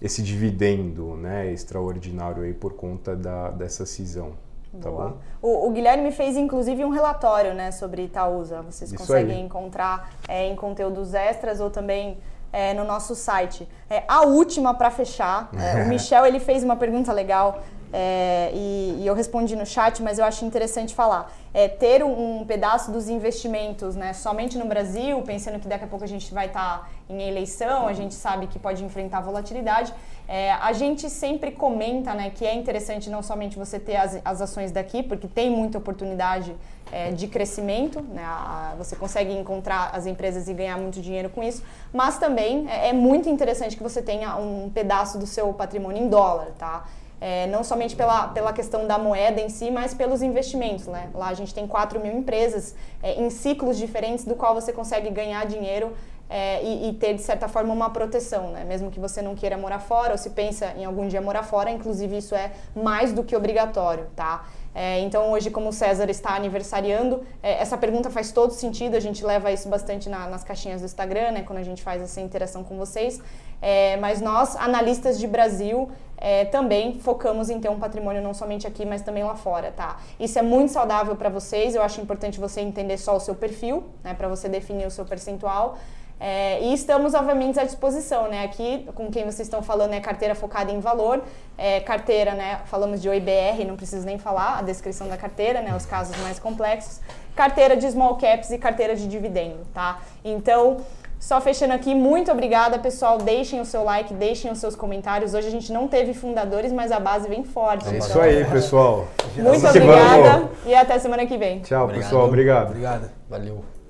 esse 0.01 0.21
dividendo 0.21 1.15
né, 1.15 1.51
extraordinário 1.51 2.43
aí 2.43 2.53
por 2.53 2.73
conta 2.73 3.15
da, 3.15 3.51
dessa 3.51 3.85
cisão. 3.85 4.33
Tá 4.79 4.89
bom? 4.89 5.17
O, 5.41 5.67
o, 5.67 5.71
Guilherme 5.71 6.11
fez 6.11 6.37
inclusive 6.37 6.85
um 6.85 6.89
relatório 6.89 7.53
né, 7.53 7.71
sobre 7.71 8.03
Itaúsa. 8.03 8.61
Vocês 8.61 8.89
Isso 8.89 8.97
conseguem 8.97 9.37
aí. 9.37 9.41
encontrar 9.41 10.11
é, 10.27 10.47
em 10.47 10.55
conteúdos 10.55 11.13
extras 11.13 11.59
ou 11.59 11.69
também 11.69 12.17
é, 12.53 12.73
no 12.73 12.85
nosso 12.85 13.13
site. 13.13 13.67
É, 13.89 14.03
a 14.07 14.21
última 14.21 14.73
para 14.73 14.89
fechar, 14.89 15.49
é, 15.53 15.83
o 15.83 15.87
Michel 15.89 16.25
ele 16.25 16.39
fez 16.39 16.63
uma 16.63 16.75
pergunta 16.75 17.11
legal 17.11 17.61
é, 17.93 18.51
e, 18.53 18.99
e, 19.01 19.07
eu 19.07 19.13
respondi 19.13 19.55
no 19.55 19.65
chat, 19.65 20.01
mas 20.01 20.17
eu 20.17 20.25
acho 20.25 20.45
interessante 20.45 20.95
falar. 20.95 21.31
É, 21.53 21.67
ter 21.67 22.03
um, 22.03 22.41
um, 22.41 22.45
pedaço 22.45 22.91
dos 22.91 23.09
investimentos 23.09 23.95
né, 23.95 24.13
somente 24.13 24.57
no 24.57 24.65
Brasil, 24.65 25.21
pensando 25.23 25.59
que 25.59 25.67
daqui 25.67 25.83
a 25.83 25.87
pouco 25.87 26.05
a 26.05 26.07
gente 26.07 26.33
vai 26.33 26.47
estar 26.47 26.79
tá 26.79 26.89
em 27.09 27.21
eleição, 27.21 27.87
a 27.87 27.93
gente 27.93 28.13
sabe 28.13 28.47
que 28.47 28.57
pode 28.57 28.83
enfrentar 28.83 29.19
volatilidade. 29.19 29.93
É, 30.27 30.53
a 30.53 30.71
gente 30.71 31.09
sempre 31.09 31.51
comenta 31.51 32.13
né, 32.13 32.29
que 32.29 32.45
é 32.45 32.55
interessante 32.55 33.09
não 33.09 33.21
somente 33.21 33.57
você 33.57 33.77
ter 33.77 33.97
as, 33.97 34.21
as 34.23 34.41
ações 34.41 34.71
daqui, 34.71 35.03
porque 35.03 35.27
tem 35.27 35.49
muita 35.49 35.77
oportunidade 35.77 36.55
é, 36.89 37.11
de 37.11 37.27
crescimento, 37.27 38.01
né, 38.01 38.23
a, 38.23 38.73
você 38.77 38.95
consegue 38.95 39.33
encontrar 39.33 39.89
as 39.93 40.05
empresas 40.05 40.47
e 40.47 40.53
ganhar 40.53 40.77
muito 40.77 41.01
dinheiro 41.01 41.29
com 41.29 41.43
isso, 41.43 41.61
mas 41.91 42.17
também 42.17 42.69
é, 42.69 42.89
é 42.89 42.93
muito 42.93 43.27
interessante 43.27 43.75
que 43.75 43.83
você 43.83 44.01
tenha 44.01 44.37
um 44.37 44.69
pedaço 44.69 45.17
do 45.17 45.27
seu 45.27 45.53
patrimônio 45.53 46.01
em 46.01 46.07
dólar, 46.07 46.47
tá? 46.57 46.85
É, 47.21 47.45
não 47.47 47.63
somente 47.63 47.95
pela, 47.95 48.29
pela 48.29 48.51
questão 48.51 48.87
da 48.87 48.97
moeda 48.97 49.39
em 49.39 49.47
si, 49.47 49.69
mas 49.69 49.93
pelos 49.93 50.23
investimentos. 50.23 50.87
Né? 50.87 51.09
Lá 51.13 51.27
a 51.27 51.33
gente 51.35 51.53
tem 51.53 51.67
4 51.67 51.99
mil 51.99 52.11
empresas 52.11 52.75
é, 53.03 53.21
em 53.21 53.29
ciclos 53.29 53.77
diferentes 53.77 54.25
do 54.25 54.35
qual 54.35 54.55
você 54.55 54.73
consegue 54.73 55.11
ganhar 55.11 55.45
dinheiro 55.45 55.93
é, 56.31 56.63
e, 56.63 56.89
e, 56.89 56.93
ter, 56.93 57.13
de 57.13 57.21
certa 57.21 57.47
forma, 57.47 57.73
uma 57.73 57.89
proteção. 57.89 58.51
Né? 58.51 58.63
Mesmo 58.63 58.89
que 58.89 58.99
você 58.99 59.21
não 59.21 59.35
queira 59.35 59.57
morar 59.57 59.79
fora 59.79 60.13
ou 60.13 60.17
se 60.17 60.29
pensa 60.29 60.73
em 60.77 60.85
algum 60.85 61.07
dia 61.07 61.21
morar 61.21 61.43
fora, 61.43 61.69
inclusive 61.69 62.17
isso 62.17 62.33
é 62.33 62.53
mais 62.75 63.11
do 63.11 63.21
que 63.21 63.35
obrigatório. 63.35 64.07
Tá? 64.15 64.45
É, 64.73 64.99
então, 64.99 65.31
hoje, 65.31 65.49
como 65.49 65.69
o 65.69 65.73
César 65.73 66.09
está 66.09 66.35
aniversariando, 66.35 67.23
é, 67.43 67.61
essa 67.61 67.77
pergunta 67.77 68.09
faz 68.09 68.31
todo 68.31 68.51
sentido. 68.51 68.95
A 68.95 68.99
gente 68.99 69.23
leva 69.25 69.51
isso 69.51 69.67
bastante 69.67 70.09
na, 70.09 70.27
nas 70.27 70.43
caixinhas 70.43 70.81
do 70.81 70.85
Instagram, 70.85 71.31
né, 71.31 71.43
quando 71.43 71.59
a 71.59 71.63
gente 71.63 71.83
faz 71.83 72.01
essa 72.01 72.21
interação 72.21 72.63
com 72.63 72.77
vocês. 72.77 73.21
É, 73.61 73.97
mas 73.97 74.21
nós, 74.21 74.55
analistas 74.55 75.19
de 75.19 75.27
Brasil, 75.27 75.89
é, 76.17 76.45
também 76.45 76.99
focamos 76.99 77.49
em 77.49 77.59
ter 77.59 77.69
um 77.69 77.79
patrimônio 77.79 78.21
não 78.21 78.33
somente 78.33 78.65
aqui, 78.65 78.85
mas 78.85 79.01
também 79.01 79.23
lá 79.23 79.35
fora, 79.35 79.71
tá? 79.71 79.97
Isso 80.19 80.39
é 80.39 80.41
muito 80.41 80.71
saudável 80.71 81.15
para 81.15 81.29
vocês. 81.29 81.75
Eu 81.75 81.81
acho 81.81 81.99
importante 81.99 82.39
você 82.39 82.61
entender 82.61 82.97
só 82.97 83.17
o 83.17 83.19
seu 83.19 83.35
perfil, 83.35 83.83
né, 84.03 84.13
para 84.13 84.27
você 84.27 84.47
definir 84.47 84.87
o 84.87 84.91
seu 84.91 85.05
percentual. 85.05 85.77
É, 86.23 86.61
e 86.61 86.71
estamos, 86.71 87.15
obviamente, 87.15 87.59
à 87.59 87.63
disposição, 87.63 88.29
né? 88.29 88.43
Aqui, 88.43 88.87
com 88.93 89.09
quem 89.09 89.23
vocês 89.23 89.47
estão 89.47 89.63
falando, 89.63 89.93
é 89.93 89.99
carteira 89.99 90.35
focada 90.35 90.71
em 90.71 90.79
valor. 90.79 91.23
É, 91.57 91.79
carteira, 91.79 92.35
né? 92.35 92.59
Falamos 92.65 93.01
de 93.01 93.09
OIBR, 93.09 93.65
não 93.65 93.75
preciso 93.75 94.05
nem 94.05 94.19
falar 94.19 94.59
a 94.59 94.61
descrição 94.61 95.07
da 95.07 95.17
carteira, 95.17 95.63
né? 95.63 95.75
Os 95.75 95.83
casos 95.83 96.15
mais 96.17 96.37
complexos. 96.37 96.99
Carteira 97.35 97.75
de 97.75 97.89
small 97.89 98.17
caps 98.17 98.51
e 98.51 98.59
carteira 98.59 98.95
de 98.95 99.07
dividendo, 99.07 99.65
tá? 99.73 99.99
Então, 100.23 100.77
só 101.19 101.41
fechando 101.41 101.73
aqui, 101.73 101.95
muito 101.95 102.31
obrigada, 102.31 102.77
pessoal. 102.77 103.17
Deixem 103.17 103.59
o 103.59 103.65
seu 103.65 103.83
like, 103.83 104.13
deixem 104.13 104.51
os 104.51 104.59
seus 104.59 104.75
comentários. 104.75 105.33
Hoje 105.33 105.47
a 105.47 105.51
gente 105.51 105.73
não 105.73 105.87
teve 105.87 106.13
fundadores, 106.13 106.71
mas 106.71 106.91
a 106.91 106.99
base 106.99 107.27
vem 107.27 107.43
forte. 107.43 107.87
É 107.87 107.97
isso 107.97 108.09
então, 108.11 108.21
aí, 108.21 108.45
pessoal. 108.45 109.07
Muito 109.35 109.67
obrigada 109.67 110.49
e 110.67 110.75
até 110.75 110.99
semana 110.99 111.25
que 111.25 111.35
vem. 111.35 111.61
Tchau, 111.61 111.85
obrigado. 111.85 112.03
pessoal. 112.03 112.27
Obrigado. 112.27 112.67
Obrigado. 112.67 113.09
Valeu. 113.27 113.80